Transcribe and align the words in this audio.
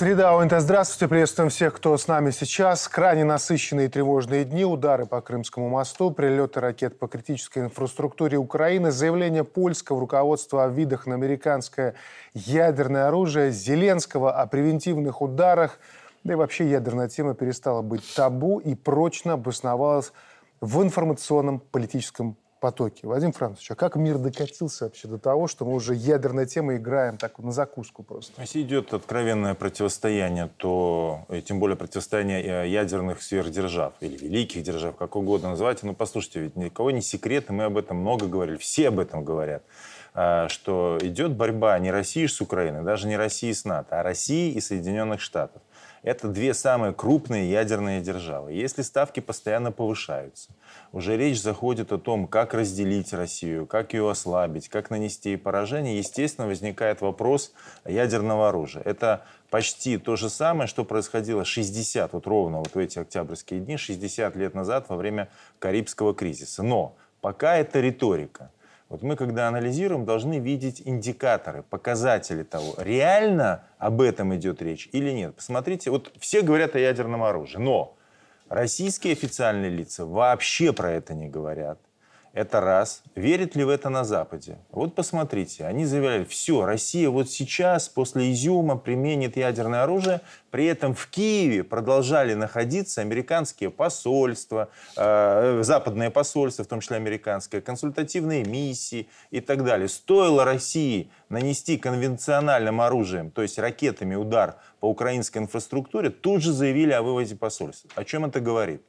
Среда 0.00 0.32
ОНТ. 0.32 0.52
Здравствуйте. 0.60 1.10
Приветствуем 1.10 1.50
всех, 1.50 1.74
кто 1.74 1.94
с 1.94 2.08
нами 2.08 2.30
сейчас. 2.30 2.88
Крайне 2.88 3.22
насыщенные 3.22 3.88
и 3.88 3.90
тревожные 3.90 4.46
дни. 4.46 4.64
Удары 4.64 5.04
по 5.04 5.20
Крымскому 5.20 5.68
мосту, 5.68 6.10
прилеты 6.10 6.58
ракет 6.60 6.98
по 6.98 7.06
критической 7.06 7.64
инфраструктуре 7.64 8.38
Украины, 8.38 8.92
заявление 8.92 9.44
польского 9.44 10.00
руководства 10.00 10.64
о 10.64 10.68
видах 10.68 11.06
на 11.06 11.16
американское 11.16 11.96
ядерное 12.32 13.08
оружие, 13.08 13.50
Зеленского 13.50 14.32
о 14.32 14.46
превентивных 14.46 15.20
ударах. 15.20 15.78
Да 16.24 16.32
и 16.32 16.36
вообще 16.36 16.70
ядерная 16.70 17.10
тема 17.10 17.34
перестала 17.34 17.82
быть 17.82 18.14
табу 18.14 18.58
и 18.58 18.74
прочно 18.74 19.34
обосновалась 19.34 20.14
в 20.62 20.82
информационном 20.82 21.60
политическом 21.60 22.38
потоке. 22.60 23.06
Вадим 23.06 23.32
Францович, 23.32 23.72
а 23.72 23.74
как 23.74 23.96
мир 23.96 24.18
докатился 24.18 24.84
вообще 24.84 25.08
до 25.08 25.18
того, 25.18 25.48
что 25.48 25.64
мы 25.64 25.74
уже 25.74 25.94
ядерной 25.94 26.46
темой 26.46 26.76
играем 26.76 27.16
так 27.16 27.38
на 27.38 27.50
закуску 27.50 28.02
просто? 28.02 28.40
Если 28.40 28.62
идет 28.62 28.94
откровенное 28.94 29.54
противостояние, 29.54 30.50
то, 30.58 31.24
и 31.30 31.40
тем 31.40 31.58
более 31.58 31.76
противостояние 31.76 32.42
э, 32.42 32.68
ядерных 32.68 33.22
сверхдержав 33.22 33.94
или 34.00 34.16
великих 34.16 34.62
держав, 34.62 34.94
как 34.96 35.16
угодно 35.16 35.50
называйте, 35.50 35.86
ну 35.86 35.94
послушайте, 35.94 36.40
ведь 36.40 36.56
никого 36.56 36.90
не 36.90 37.02
секрет, 37.02 37.48
мы 37.48 37.64
об 37.64 37.76
этом 37.76 37.96
много 37.96 38.26
говорили, 38.26 38.58
все 38.58 38.88
об 38.88 39.00
этом 39.00 39.24
говорят 39.24 39.62
э, 40.14 40.46
что 40.48 40.98
идет 41.00 41.32
борьба 41.32 41.78
не 41.78 41.90
России 41.90 42.26
с 42.26 42.40
Украиной, 42.40 42.84
даже 42.84 43.08
не 43.08 43.16
России 43.16 43.52
с 43.52 43.64
НАТО, 43.64 44.00
а 44.00 44.02
России 44.02 44.52
и 44.52 44.60
Соединенных 44.60 45.20
Штатов. 45.20 45.62
Это 46.02 46.28
две 46.28 46.54
самые 46.54 46.94
крупные 46.94 47.50
ядерные 47.50 48.00
державы. 48.00 48.52
Если 48.52 48.80
ставки 48.80 49.20
постоянно 49.20 49.70
повышаются, 49.70 50.50
уже 50.92 51.16
речь 51.16 51.40
заходит 51.40 51.92
о 51.92 51.98
том, 51.98 52.26
как 52.26 52.54
разделить 52.54 53.12
Россию, 53.12 53.66
как 53.66 53.92
ее 53.92 54.10
ослабить, 54.10 54.68
как 54.68 54.90
нанести 54.90 55.30
ей 55.30 55.38
поражение, 55.38 55.98
естественно, 55.98 56.46
возникает 56.46 57.00
вопрос 57.00 57.52
ядерного 57.84 58.48
оружия. 58.48 58.82
Это 58.84 59.24
почти 59.50 59.98
то 59.98 60.16
же 60.16 60.28
самое, 60.28 60.66
что 60.68 60.84
происходило 60.84 61.44
60, 61.44 62.12
вот 62.12 62.26
ровно 62.26 62.58
вот 62.58 62.74
в 62.74 62.78
эти 62.78 62.98
октябрьские 62.98 63.60
дни, 63.60 63.76
60 63.76 64.36
лет 64.36 64.54
назад 64.54 64.86
во 64.88 64.96
время 64.96 65.28
Карибского 65.58 66.14
кризиса. 66.14 66.62
Но 66.62 66.96
пока 67.20 67.56
это 67.56 67.80
риторика– 67.80 68.50
вот 68.90 69.02
мы, 69.02 69.14
когда 69.14 69.46
анализируем, 69.46 70.04
должны 70.04 70.40
видеть 70.40 70.82
индикаторы, 70.84 71.62
показатели 71.62 72.42
того, 72.42 72.74
реально 72.76 73.62
об 73.78 74.00
этом 74.00 74.34
идет 74.34 74.60
речь 74.60 74.88
или 74.90 75.12
нет. 75.12 75.36
Посмотрите, 75.36 75.92
вот 75.92 76.12
все 76.18 76.42
говорят 76.42 76.74
о 76.74 76.80
ядерном 76.80 77.22
оружии, 77.22 77.58
но 77.58 77.96
российские 78.50 79.14
официальные 79.14 79.70
лица 79.70 80.04
вообще 80.04 80.74
про 80.74 80.90
это 80.90 81.14
не 81.14 81.28
говорят. 81.28 81.80
Это 82.32 82.60
раз. 82.60 83.02
Верит 83.16 83.56
ли 83.56 83.64
в 83.64 83.68
это 83.68 83.88
на 83.88 84.04
Западе? 84.04 84.58
Вот 84.70 84.94
посмотрите, 84.94 85.64
они 85.64 85.84
заявляли, 85.84 86.22
все, 86.24 86.64
Россия 86.64 87.10
вот 87.10 87.28
сейчас 87.28 87.88
после 87.88 88.30
Изюма 88.30 88.76
применит 88.76 89.36
ядерное 89.36 89.82
оружие, 89.82 90.20
при 90.52 90.66
этом 90.66 90.94
в 90.94 91.08
Киеве 91.08 91.64
продолжали 91.64 92.34
находиться 92.34 93.00
американские 93.00 93.70
посольства, 93.70 94.68
э, 94.96 95.60
западные 95.64 96.10
посольства, 96.10 96.64
в 96.64 96.68
том 96.68 96.80
числе 96.80 96.98
американские, 96.98 97.62
консультативные 97.62 98.44
миссии 98.44 99.08
и 99.32 99.40
так 99.40 99.64
далее. 99.64 99.88
Стоило 99.88 100.44
России 100.44 101.10
нанести 101.30 101.78
конвенциональным 101.78 102.80
оружием, 102.80 103.32
то 103.32 103.42
есть 103.42 103.58
ракетами 103.58 104.14
удар 104.14 104.54
по 104.78 104.86
украинской 104.86 105.38
инфраструктуре, 105.38 106.10
тут 106.10 106.42
же 106.42 106.52
заявили 106.52 106.92
о 106.92 107.02
выводе 107.02 107.34
посольств. 107.34 107.86
О 107.96 108.04
чем 108.04 108.24
это 108.24 108.38
говорит? 108.38 108.82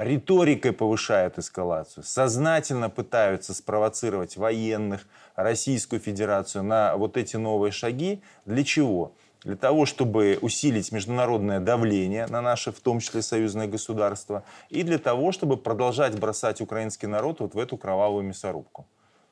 Риторикой 0.00 0.72
повышают 0.72 1.38
эскалацию, 1.38 2.04
сознательно 2.04 2.88
пытаются 2.88 3.54
спровоцировать 3.54 4.36
военных, 4.36 5.06
Российскую 5.36 6.00
Федерацию 6.00 6.64
на 6.64 6.96
вот 6.96 7.16
эти 7.16 7.36
новые 7.36 7.72
шаги. 7.72 8.22
Для 8.44 8.64
чего? 8.64 9.12
Для 9.42 9.56
того, 9.56 9.86
чтобы 9.86 10.38
усилить 10.42 10.92
международное 10.92 11.60
давление 11.60 12.26
на 12.26 12.42
наши, 12.42 12.72
в 12.72 12.80
том 12.80 13.00
числе 13.00 13.22
союзное 13.22 13.66
государство, 13.66 14.42
и 14.68 14.82
для 14.82 14.98
того, 14.98 15.32
чтобы 15.32 15.56
продолжать 15.56 16.18
бросать 16.18 16.60
украинский 16.60 17.08
народ 17.08 17.40
вот 17.40 17.54
в 17.54 17.58
эту 17.58 17.78
кровавую 17.78 18.24
мясорубку. 18.24 18.86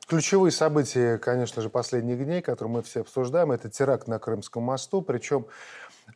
Ключевые 0.06 0.52
события, 0.52 1.18
конечно 1.18 1.60
же, 1.60 1.68
последних 1.68 2.24
дней, 2.24 2.40
которые 2.40 2.72
мы 2.72 2.82
все 2.82 3.02
обсуждаем, 3.02 3.52
это 3.52 3.68
теракт 3.68 4.08
на 4.08 4.18
Крымском 4.18 4.62
мосту. 4.62 5.02
Причем 5.02 5.44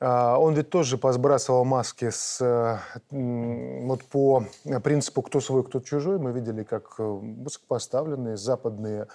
он 0.01 0.55
ведь 0.55 0.71
тоже 0.71 0.99
посбрасывал 0.99 1.65
маски 1.65 2.11
с, 2.11 2.41
э, 2.41 2.79
вот 3.11 4.05
по 4.05 4.45
принципу 4.83 5.23
«кто 5.23 5.41
свой, 5.41 5.65
кто 5.65 5.81
чужой». 5.81 6.19
Мы 6.19 6.33
видели, 6.33 6.65
как 6.65 6.95
э, 6.99 7.03
высокопоставленные 7.03 8.37
западные 8.37 9.07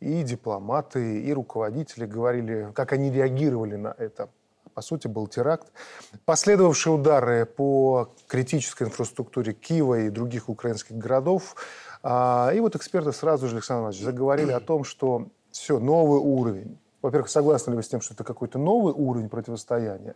и 0.00 0.22
дипломаты, 0.22 1.22
и 1.22 1.32
руководители 1.32 2.06
говорили, 2.06 2.70
как 2.74 2.92
они 2.92 3.10
реагировали 3.10 3.76
на 3.76 3.94
это. 3.96 4.28
По 4.74 4.82
сути, 4.82 5.06
был 5.06 5.26
теракт. 5.26 5.72
Последовавшие 6.26 6.92
удары 6.92 7.46
по 7.46 8.12
критической 8.26 8.88
инфраструктуре 8.88 9.54
Киева 9.54 10.00
и 10.00 10.10
других 10.10 10.50
украинских 10.50 10.96
городов. 10.96 11.56
А, 12.02 12.50
и 12.54 12.60
вот 12.60 12.76
эксперты 12.76 13.12
сразу 13.12 13.48
же, 13.48 13.56
Александр 13.56 13.84
Иванович, 13.84 14.02
заговорили 14.02 14.52
о 14.52 14.60
том, 14.60 14.84
что 14.84 15.28
все, 15.50 15.78
новый 15.78 16.20
уровень 16.20 16.78
во-первых, 17.06 17.30
согласны 17.30 17.70
ли 17.70 17.76
вы 17.76 17.82
с 17.82 17.88
тем, 17.88 18.00
что 18.00 18.14
это 18.14 18.24
какой-то 18.24 18.58
новый 18.58 18.92
уровень 18.92 19.28
противостояния? 19.28 20.14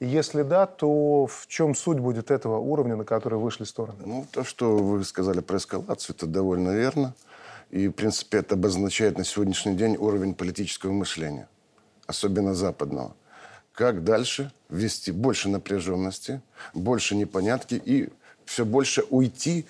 И 0.00 0.06
если 0.06 0.42
да, 0.42 0.66
то 0.66 1.26
в 1.26 1.46
чем 1.46 1.74
суть 1.74 1.98
будет 1.98 2.30
этого 2.30 2.58
уровня, 2.58 2.96
на 2.96 3.04
который 3.04 3.38
вышли 3.38 3.64
стороны? 3.64 3.98
Ну, 4.04 4.26
то, 4.30 4.44
что 4.44 4.76
вы 4.76 5.02
сказали 5.04 5.40
про 5.40 5.56
эскалацию, 5.56 6.14
это 6.14 6.26
довольно 6.26 6.70
верно. 6.70 7.14
И, 7.70 7.88
в 7.88 7.92
принципе, 7.92 8.38
это 8.38 8.54
обозначает 8.54 9.16
на 9.16 9.24
сегодняшний 9.24 9.74
день 9.74 9.96
уровень 9.96 10.34
политического 10.34 10.92
мышления, 10.92 11.48
особенно 12.06 12.54
западного. 12.54 13.16
Как 13.72 14.04
дальше 14.04 14.52
ввести 14.68 15.12
больше 15.12 15.48
напряженности, 15.48 16.42
больше 16.74 17.16
непонятки 17.16 17.80
и 17.82 18.10
все 18.44 18.66
больше 18.66 19.04
уйти 19.08 19.64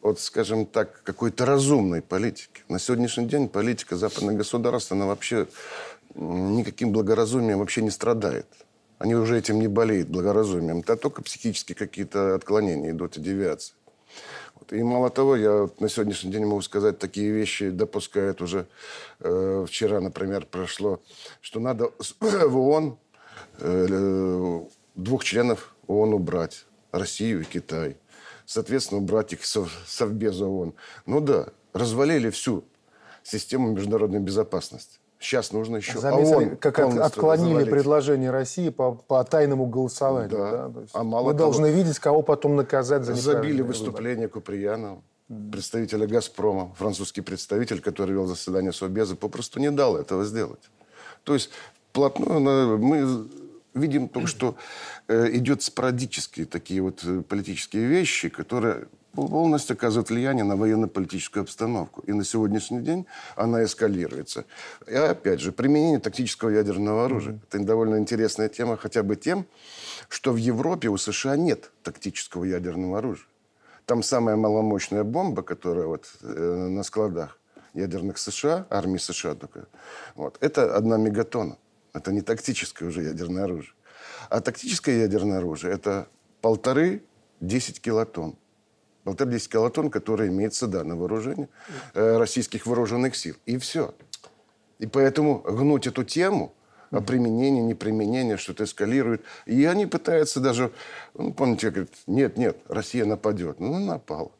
от, 0.00 0.20
скажем 0.20 0.66
так, 0.66 1.02
какой-то 1.02 1.44
разумной 1.44 2.00
политики. 2.00 2.62
На 2.68 2.78
сегодняшний 2.78 3.26
день 3.26 3.48
политика 3.48 3.96
западных 3.96 4.36
государств, 4.36 4.92
она 4.92 5.06
вообще 5.06 5.46
никаким 6.14 6.92
благоразумием 6.92 7.58
вообще 7.58 7.82
не 7.82 7.90
страдает. 7.90 8.46
Они 8.98 9.14
уже 9.14 9.38
этим 9.38 9.58
не 9.58 9.68
болеют, 9.68 10.08
благоразумием. 10.08 10.78
Это 10.78 10.96
только 10.96 11.22
психические 11.22 11.76
какие-то 11.76 12.34
отклонения 12.34 12.90
идут 12.90 13.18
и 13.18 13.20
девиации. 13.20 13.74
Вот. 14.54 14.72
И 14.72 14.82
мало 14.82 15.10
того, 15.10 15.36
я 15.36 15.68
на 15.78 15.88
сегодняшний 15.88 16.32
день 16.32 16.46
могу 16.46 16.62
сказать, 16.62 16.98
такие 16.98 17.30
вещи 17.30 17.68
допускают 17.68 18.40
уже. 18.40 18.66
Э, 19.20 19.66
вчера, 19.68 20.00
например, 20.00 20.46
прошло, 20.46 21.02
что 21.42 21.60
надо 21.60 21.90
в 22.20 22.56
ООН 22.56 22.98
э, 23.58 24.60
двух 24.94 25.24
членов 25.24 25.74
ООН 25.86 26.14
убрать. 26.14 26.64
Россию 26.92 27.42
и 27.42 27.44
Китай. 27.44 27.96
Соответственно, 28.46 29.00
убрать 29.00 29.32
их 29.32 29.44
со, 29.44 29.66
Совбеза 29.86 30.46
ООН. 30.46 30.74
Ну 31.04 31.20
да, 31.20 31.48
развалили 31.72 32.30
всю 32.30 32.64
систему 33.22 33.72
международной 33.72 34.20
безопасности. 34.20 34.98
Сейчас 35.18 35.52
нужно 35.52 35.76
еще 35.76 35.98
Заметили, 35.98 36.34
ООН 36.34 36.56
как 36.58 36.78
отклонили 36.78 37.48
завалить. 37.48 37.70
предложение 37.70 38.30
России 38.30 38.68
по, 38.68 38.92
по 38.92 39.24
тайному 39.24 39.66
голосованию. 39.66 40.30
Да. 40.30 40.68
Да? 40.68 40.82
А 40.92 41.04
мало 41.04 41.26
мы 41.26 41.30
того, 41.32 41.44
должны 41.44 41.70
видеть, 41.70 41.98
кого 41.98 42.22
потом 42.22 42.56
наказать 42.56 43.04
за 43.04 43.14
Забили 43.14 43.62
выступление 43.62 44.26
выборы. 44.26 44.28
Куприянова, 44.28 45.02
представителя 45.50 46.06
«Газпрома», 46.06 46.74
французский 46.76 47.22
представитель, 47.22 47.80
который 47.80 48.12
вел 48.12 48.26
заседание 48.26 48.72
Совбеза, 48.72 49.16
попросту 49.16 49.58
не 49.58 49.70
дал 49.70 49.96
этого 49.96 50.24
сделать. 50.24 50.70
То 51.24 51.34
есть 51.34 51.50
плотно 51.92 52.76
мы 52.76 53.26
видим 53.76 54.08
только, 54.08 54.28
что 54.28 54.56
э, 55.08 55.28
идет 55.32 55.62
спорадические 55.62 56.46
такие 56.46 56.82
вот 56.82 57.02
э, 57.04 57.22
политические 57.22 57.86
вещи, 57.86 58.28
которые 58.28 58.88
полностью 59.16 59.74
оказывает 59.74 60.10
влияние 60.10 60.44
на 60.44 60.56
военно-политическую 60.56 61.42
обстановку. 61.42 62.02
И 62.02 62.12
на 62.12 62.24
сегодняшний 62.24 62.80
день 62.80 63.06
она 63.34 63.64
эскалируется. 63.64 64.44
И 64.86 64.94
опять 64.94 65.40
же, 65.40 65.52
применение 65.52 65.98
тактического 65.98 66.50
ядерного 66.50 67.06
оружия. 67.06 67.34
Mm-hmm. 67.34 67.48
Это 67.48 67.64
довольно 67.64 67.96
интересная 67.98 68.48
тема, 68.48 68.76
хотя 68.76 69.02
бы 69.02 69.16
тем, 69.16 69.46
что 70.08 70.32
в 70.32 70.36
Европе 70.36 70.88
у 70.88 70.96
США 70.96 71.36
нет 71.36 71.70
тактического 71.82 72.44
ядерного 72.44 72.98
оружия. 72.98 73.26
Там 73.86 74.02
самая 74.02 74.36
маломощная 74.36 75.04
бомба, 75.04 75.42
которая 75.42 75.86
вот 75.86 76.06
э, 76.22 76.68
на 76.68 76.82
складах 76.82 77.38
ядерных 77.72 78.18
США, 78.18 78.66
армии 78.70 78.98
США 78.98 79.34
только, 79.34 79.66
вот, 80.14 80.38
это 80.40 80.76
одна 80.76 80.96
мегатона. 80.96 81.56
Это 81.92 82.12
не 82.12 82.20
тактическое 82.20 82.88
уже 82.88 83.02
ядерное 83.02 83.44
оружие. 83.44 83.72
А 84.28 84.40
тактическое 84.40 84.98
ядерное 84.98 85.38
оружие– 85.38 85.72
это 85.74 86.08
полторы-десять 86.42 87.80
килотонн 87.80 88.36
10 89.14 89.48
килотонн, 89.48 89.90
которые 89.90 90.30
имеется, 90.30 90.66
да, 90.66 90.84
на 90.84 90.96
вооружение 90.96 91.48
э, 91.94 92.16
российских 92.18 92.66
вооруженных 92.66 93.16
сил. 93.16 93.36
И 93.46 93.58
все. 93.58 93.94
И 94.78 94.86
поэтому 94.86 95.38
гнуть 95.38 95.86
эту 95.86 96.04
тему 96.04 96.52
о 96.90 97.00
применении, 97.00 97.60
неприменении, 97.60 98.36
что-то 98.36 98.64
эскалирует. 98.64 99.22
И 99.46 99.64
они 99.64 99.86
пытаются 99.86 100.40
даже, 100.40 100.72
ну, 101.14 101.32
помните, 101.32 101.70
говорят, 101.70 101.90
нет, 102.06 102.36
нет, 102.36 102.56
Россия 102.68 103.04
нападет. 103.04 103.60
Ну, 103.60 103.78
напала. 103.78 104.30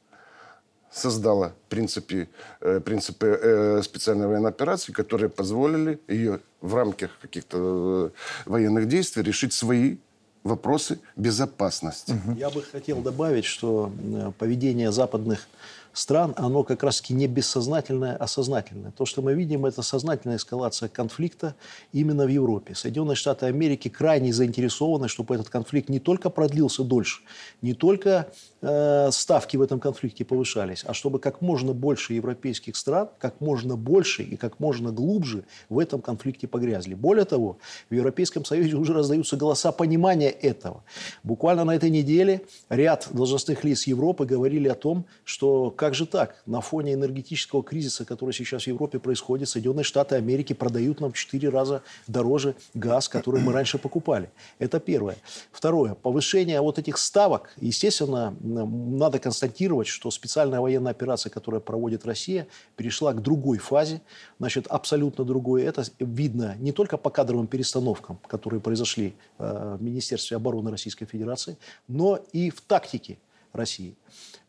создала 0.90 1.52
принципы, 1.68 2.28
э, 2.60 2.80
принципы 2.80 3.26
э, 3.26 3.82
специальной 3.82 4.26
военной 4.26 4.50
операции, 4.50 4.92
которые 4.92 5.28
позволили 5.28 6.00
ее 6.08 6.40
в 6.60 6.74
рамках 6.74 7.10
каких-то 7.20 8.12
э, 8.46 8.50
военных 8.50 8.86
действий 8.88 9.22
решить 9.22 9.52
свои 9.52 9.98
вопросы 10.46 10.98
безопасности. 11.16 12.14
Я 12.36 12.50
бы 12.50 12.62
хотел 12.62 13.00
добавить, 13.00 13.44
что 13.44 13.90
э, 14.02 14.32
поведение 14.38 14.92
западных 14.92 15.48
стран, 15.96 16.34
оно 16.36 16.62
как 16.62 16.82
раз-таки 16.82 17.14
не 17.14 17.26
бессознательное, 17.26 18.16
а 18.16 18.26
сознательное. 18.26 18.90
То, 18.90 19.06
что 19.06 19.22
мы 19.22 19.34
видим, 19.34 19.64
это 19.64 19.82
сознательная 19.82 20.36
эскалация 20.36 20.88
конфликта 20.88 21.54
именно 21.92 22.26
в 22.26 22.28
Европе. 22.28 22.74
Соединенные 22.74 23.16
Штаты 23.16 23.46
Америки 23.46 23.88
крайне 23.88 24.32
заинтересованы, 24.32 25.08
чтобы 25.08 25.34
этот 25.34 25.48
конфликт 25.48 25.88
не 25.88 25.98
только 25.98 26.28
продлился 26.28 26.84
дольше, 26.84 27.22
не 27.62 27.72
только 27.72 28.28
э, 28.60 29.10
ставки 29.10 29.56
в 29.56 29.62
этом 29.62 29.80
конфликте 29.80 30.24
повышались, 30.24 30.84
а 30.86 30.92
чтобы 30.92 31.18
как 31.18 31.40
можно 31.40 31.72
больше 31.72 32.12
европейских 32.12 32.76
стран, 32.76 33.08
как 33.18 33.40
можно 33.40 33.76
больше 33.76 34.22
и 34.22 34.36
как 34.36 34.60
можно 34.60 34.92
глубже 34.92 35.44
в 35.68 35.78
этом 35.78 36.02
конфликте 36.02 36.46
погрязли. 36.46 36.94
Более 36.94 37.24
того, 37.24 37.58
в 37.88 37.94
Европейском 37.94 38.44
Союзе 38.44 38.76
уже 38.76 38.92
раздаются 38.92 39.36
голоса 39.36 39.72
понимания 39.72 40.30
этого. 40.30 40.84
Буквально 41.22 41.64
на 41.64 41.74
этой 41.74 41.90
неделе 41.90 42.42
ряд 42.68 43.08
должностных 43.12 43.64
лиц 43.64 43.86
Европы 43.86 44.26
говорили 44.26 44.68
о 44.68 44.74
том, 44.74 45.06
что 45.24 45.70
как 45.70 45.85
же 45.94 46.06
так? 46.06 46.42
На 46.46 46.60
фоне 46.60 46.94
энергетического 46.94 47.62
кризиса, 47.62 48.04
который 48.04 48.32
сейчас 48.32 48.64
в 48.64 48.66
Европе 48.66 48.98
происходит, 48.98 49.48
Соединенные 49.48 49.84
Штаты 49.84 50.16
Америки 50.16 50.52
продают 50.52 51.00
нам 51.00 51.12
в 51.12 51.16
4 51.16 51.48
раза 51.48 51.82
дороже 52.06 52.54
газ, 52.74 53.08
который 53.08 53.40
мы 53.40 53.52
раньше 53.52 53.78
покупали. 53.78 54.30
Это 54.58 54.80
первое. 54.80 55.16
Второе. 55.52 55.94
Повышение 55.94 56.60
вот 56.60 56.78
этих 56.78 56.98
ставок. 56.98 57.50
Естественно, 57.60 58.34
надо 58.40 59.18
констатировать, 59.18 59.86
что 59.86 60.10
специальная 60.10 60.60
военная 60.60 60.92
операция, 60.92 61.30
которая 61.30 61.60
проводит 61.60 62.06
Россия, 62.06 62.46
перешла 62.76 63.12
к 63.12 63.22
другой 63.22 63.58
фазе. 63.58 64.00
Значит, 64.38 64.66
абсолютно 64.68 65.24
другой. 65.24 65.62
Это 65.62 65.84
видно 65.98 66.56
не 66.58 66.72
только 66.72 66.96
по 66.96 67.10
кадровым 67.10 67.46
перестановкам, 67.46 68.18
которые 68.26 68.60
произошли 68.60 69.14
э, 69.38 69.76
в 69.78 69.82
Министерстве 69.82 70.36
обороны 70.36 70.70
Российской 70.70 71.06
Федерации, 71.06 71.56
но 71.88 72.18
и 72.32 72.50
в 72.50 72.60
тактике 72.60 73.18
России. 73.52 73.96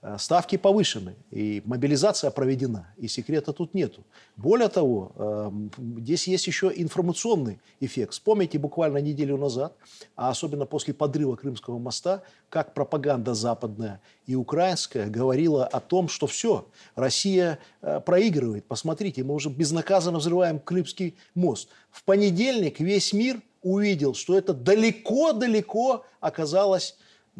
Э, 0.03 0.17
ставки 0.19 0.57
повышены, 0.57 1.15
и 1.31 1.63
мобилизация 1.65 2.29
проведена, 2.29 2.93
и 2.97 3.07
секрета 3.07 3.51
тут 3.51 3.73
нету. 3.73 4.03
Более 4.35 4.69
того, 4.69 5.11
эм, 5.15 5.71
здесь 5.97 6.27
есть 6.27 6.45
еще 6.45 6.71
информационный 6.75 7.59
эффект. 7.79 8.13
Вспомните 8.13 8.59
буквально 8.59 8.99
неделю 8.99 9.37
назад, 9.37 9.73
а 10.15 10.29
особенно 10.29 10.67
после 10.67 10.93
подрыва 10.93 11.35
Крымского 11.35 11.79
моста, 11.79 12.21
как 12.49 12.75
пропаганда 12.75 13.33
западная 13.33 13.99
и 14.27 14.35
украинская 14.35 15.07
говорила 15.07 15.65
о 15.65 15.79
том, 15.79 16.09
что 16.09 16.27
все, 16.27 16.67
Россия 16.93 17.57
э, 17.81 17.99
проигрывает. 17.99 18.65
Посмотрите, 18.67 19.23
мы 19.23 19.33
уже 19.33 19.49
безнаказанно 19.49 20.19
взрываем 20.19 20.59
Крымский 20.59 21.17
мост. 21.33 21.69
В 21.89 22.03
понедельник 22.03 22.79
весь 22.79 23.13
мир 23.13 23.41
увидел, 23.63 24.13
что 24.13 24.37
это 24.37 24.53
далеко-далеко 24.53 26.05
оказалось 26.19 26.97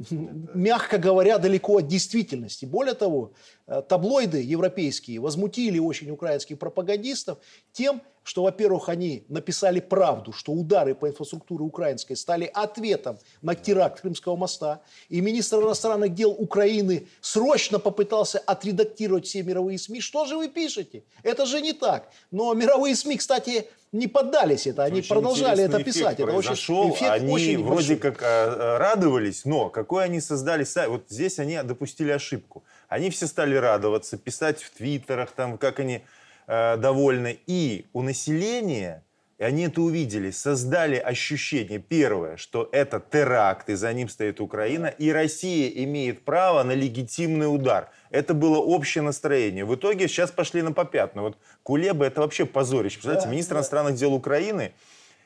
мягко 0.09 0.97
говоря, 0.97 1.37
далеко 1.37 1.77
от 1.77 1.87
действительности. 1.87 2.65
Более 2.65 2.93
того, 2.93 3.33
таблоиды 3.87 4.41
европейские 4.41 5.19
возмутили 5.19 5.79
очень 5.79 6.09
украинских 6.09 6.57
пропагандистов 6.57 7.37
тем, 7.73 8.01
что, 8.27 8.43
во-первых, 8.43 8.89
они 8.89 9.23
написали 9.29 9.79
правду, 9.79 10.33
что 10.33 10.51
удары 10.51 10.95
по 10.95 11.07
инфраструктуре 11.07 11.63
украинской 11.63 12.15
стали 12.15 12.51
ответом 12.53 13.17
на 13.41 13.55
теракт 13.55 14.01
Крымского 14.01 14.35
моста, 14.35 14.81
и 15.07 15.21
министр 15.21 15.59
иностранных 15.61 16.13
дел 16.13 16.31
Украины 16.31 17.07
срочно 17.21 17.79
попытался 17.79 18.39
отредактировать 18.39 19.25
все 19.25 19.43
мировые 19.43 19.77
СМИ. 19.77 20.01
Что 20.01 20.25
же 20.25 20.35
вы 20.35 20.49
пишете? 20.49 21.03
Это 21.23 21.45
же 21.45 21.61
не 21.61 21.71
так. 21.71 22.09
Но 22.29 22.53
мировые 22.53 22.97
СМИ, 22.97 23.15
кстати, 23.15 23.69
не 23.93 24.07
поддались 24.07 24.67
это, 24.67 24.83
они 24.83 24.99
очень 24.99 25.09
продолжали 25.09 25.63
это 25.63 25.81
писать. 25.81 26.19
Это 26.19 26.33
очень, 26.33 26.53
эффект 26.53 27.11
они 27.11 27.31
очень 27.31 27.63
вроде 27.63 27.95
большой. 27.95 27.97
как 27.97 28.21
э, 28.21 28.77
радовались, 28.77 29.45
но 29.45 29.69
какой 29.69 30.03
они 30.03 30.19
создали 30.19 30.65
сайт, 30.65 30.89
вот 30.89 31.05
здесь 31.07 31.39
они 31.39 31.57
допустили 31.63 32.11
ошибку. 32.11 32.65
Они 32.87 33.09
все 33.09 33.27
стали 33.27 33.55
радоваться, 33.55 34.17
писать 34.17 34.63
в 34.63 34.71
твиттерах, 34.71 35.31
там, 35.31 35.57
как 35.57 35.79
они 35.79 36.01
э, 36.47 36.77
довольны. 36.77 37.39
И 37.45 37.85
у 37.91 38.01
населения, 38.01 39.03
и 39.37 39.43
они 39.43 39.67
это 39.67 39.81
увидели, 39.81 40.31
создали 40.31 40.95
ощущение, 40.95 41.79
первое, 41.79 42.37
что 42.37 42.69
это 42.71 42.99
теракт, 42.99 43.69
и 43.69 43.75
за 43.75 43.91
ним 43.93 44.07
стоит 44.07 44.39
Украина, 44.39 44.87
и 44.87 45.11
Россия 45.11 45.69
имеет 45.83 46.23
право 46.23 46.63
на 46.63 46.71
легитимный 46.71 47.53
удар. 47.53 47.89
Это 48.09 48.33
было 48.33 48.57
общее 48.57 49.01
настроение. 49.01 49.65
В 49.65 49.75
итоге 49.75 50.07
сейчас 50.07 50.31
пошли 50.31 50.61
на 50.61 50.71
попятную. 50.71 51.27
Вот 51.27 51.37
Кулеба 51.63 52.05
это 52.05 52.21
вообще 52.21 52.45
позорище. 52.45 52.95
Представляете, 52.95 53.29
министр 53.29 53.55
иностранных 53.55 53.95
дел 53.95 54.13
Украины 54.13 54.73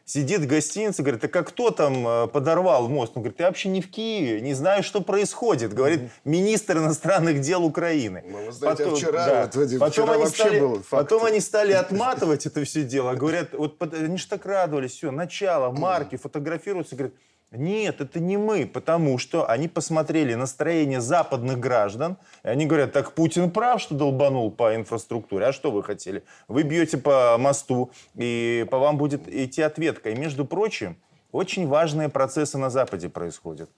сидит 0.06 0.42
в 0.42 0.48
гостинице, 0.48 1.01
говорит, 1.01 1.24
а 1.24 1.27
как 1.27 1.50
кто 1.50 1.71
там 1.71 2.07
э, 2.07 2.27
подорвал 2.27 2.88
мост? 2.88 3.13
Он 3.15 3.24
говорит, 3.24 3.39
я 3.39 3.48
вообще 3.48 3.69
не 3.69 3.81
в 3.81 3.89
Киеве, 3.89 4.42
не 4.42 4.53
знаю, 4.53 4.83
что 4.83 5.01
происходит, 5.01 5.74
говорит 5.74 6.12
министр 6.25 6.77
иностранных 6.77 7.42
дел 7.42 7.63
Украины. 7.63 8.24
Ну, 8.27 8.45
вы 8.45 8.51
знаете, 8.51 8.83
потом, 8.83 8.98
вчера, 8.98 9.25
да, 9.25 9.42
вот, 9.44 9.56
Вадим, 9.56 9.80
потом 9.80 9.92
вчера 9.92 10.13
они 10.13 10.25
стали, 10.27 10.59
был 10.59 10.83
Потом 10.89 11.25
они 11.25 11.39
стали 11.39 11.71
отматывать 11.74 12.45
это 12.45 12.63
все 12.63 12.83
дело, 12.83 13.13
говорят, 13.13 13.53
вот 13.53 13.75
они 13.94 14.18
же 14.18 14.27
так 14.27 14.45
радовались, 14.45 14.92
все, 14.92 15.12
начало, 15.12 15.71
марки, 15.77 16.18
фотографируются, 16.18 16.95
говорят, 16.95 17.15
нет, 17.51 18.00
это 18.00 18.21
не 18.21 18.38
мы, 18.38 18.65
потому 18.65 19.18
что 19.18 19.50
они 19.50 19.68
посмотрели 19.68 20.36
настроение 20.36 21.01
западных 21.01 21.59
граждан, 21.59 22.18
и 22.44 22.48
они 22.48 22.65
говорят, 22.65 22.94
так 22.94 23.12
Путин 23.12 23.51
прав, 23.51 23.81
что 23.81 23.94
долбанул 23.94 24.51
по 24.51 24.74
инфраструктуре, 24.74 25.48
а 25.48 25.53
что 25.53 25.69
вы 25.69 25.83
хотели? 25.83 26.24
Вы 26.48 26.63
бьете 26.63 26.98
по 26.98 27.38
мосту, 27.38 27.92
и 28.15 28.65
по 28.71 28.80
вам 28.80 28.98
будет 28.98 29.27
идти 29.27 29.62
ответка. 29.62 30.12
И, 30.12 30.15
между 30.15 30.45
прочим, 30.45 30.95
очень 31.33 31.68
важные 31.68 32.07
процессы 32.07 32.57
на 32.57 32.69
Западе 32.69 33.09
происходят. 33.09 33.69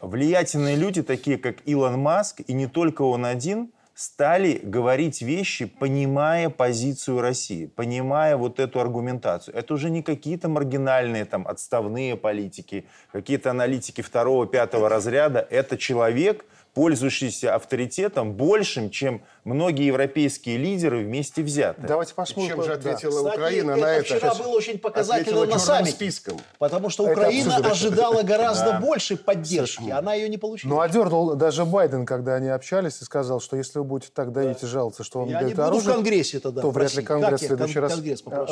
Влиятельные 0.00 0.74
люди, 0.74 1.02
такие 1.02 1.38
как 1.38 1.56
Илон 1.64 2.00
Маск, 2.00 2.40
и 2.44 2.52
не 2.52 2.66
только 2.66 3.02
он 3.02 3.24
один, 3.24 3.70
стали 3.96 4.60
говорить 4.62 5.22
вещи, 5.22 5.64
понимая 5.64 6.50
позицию 6.50 7.22
России, 7.22 7.64
понимая 7.64 8.36
вот 8.36 8.60
эту 8.60 8.78
аргументацию. 8.78 9.56
Это 9.56 9.72
уже 9.72 9.88
не 9.88 10.02
какие-то 10.02 10.50
маргинальные 10.50 11.24
там 11.24 11.48
отставные 11.48 12.14
политики, 12.14 12.84
какие-то 13.10 13.50
аналитики 13.50 14.02
второго, 14.02 14.46
пятого 14.46 14.90
разряда. 14.90 15.40
Это 15.48 15.78
человек, 15.78 16.44
пользующийся 16.76 17.54
авторитетом 17.54 18.34
большим, 18.34 18.90
чем 18.90 19.22
многие 19.44 19.86
европейские 19.86 20.58
лидеры 20.58 21.04
вместе 21.04 21.42
взятые. 21.42 21.88
Давайте 21.88 22.12
посмотрим. 22.12 22.56
Чем 22.56 22.64
же 22.64 22.74
ответила 22.74 23.22
да. 23.22 23.32
Украина 23.32 23.72
Кстати, 23.72 23.82
на 23.82 23.94
это? 23.94 24.04
вчера 24.04 24.34
было 24.34 24.48
очень 24.48 24.78
показательно 24.78 25.46
на 25.46 25.58
саммите. 25.58 25.92
списком. 25.92 26.38
Потому 26.58 26.90
что 26.90 27.04
Украина 27.04 27.56
ожидала 27.56 28.22
гораздо 28.22 28.72
да. 28.72 28.80
больше 28.80 29.16
поддержки. 29.16 29.88
Она 29.88 30.12
ее 30.12 30.28
не 30.28 30.36
получила. 30.36 30.68
Ну, 30.68 30.80
одернул 30.80 31.34
даже 31.34 31.64
Байден, 31.64 32.04
когда 32.04 32.34
они 32.34 32.50
общались, 32.50 33.00
и 33.00 33.04
сказал, 33.06 33.40
что 33.40 33.56
если 33.56 33.78
вы 33.78 33.86
будете 33.86 34.12
так 34.12 34.32
давить 34.32 34.60
да. 34.60 34.66
и 34.66 34.70
жаловаться, 34.70 35.02
что 35.02 35.20
вам 35.20 35.32
дают 35.32 35.58
оружие, 35.58 35.92
в 35.92 35.94
Конгрессе 35.94 36.40
тогда, 36.40 36.60
то 36.60 36.70
вряд 36.70 36.94
ли 36.94 37.02
Конгресс 37.02 37.40
в 37.40 37.46
следующий 37.46 37.78
раз 37.78 37.98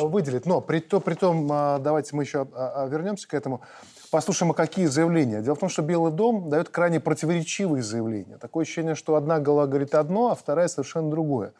выделит. 0.01 0.47
Но 0.47 0.61
при, 0.61 0.79
то, 0.79 0.99
при 0.99 1.13
том, 1.13 1.47
а, 1.51 1.77
давайте 1.77 2.15
мы 2.15 2.23
еще 2.23 2.47
а, 2.55 2.85
а, 2.85 2.87
вернемся 2.87 3.27
к 3.27 3.35
этому. 3.35 3.61
Послушаем, 4.15 4.51
а 4.51 4.53
какие 4.53 4.85
заявления. 4.85 5.41
Дело 5.41 5.55
в 5.55 5.59
том, 5.59 5.67
что 5.67 5.81
Белый 5.81 6.13
дом 6.13 6.49
дает 6.49 6.69
крайне 6.69 7.01
противоречивые 7.01 7.83
заявления. 7.83 8.37
Такое 8.37 8.63
ощущение, 8.63 8.95
что 8.95 9.15
одна 9.15 9.39
голова 9.39 9.67
говорит 9.67 9.93
одно, 9.93 10.31
а 10.31 10.35
вторая 10.35 10.69
совершенно 10.69 11.11
другое. 11.11 11.51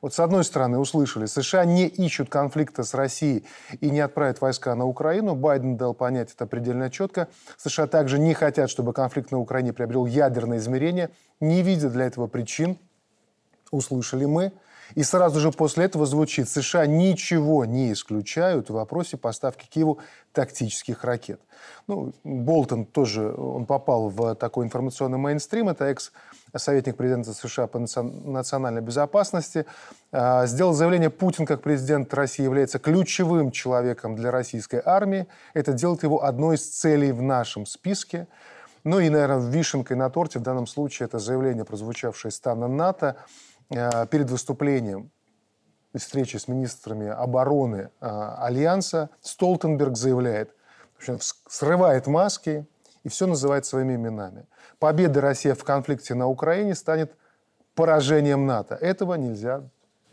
Вот 0.00 0.14
с 0.14 0.20
одной 0.20 0.44
стороны, 0.44 0.78
услышали, 0.78 1.26
США 1.26 1.64
не 1.64 1.88
ищут 1.88 2.28
конфликта 2.28 2.84
с 2.84 2.94
Россией 2.94 3.44
и 3.80 3.90
не 3.90 3.98
отправят 3.98 4.40
войска 4.40 4.72
на 4.76 4.86
Украину. 4.86 5.34
Байден 5.34 5.76
дал 5.76 5.94
понять 5.94 6.32
это 6.32 6.46
предельно 6.46 6.90
четко. 6.90 7.26
США 7.56 7.88
также 7.88 8.20
не 8.20 8.34
хотят, 8.34 8.70
чтобы 8.70 8.92
конфликт 8.92 9.32
на 9.32 9.40
Украине 9.40 9.72
приобрел 9.72 10.06
ядерное 10.06 10.58
измерение, 10.58 11.10
не 11.40 11.62
видят 11.62 11.92
для 11.92 12.04
этого 12.04 12.28
причин. 12.28 12.78
Услышали 13.72 14.26
мы. 14.26 14.52
И 14.94 15.02
сразу 15.02 15.40
же 15.40 15.50
после 15.50 15.86
этого 15.86 16.06
звучит, 16.06 16.48
США 16.48 16.86
ничего 16.86 17.64
не 17.64 17.92
исключают 17.92 18.70
в 18.70 18.74
вопросе 18.74 19.16
поставки 19.16 19.66
Киеву 19.68 19.98
тактических 20.36 21.02
ракет. 21.02 21.40
Ну, 21.86 22.12
Болтон 22.24 22.84
тоже, 22.84 23.32
он 23.32 23.64
попал 23.64 24.10
в 24.10 24.34
такой 24.34 24.66
информационный 24.66 25.16
мейнстрим, 25.16 25.70
это 25.70 25.86
экс-советник 25.86 26.96
президента 26.96 27.32
США 27.32 27.66
по 27.66 27.78
национальной 27.78 28.82
безопасности, 28.82 29.64
а, 30.12 30.44
сделал 30.44 30.74
заявление, 30.74 31.08
Путин 31.08 31.46
как 31.46 31.62
президент 31.62 32.12
России 32.12 32.42
является 32.42 32.78
ключевым 32.78 33.50
человеком 33.50 34.14
для 34.14 34.30
российской 34.30 34.82
армии. 34.84 35.26
Это 35.54 35.72
делает 35.72 36.02
его 36.02 36.22
одной 36.22 36.56
из 36.56 36.68
целей 36.68 37.12
в 37.12 37.22
нашем 37.22 37.64
списке. 37.64 38.28
Ну 38.84 39.00
и, 39.00 39.08
наверное, 39.08 39.48
вишенкой 39.48 39.96
на 39.96 40.10
торте 40.10 40.38
в 40.38 40.42
данном 40.42 40.66
случае 40.66 41.06
это 41.06 41.18
заявление, 41.18 41.64
прозвучавшее 41.64 42.30
из 42.30 42.36
стана 42.36 42.68
НАТО, 42.68 43.16
Э, 43.68 44.06
перед 44.06 44.30
выступлением 44.30 45.10
встречи 45.94 46.36
с 46.36 46.48
министрами 46.48 47.08
обороны 47.08 47.90
э, 48.00 48.34
Альянса 48.38 49.10
Столтенберг 49.20 49.96
заявляет, 49.96 50.54
срывает 51.48 52.06
маски 52.06 52.66
и 53.04 53.08
все 53.08 53.26
называет 53.26 53.64
своими 53.66 53.94
именами. 53.94 54.46
Победа 54.78 55.20
России 55.20 55.52
в 55.52 55.64
конфликте 55.64 56.14
на 56.14 56.26
Украине 56.28 56.74
станет 56.74 57.14
поражением 57.74 58.46
НАТО. 58.46 58.74
Этого 58.74 59.14
нельзя 59.14 59.62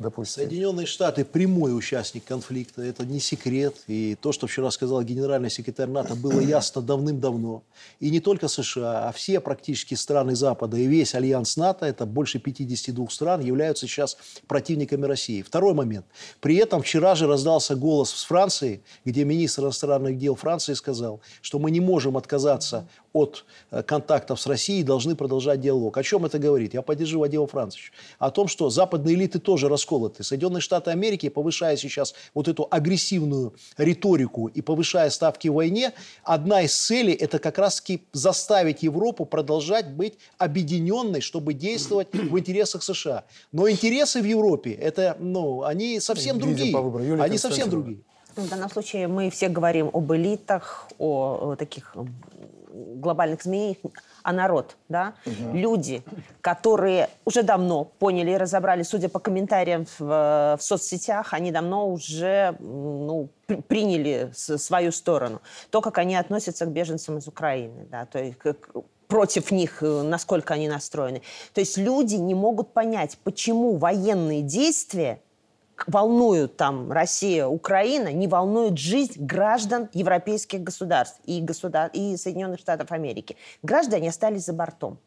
допустить. 0.04 0.36
Соединенные 0.36 0.86
Штаты 0.86 1.26
прямой 1.26 1.76
участник 1.76 2.26
конфликта, 2.26 2.82
это 2.84 3.06
не 3.06 3.20
секрет. 3.20 3.76
И 3.88 4.16
то, 4.22 4.32
что 4.32 4.46
вчера 4.48 4.70
сказал 4.70 5.02
генеральный 5.02 5.50
секретарь 5.50 5.90
НАТО, 5.90 6.16
было 6.16 6.40
ясно 6.42 6.82
давным-давно. 6.82 7.64
И 8.00 8.12
не 8.12 8.20
только 8.20 8.48
США, 8.48 9.08
а 9.08 9.12
все 9.12 9.40
практически 9.40 9.96
страны 9.96 10.36
Запада 10.36 10.78
и 10.78 10.86
весь 10.86 11.16
альянс 11.16 11.58
НАТО, 11.58 11.86
это 11.86 12.06
больше 12.06 12.40
52 12.40 13.10
стран, 13.10 13.42
являются 13.42 13.88
сейчас 13.88 14.18
противниками 14.48 15.06
России. 15.06 15.42
Второй 15.42 15.74
момент. 15.74 16.06
При 16.40 16.58
этом 16.58 16.84
вчера 16.84 17.16
же 17.16 17.26
раздался 17.26 17.76
голос 17.76 18.12
с 18.12 18.24
Франции, 18.24 18.84
где 19.06 19.24
министр 19.24 19.64
иностранных 19.64 20.18
дел 20.18 20.36
Франции 20.36 20.74
сказал, 20.74 21.22
что 21.42 21.58
мы 21.58 21.72
не 21.72 21.80
можем 21.80 22.18
отказаться 22.18 22.88
от 23.14 23.46
э, 23.72 23.84
контактов 23.84 24.42
с 24.42 24.48
Россией, 24.48 24.84
должны 24.84 25.16
продолжать 25.16 25.62
диалог. 25.62 25.98
О 25.98 26.04
чем 26.04 26.26
это 26.26 26.40
говорит? 26.40 26.74
Я 26.74 26.82
поддержу 26.82 27.20
Вадима 27.20 27.48
Францовича. 27.48 27.92
О 28.20 28.32
том, 28.32 28.48
что 28.48 28.70
западные 28.70 29.16
элиты 29.16 29.40
тоже 29.40 29.70
расколоты. 29.70 30.24
Соединенные 30.24 30.62
Штаты 30.62 30.92
Америки, 30.92 31.30
повышая 31.30 31.78
сейчас 31.78 32.16
вот 32.34 32.48
эту 32.48 32.68
агрессивную 32.70 33.54
риторику 33.78 34.48
и 34.48 34.62
повышая 34.62 35.10
ставки 35.12 35.48
в 35.48 35.54
войне, 35.54 35.94
одна 36.24 36.64
из 36.64 36.76
целей– 36.76 37.14
это 37.24 37.40
как 37.40 37.60
раз-таки 37.60 38.04
заставить 38.12 38.84
Европу 38.84 39.26
продолжать 39.26 39.92
быть 39.92 40.18
объединенной, 40.38 41.22
чтобы 41.22 41.54
действовать 41.54 42.08
в 42.14 42.38
интересах 42.38 42.84
США. 42.84 43.26
Но 43.52 43.70
интересы 43.70 44.22
в 44.22 44.26
Европе, 44.26 44.72
это, 44.72 45.16
ну, 45.20 45.64
они 45.64 46.00
совсем 46.00 46.40
другие. 46.40 46.76
Они 47.22 47.38
совсем 47.38 47.70
другие. 47.70 48.00
В 48.36 48.50
данном 48.50 48.70
случае 48.72 49.08
мы 49.08 49.30
все 49.30 49.48
говорим 49.48 49.92
об 49.94 50.12
элитах, 50.12 50.88
о 50.98 51.56
таких 51.56 51.96
глобальных 52.74 53.44
змей, 53.44 53.80
а 54.24 54.34
народ, 54.34 54.78
да, 54.90 55.14
угу. 55.26 55.56
люди, 55.56 56.04
которые 56.42 57.10
уже 57.26 57.44
давно 57.44 57.86
поняли 57.86 58.32
и 58.32 58.38
разобрали, 58.38 58.84
судя 58.84 59.10
по 59.10 59.20
комментариям 59.20 59.86
в, 60.00 60.58
в 60.58 60.62
соцсетях, 60.62 61.34
они 61.34 61.52
давно 61.52 61.90
уже 61.90 62.56
ну, 62.60 63.30
приняли 63.68 64.32
свою 64.34 64.92
сторону. 64.92 65.42
То, 65.70 65.82
как 65.82 65.98
они 65.98 66.16
относятся 66.16 66.66
к 66.66 66.72
беженцам 66.72 67.18
из 67.18 67.28
Украины, 67.28 67.86
да, 67.92 68.06
то 68.06 68.20
есть 68.20 68.38
как, 68.38 68.70
против 69.08 69.52
них, 69.52 69.84
э, 69.84 70.02
насколько 70.02 70.56
они 70.56 70.68
настроены. 70.68 71.22
То 71.54 71.62
есть 71.62 71.78
люди 71.78 72.16
не 72.16 72.34
могут 72.34 72.74
понять, 72.74 73.20
почему 73.24 73.78
военные 73.78 74.42
действия 74.42 75.20
волнуют 75.88 76.58
там 76.58 76.92
Россия, 76.92 77.46
Украина, 77.46 78.12
не 78.12 78.28
волнует 78.28 78.78
жизнь 78.78 79.24
граждан 79.24 79.90
европейских 79.94 80.62
государств 80.62 81.20
и, 81.26 81.42
государ... 81.42 81.90
и 81.94 82.18
Соединенных 82.18 82.60
Штатов 82.60 82.92
Америки. 82.92 83.38
Граждане 83.62 84.10
остались 84.10 84.46
за 84.46 84.54
бортом. 84.54 84.98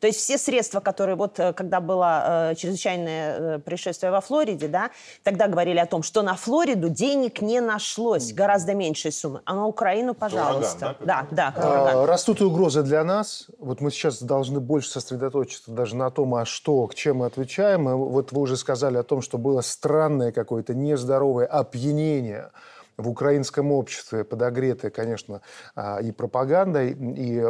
То 0.00 0.06
есть 0.06 0.18
все 0.18 0.38
средства, 0.38 0.80
которые 0.80 1.14
вот 1.14 1.38
э, 1.38 1.52
когда 1.52 1.80
было 1.80 2.50
э, 2.50 2.54
чрезвычайное 2.54 3.56
э, 3.56 3.58
происшествие 3.58 4.10
во 4.10 4.22
Флориде, 4.22 4.66
да, 4.66 4.90
тогда 5.22 5.46
говорили 5.46 5.78
о 5.78 5.86
том, 5.86 6.02
что 6.02 6.22
на 6.22 6.34
Флориду 6.34 6.88
денег 6.88 7.42
не 7.42 7.60
нашлось, 7.60 8.32
гораздо 8.32 8.74
меньшей 8.74 9.12
суммы, 9.12 9.42
а 9.44 9.54
на 9.54 9.66
Украину, 9.66 10.14
пожалуйста. 10.14 10.96
Ураган, 11.00 11.06
да, 11.06 11.26
да, 11.30 11.54
да 11.56 12.02
а, 12.02 12.06
растут 12.06 12.40
угрозы 12.40 12.82
для 12.82 13.04
нас. 13.04 13.48
Вот 13.58 13.82
мы 13.82 13.90
сейчас 13.90 14.22
должны 14.22 14.58
больше 14.58 14.88
сосредоточиться 14.90 15.70
даже 15.70 15.96
на 15.96 16.10
том, 16.10 16.34
а 16.34 16.46
что, 16.46 16.86
к 16.86 16.94
чем 16.94 17.18
мы 17.18 17.26
отвечаем. 17.26 17.88
И 17.90 17.92
вот 17.92 18.32
вы 18.32 18.40
уже 18.40 18.56
сказали 18.56 18.96
о 18.96 19.02
том, 19.02 19.20
что 19.20 19.36
было 19.36 19.60
странное 19.60 20.32
какое-то 20.32 20.74
нездоровое 20.74 21.46
опьянение 21.46 22.50
в 22.96 23.08
украинском 23.08 23.72
обществе, 23.72 24.24
подогретое, 24.24 24.90
конечно, 24.90 25.42
а, 25.74 25.98
и 25.98 26.10
пропагандой, 26.10 26.92
и 26.92 27.40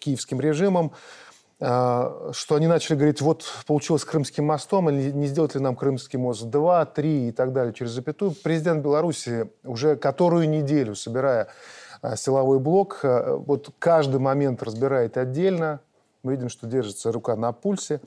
киевским 0.00 0.40
режимом. 0.40 0.92
А, 1.62 2.30
что 2.32 2.54
они 2.54 2.66
начали 2.66 2.96
говорить, 2.96 3.20
вот 3.20 3.44
получилось 3.66 4.04
Крымским 4.04 4.46
мостом, 4.46 4.88
или 4.88 5.10
не 5.10 5.26
сделать 5.26 5.54
ли 5.54 5.60
нам 5.60 5.76
Крымский 5.76 6.18
мост 6.18 6.44
2, 6.44 6.86
3 6.86 7.28
и 7.28 7.32
так 7.32 7.52
далее 7.52 7.74
через 7.74 7.90
запятую. 7.90 8.32
Президент 8.42 8.82
Беларуси 8.82 9.50
уже 9.64 9.96
которую 9.96 10.48
неделю, 10.48 10.94
собирая 10.94 11.48
а, 12.00 12.16
силовой 12.16 12.58
блок, 12.60 13.00
а, 13.02 13.36
вот 13.36 13.70
каждый 13.78 14.20
момент 14.20 14.62
разбирает 14.62 15.18
отдельно. 15.18 15.80
Мы 16.22 16.32
видим, 16.32 16.48
что 16.48 16.66
держится 16.66 17.12
рука 17.12 17.36
на 17.36 17.52
пульсе. 17.52 18.00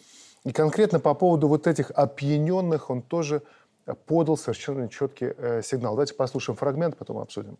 И 0.44 0.52
конкретно 0.52 1.00
по 1.00 1.14
поводу 1.14 1.48
вот 1.48 1.68
этих 1.68 1.92
опьяненных 1.92 2.90
он 2.90 3.02
тоже 3.04 3.44
подал 4.08 4.38
совершенно 4.38 4.90
четкий 4.90 5.34
э, 5.38 5.62
сигнал. 5.64 5.94
Давайте 5.94 6.16
послушаем 6.16 6.58
фрагмент, 6.58 6.98
потом 6.98 7.20
обсудим. 7.20 7.58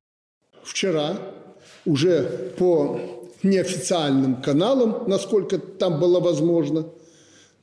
Вчера 0.64 1.18
уже 1.86 2.54
по 2.58 3.00
неофициальным 3.44 4.42
каналам, 4.42 5.04
насколько 5.08 5.58
там 5.58 6.00
было 6.00 6.20
возможно, 6.20 6.86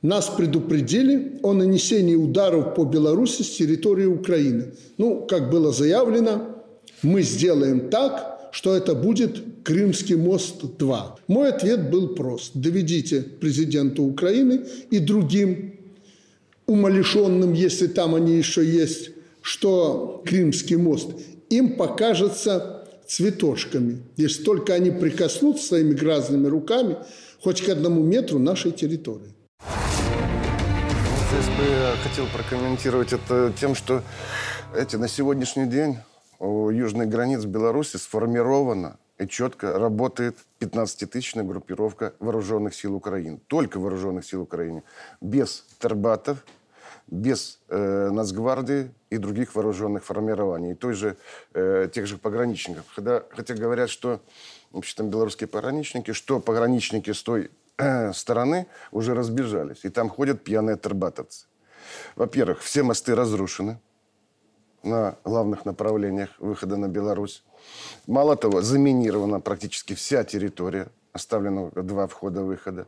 нас 0.01 0.29
предупредили 0.29 1.39
о 1.43 1.53
нанесении 1.53 2.15
ударов 2.15 2.73
по 2.75 2.85
Беларуси 2.85 3.43
с 3.43 3.49
территории 3.51 4.05
Украины. 4.05 4.73
Ну, 4.97 5.27
как 5.27 5.51
было 5.51 5.71
заявлено, 5.71 6.63
мы 7.03 7.21
сделаем 7.21 7.89
так, 7.89 8.49
что 8.51 8.75
это 8.75 8.95
будет 8.95 9.43
Крымский 9.63 10.15
мост-2. 10.15 11.01
Мой 11.27 11.49
ответ 11.49 11.91
был 11.91 12.09
прост. 12.09 12.51
Доведите 12.55 13.21
президенту 13.21 14.03
Украины 14.03 14.65
и 14.89 14.99
другим 14.99 15.75
умалишенным, 16.65 17.53
если 17.53 17.87
там 17.87 18.15
они 18.15 18.35
еще 18.35 18.65
есть, 18.65 19.11
что 19.41 20.23
Крымский 20.25 20.77
мост 20.77 21.11
им 21.49 21.75
покажется 21.75 22.80
цветочками, 23.11 24.03
если 24.15 24.43
только 24.43 24.73
они 24.73 24.89
прикоснутся 24.89 25.67
своими 25.67 25.93
грязными 25.93 26.47
руками 26.47 26.95
хоть 27.43 27.61
к 27.61 27.67
одному 27.67 28.01
метру 28.01 28.39
нашей 28.39 28.71
территории. 28.71 29.33
Здесь 31.29 31.47
бы 31.57 31.63
я 31.63 31.93
хотел 32.03 32.25
прокомментировать 32.27 33.11
это 33.11 33.53
тем, 33.59 33.75
что 33.75 34.01
эти, 34.73 34.95
на 34.95 35.09
сегодняшний 35.09 35.65
день 35.65 35.97
у 36.39 36.69
южных 36.69 37.09
границ 37.09 37.43
Беларуси 37.43 37.97
сформирована 37.97 38.97
и 39.19 39.27
четко 39.27 39.77
работает 39.77 40.37
15-тысячная 40.61 41.43
группировка 41.43 42.13
вооруженных 42.19 42.73
сил 42.73 42.95
Украины. 42.95 43.39
Только 43.47 43.77
вооруженных 43.79 44.25
сил 44.25 44.41
Украины. 44.41 44.83
Без 45.19 45.65
тербатов, 45.79 46.45
без 47.07 47.59
э, 47.67 48.09
Нацгвардии 48.11 48.89
и 49.11 49.17
других 49.17 49.55
вооруженных 49.55 50.05
формирований, 50.05 50.71
и 50.71 50.73
той 50.73 50.93
же, 50.93 51.17
э, 51.53 51.89
тех 51.93 52.07
же 52.07 52.17
пограничников. 52.17 52.85
Хотя, 52.95 53.23
хотя 53.29 53.53
говорят, 53.53 53.89
что 53.89 54.21
вообще 54.71 54.95
там 54.95 55.09
белорусские 55.09 55.47
пограничники, 55.47 56.13
что 56.13 56.39
пограничники 56.39 57.11
с 57.11 57.21
той 57.21 57.51
э, 57.77 58.13
стороны 58.13 58.67
уже 58.91 59.13
разбежались, 59.13 59.83
и 59.83 59.89
там 59.89 60.09
ходят 60.09 60.43
пьяные 60.43 60.77
тербатовцы. 60.77 61.45
Во-первых, 62.15 62.61
все 62.61 62.83
мосты 62.83 63.13
разрушены 63.13 63.79
на 64.81 65.17
главных 65.25 65.65
направлениях 65.65 66.29
выхода 66.39 66.77
на 66.77 66.87
Беларусь. 66.87 67.43
Мало 68.07 68.37
того, 68.37 68.61
заминирована 68.61 69.41
практически 69.41 69.93
вся 69.93 70.23
территория, 70.23 70.87
оставлено 71.11 71.69
два 71.75 72.07
входа-выхода. 72.07 72.87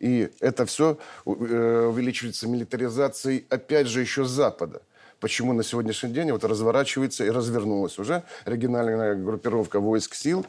И 0.00 0.28
это 0.40 0.66
все 0.66 0.98
э, 1.24 1.86
увеличивается 1.88 2.48
милитаризацией, 2.48 3.46
опять 3.48 3.86
же, 3.86 4.00
еще 4.00 4.24
с 4.24 4.28
Запада 4.28 4.82
почему 5.22 5.52
на 5.52 5.62
сегодняшний 5.62 6.10
день 6.10 6.32
вот 6.32 6.42
разворачивается 6.42 7.24
и 7.24 7.30
развернулась 7.30 7.96
уже 7.98 8.24
региональная 8.44 9.14
группировка 9.14 9.78
войск 9.78 10.16
сил 10.16 10.44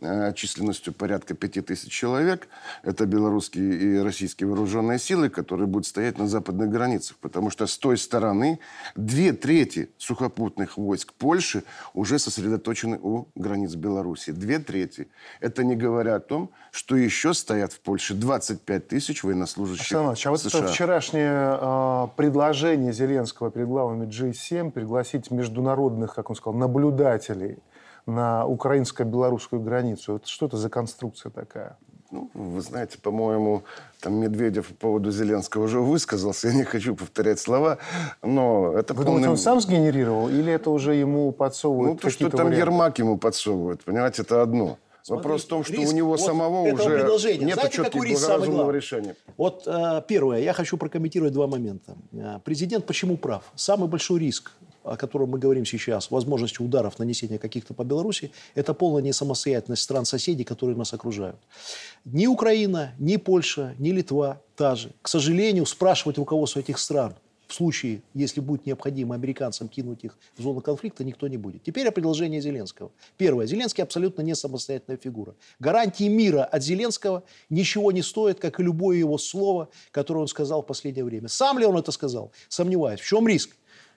э, 0.00 0.32
численностью 0.34 0.92
порядка 0.92 1.34
5000 1.34 1.88
человек. 1.90 2.48
Это 2.82 3.06
белорусские 3.06 3.74
и 3.74 3.98
российские 3.98 4.48
вооруженные 4.48 4.98
силы, 4.98 5.28
которые 5.28 5.68
будут 5.68 5.86
стоять 5.86 6.18
на 6.18 6.26
западных 6.26 6.68
границах. 6.70 7.16
Потому 7.18 7.50
что 7.50 7.68
с 7.68 7.78
той 7.78 7.96
стороны 7.96 8.58
две 8.96 9.32
трети 9.32 9.90
сухопутных 9.96 10.76
войск 10.76 11.12
Польши 11.12 11.62
уже 11.94 12.18
сосредоточены 12.18 12.98
у 13.00 13.28
границ 13.36 13.76
Беларуси. 13.76 14.32
Две 14.32 14.58
трети. 14.58 15.06
Это 15.40 15.62
не 15.62 15.76
говоря 15.76 16.16
о 16.16 16.20
том, 16.20 16.50
что 16.72 16.96
еще 16.96 17.32
стоят 17.32 17.72
в 17.72 17.78
Польше 17.78 18.14
25 18.14 18.88
тысяч 18.88 19.22
военнослужащих 19.22 19.92
Александр 19.92 20.20
а 20.24 20.30
вот 20.30 20.40
США. 20.40 20.58
это 20.58 20.68
вчерашнее 20.68 21.58
э, 21.60 22.08
предложение 22.16 22.92
Зеленского 22.92 23.52
перед 23.52 23.68
главами 23.68 24.04
G7 24.24 24.70
пригласить 24.70 25.30
международных, 25.30 26.14
как 26.14 26.30
он 26.30 26.36
сказал, 26.36 26.58
наблюдателей 26.58 27.58
на 28.06 28.46
украинско-белорусскую 28.46 29.60
границу. 29.60 30.16
Это 30.16 30.28
что 30.28 30.46
это 30.46 30.56
за 30.56 30.70
конструкция 30.70 31.30
такая? 31.30 31.76
Ну, 32.12 32.30
вы 32.34 32.60
знаете, 32.60 32.98
по-моему, 32.98 33.64
там 34.00 34.14
Медведев 34.14 34.68
по 34.68 34.74
поводу 34.74 35.10
Зеленского 35.10 35.64
уже 35.64 35.80
высказался. 35.80 36.48
Я 36.48 36.54
не 36.54 36.62
хочу 36.62 36.94
повторять 36.94 37.40
слова, 37.40 37.78
но 38.22 38.72
это... 38.72 38.94
Вы 38.94 39.02
полный... 39.02 39.06
думаете, 39.06 39.30
он 39.30 39.36
сам 39.36 39.60
сгенерировал 39.60 40.28
или 40.28 40.52
это 40.52 40.70
уже 40.70 40.94
ему 40.94 41.32
подсовывают 41.32 41.94
Ну, 41.94 41.98
то, 41.98 42.10
что 42.10 42.30
там 42.30 42.46
варианты? 42.46 42.58
Ермак 42.58 42.98
ему 43.00 43.18
подсовывает, 43.18 43.82
понимаете, 43.82 44.22
это 44.22 44.40
одно. 44.40 44.78
Смотрите, 45.06 45.28
Вопрос 45.28 45.44
в 45.44 45.48
том, 45.48 45.62
что 45.62 45.72
риск, 45.74 45.92
у 45.92 45.96
него 45.96 46.08
вот 46.08 46.20
самого 46.20 46.62
уже 46.62 47.38
нет 47.38 47.60
четких 47.70 48.02
благоразумного 48.02 48.72
решения. 48.72 49.14
Вот 49.36 49.62
э, 49.64 50.02
первое, 50.08 50.40
я 50.40 50.52
хочу 50.52 50.76
прокомментировать 50.76 51.32
два 51.32 51.46
момента. 51.46 51.96
Э, 52.12 52.40
президент 52.44 52.86
почему 52.86 53.16
прав? 53.16 53.44
Самый 53.54 53.88
большой 53.88 54.18
риск 54.18 54.50
о 54.82 54.96
котором 54.96 55.30
мы 55.30 55.40
говорим 55.40 55.64
сейчас, 55.64 56.12
возможностью 56.12 56.64
ударов, 56.64 57.00
нанесения 57.00 57.38
каких-то 57.38 57.74
по 57.74 57.82
Беларуси, 57.82 58.30
это 58.54 58.72
полная 58.72 59.02
несамостоятельность 59.02 59.82
стран-соседей, 59.82 60.44
которые 60.44 60.76
нас 60.76 60.94
окружают. 60.94 61.38
Ни 62.04 62.28
Украина, 62.28 62.92
ни 63.00 63.16
Польша, 63.16 63.74
ни 63.78 63.90
Литва 63.90 64.40
та 64.54 64.76
же. 64.76 64.90
К 65.02 65.08
сожалению, 65.08 65.66
спрашивать 65.66 66.18
руководство 66.18 66.60
этих 66.60 66.78
стран– 66.78 67.14
в 67.46 67.54
случае, 67.54 68.02
если 68.14 68.40
будет 68.40 68.66
необходимо 68.66 69.14
американцам 69.14 69.68
кинуть 69.68 70.04
их 70.04 70.18
в 70.36 70.42
зону 70.42 70.60
конфликта, 70.60 71.04
никто 71.04 71.28
не 71.28 71.36
будет. 71.36 71.62
Теперь 71.62 71.86
о 71.86 71.92
предложении 71.92 72.40
Зеленского. 72.40 72.90
Первое. 73.16 73.46
Зеленский 73.46 73.82
абсолютно 73.82 74.22
не 74.22 74.34
самостоятельная 74.34 74.98
фигура. 74.98 75.34
Гарантии 75.60 76.08
мира 76.08 76.44
от 76.44 76.62
Зеленского 76.62 77.22
ничего 77.48 77.92
не 77.92 78.02
стоят, 78.02 78.40
как 78.40 78.58
и 78.58 78.62
любое 78.62 78.96
его 78.96 79.16
слово, 79.18 79.68
которое 79.92 80.20
он 80.20 80.28
сказал 80.28 80.62
в 80.62 80.66
последнее 80.66 81.04
время. 81.04 81.28
Сам 81.28 81.58
ли 81.58 81.66
он 81.66 81.76
это 81.76 81.92
сказал? 81.92 82.32
Сомневаюсь. 82.48 83.00
В 83.00 83.06
чем 83.06 83.28
риск? 83.28 83.50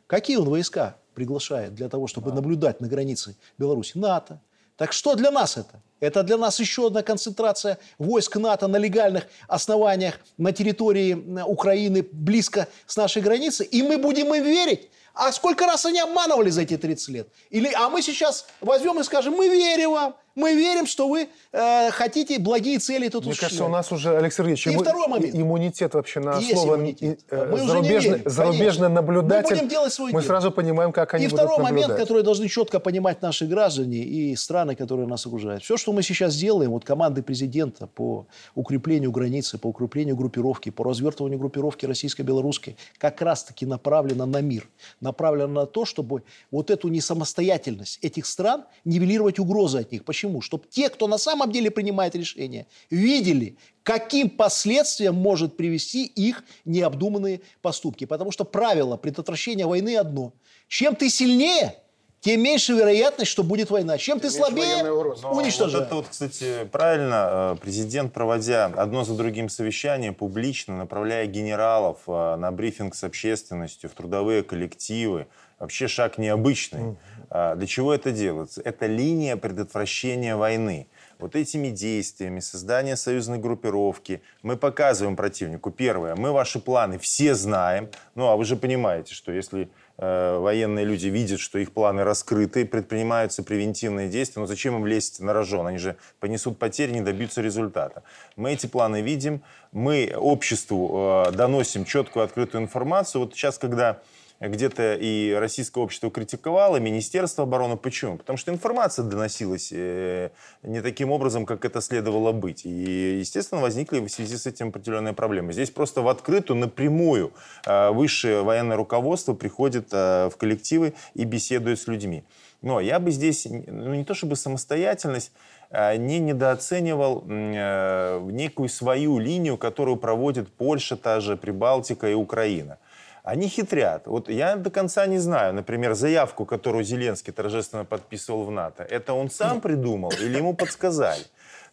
Какие 0.05 0.37
он 0.37 0.49
войска 0.49 0.97
приглашает 1.15 1.73
для 1.75 1.89
того, 1.89 2.07
чтобы 2.07 2.31
наблюдать 2.31 2.81
на 2.81 2.87
границе 2.87 3.35
Беларуси? 3.57 3.97
НАТО. 3.97 4.41
Так 4.77 4.93
что 4.93 5.15
для 5.15 5.31
нас 5.31 5.57
это? 5.57 5.81
Это 5.99 6.23
для 6.23 6.37
нас 6.37 6.59
еще 6.59 6.87
одна 6.87 7.03
концентрация 7.03 7.77
войск 7.97 8.37
НАТО 8.37 8.67
на 8.67 8.77
легальных 8.77 9.27
основаниях 9.47 10.19
на 10.37 10.51
территории 10.51 11.13
Украины 11.43 12.07
близко 12.11 12.67
с 12.87 12.95
нашей 12.97 13.21
границей. 13.21 13.65
И 13.65 13.81
мы 13.81 13.97
будем 13.97 14.33
им 14.33 14.43
верить. 14.43 14.89
А 15.13 15.31
сколько 15.31 15.65
раз 15.65 15.85
они 15.85 15.99
обманывали 15.99 16.49
за 16.49 16.61
эти 16.61 16.77
30 16.77 17.09
лет? 17.09 17.27
Или, 17.49 17.71
а 17.75 17.89
мы 17.89 18.01
сейчас 18.01 18.45
возьмем 18.61 18.99
и 18.99 19.03
скажем, 19.03 19.33
мы 19.33 19.49
верим 19.49 19.91
вам, 19.91 20.15
мы 20.36 20.53
верим, 20.55 20.86
что 20.86 21.07
вы 21.07 21.27
э, 21.51 21.91
хотите 21.91 22.39
благие 22.39 22.79
цели 22.79 23.07
тут 23.09 23.25
Мне 23.25 23.36
кажется, 23.36 23.65
у 23.65 23.69
нас 23.69 23.91
уже, 23.91 24.15
Алексей 24.17 24.38
Сергеевич, 24.38 24.67
и 24.67 24.69
имму... 24.71 24.81
второй 24.81 25.07
момент. 25.07 25.36
иммунитет 25.36 25.93
вообще 25.93 26.19
на 26.19 26.38
Есть 26.38 26.53
слово 26.53 26.75
иммунитет. 26.75 27.19
э, 27.29 27.48
Мы 27.51 27.57
зарубежный, 27.67 28.17
верим, 28.17 28.29
зарубежный 28.29 28.89
наблюдатель. 28.89 29.50
Мы 29.50 29.55
будем 29.55 29.69
делать 29.69 29.93
свой 29.93 30.12
Мы 30.12 30.21
дело. 30.21 30.27
сразу 30.27 30.51
понимаем, 30.51 30.91
как 30.91 31.13
они 31.13 31.25
и 31.25 31.27
будут 31.27 31.39
второй 31.45 31.63
наблюдать. 31.63 31.88
момент, 31.89 32.01
который 32.01 32.24
должны 32.24 32.48
четко 32.48 32.79
понимать 32.79 33.21
наши 33.21 33.45
граждане 33.48 33.98
и 33.98 34.36
страны, 34.36 34.75
которые 34.75 35.07
нас 35.07 35.25
окружают. 35.25 35.63
Все, 35.63 35.77
что 35.77 35.91
мы 35.91 36.03
сейчас 36.03 36.36
делаем, 36.36 36.71
вот 36.71 36.86
команды 36.86 37.21
президента 37.24 37.88
по 37.88 38.27
укреплению 38.55 39.12
границы, 39.12 39.57
по 39.57 39.67
укреплению 39.67 40.15
группировки, 40.15 40.69
по 40.69 40.83
развертыванию 40.83 41.39
группировки 41.39 41.86
российско-белорусской, 41.86 42.77
как 42.98 43.21
раз-таки 43.21 43.65
направлено 43.65 44.25
на 44.25 44.41
мир. 44.41 44.69
Направлено 45.01 45.62
на 45.62 45.65
то, 45.65 45.86
чтобы 45.86 46.24
вот 46.51 46.69
эту 46.69 46.88
несамостоятельность 46.89 48.00
этих 48.01 48.25
стран 48.25 48.65
нивелировать 48.86 49.39
угрозы 49.39 49.79
от 49.79 49.91
них. 49.91 50.05
Почему? 50.05 50.28
Чтобы 50.41 50.65
те, 50.69 50.89
кто 50.89 51.07
на 51.07 51.17
самом 51.17 51.51
деле 51.51 51.71
принимает 51.71 52.15
решения, 52.15 52.67
видели, 52.89 53.57
каким 53.83 54.29
последствиям 54.29 55.15
может 55.15 55.57
привести 55.57 56.05
их 56.05 56.43
необдуманные 56.65 57.41
поступки. 57.62 58.05
Потому 58.05 58.31
что 58.31 58.45
правило 58.45 58.98
предотвращения 58.98 59.65
войны 59.65 59.98
одно. 59.98 60.33
Чем 60.67 60.95
ты 60.95 61.09
сильнее, 61.09 61.75
тем 62.21 62.41
меньше 62.41 62.74
вероятность, 62.74 63.31
что 63.31 63.43
будет 63.43 63.69
война. 63.69 63.98
Чем 63.98 64.19
ты 64.19 64.29
слабее. 64.29 64.83
Но 64.83 65.31
уничтожай. 65.31 65.79
Вот 65.79 65.86
это 65.88 65.95
вот, 65.95 66.07
кстати, 66.09 66.65
правильно. 66.71 67.55
э, 67.55 67.62
Президент, 67.62 68.13
проводя 68.13 68.65
одно 68.65 69.03
за 69.03 69.15
другим 69.15 69.50
совещание, 69.50 70.12
публично 70.12 70.77
направляя 70.77 71.25
генералов 71.27 72.00
э, 72.07 72.36
на 72.36 72.51
брифинг 72.51 72.93
с 72.93 73.03
общественностью, 73.03 73.89
в 73.89 73.93
трудовые 73.93 74.43
коллективы, 74.43 75.27
вообще 75.59 75.88
шаг 75.88 76.17
необычный. 76.17 76.98
А 77.29 77.55
Для 77.55 77.67
чего 77.67 77.93
это 77.93 78.12
делается? 78.12 78.62
Это 78.62 78.88
линия 78.88 79.38
предотвращения 79.38 80.36
войны. 80.36 80.88
Вот 81.19 81.36
этими 81.36 81.67
действиями, 81.67 82.39
создание 82.39 82.95
союзной 82.95 83.39
группировки, 83.39 84.21
мы 84.41 84.55
показываем 84.55 85.17
противнику, 85.17 85.69
первое, 85.69 86.15
мы 86.15 86.31
ваши 86.31 86.59
планы 86.59 86.98
все 86.98 87.36
знаем, 87.36 87.89
ну 88.15 88.27
а 88.27 88.38
вы 88.38 88.45
же 88.45 88.55
понимаете, 88.55 89.13
что 89.13 89.33
если 89.33 89.69
э, 89.98 90.38
военные 90.38 90.86
люди 90.86 91.07
видят, 91.07 91.41
что 91.41 91.59
их 91.59 91.74
планы 91.74 92.05
раскрыты, 92.05 92.65
предпринимаются 92.65 93.43
превентивные 93.43 94.07
действия, 94.07 94.39
ну 94.39 94.48
зачем 94.48 94.77
им 94.77 94.86
лезть 94.86 95.19
на 95.19 95.33
рожон? 95.33 95.67
Они 95.67 95.77
же 95.77 95.98
понесут 96.21 96.57
потери, 96.57 96.93
не 96.93 97.01
добьются 97.01 97.41
результата. 97.41 98.03
Мы 98.38 98.53
эти 98.53 98.67
планы 98.67 99.01
видим, 99.01 99.43
мы 99.74 100.13
обществу 100.15 101.25
э, 101.27 101.32
доносим 101.34 101.84
четкую 101.84 102.23
открытую 102.23 102.63
информацию. 102.63 103.23
Вот 103.23 103.34
сейчас, 103.34 103.58
когда 103.58 103.99
где-то 104.39 104.95
и 104.95 105.34
российское 105.34 105.84
общество 105.84 106.10
критиковало, 106.10 106.78
Министерство 106.78 107.43
обороны. 107.43 107.75
Почему? 107.75 108.17
Потому 108.17 108.38
что 108.38 108.52
информация 108.52 109.04
доносилась 109.04 109.69
э, 109.73 110.30
не 110.63 110.82
таким 110.82 111.12
образом, 111.12 111.45
как 111.45 111.65
это 111.65 111.82
следовало 111.82 112.32
быть. 112.32 112.65
И, 112.65 113.17
естественно, 113.19 113.60
возникли 113.62 113.99
в 113.99 114.08
связи 114.08 114.38
с 114.38 114.45
этим 114.45 114.69
определенные 114.69 115.13
проблемы. 115.13 115.52
Здесь 115.52 115.71
просто 115.71 116.02
в 116.02 116.08
открытую, 116.08 116.58
напрямую 116.58 117.34
э, 117.65 117.89
высшее 117.91 118.43
военное 118.43 118.78
руководство 118.78 119.34
приходит 119.34 119.89
э, 119.91 120.30
в 120.30 120.38
коллективы 120.38 120.93
и 121.15 121.25
беседует 121.25 121.80
с 121.80 121.88
людьми. 121.88 122.23
Но 122.62 122.80
я 122.80 122.99
бы 122.99 123.12
здесь, 123.12 123.45
ну, 123.49 123.93
не 123.93 124.04
то 124.04 124.13
чтобы 124.13 124.36
самостоятельность, 124.36 125.32
не 125.71 126.19
недооценивал 126.19 127.23
некую 127.25 128.67
свою 128.67 129.19
линию, 129.19 129.56
которую 129.56 129.97
проводит 129.97 130.52
Польша, 130.52 130.97
та 130.97 131.21
же 131.21 131.38
Прибалтика 131.38 132.10
и 132.10 132.15
Украина. 132.15 132.80
Они 133.23 133.47
хитрят. 133.47 134.08
Вот 134.08 134.29
я 134.29 134.55
до 134.55 134.69
конца 134.69 135.05
не 135.08 135.17
знаю, 135.17 135.53
например, 135.53 135.93
заявку, 135.93 136.45
которую 136.45 136.84
Зеленский 136.84 137.34
торжественно 137.34 137.86
подписывал 137.86 138.43
в 138.43 138.51
НАТО, 138.51 138.84
это 138.84 139.13
он 139.13 139.29
сам 139.29 139.62
придумал 139.62 140.12
или 140.19 140.38
ему 140.38 140.55
подсказали? 140.55 141.23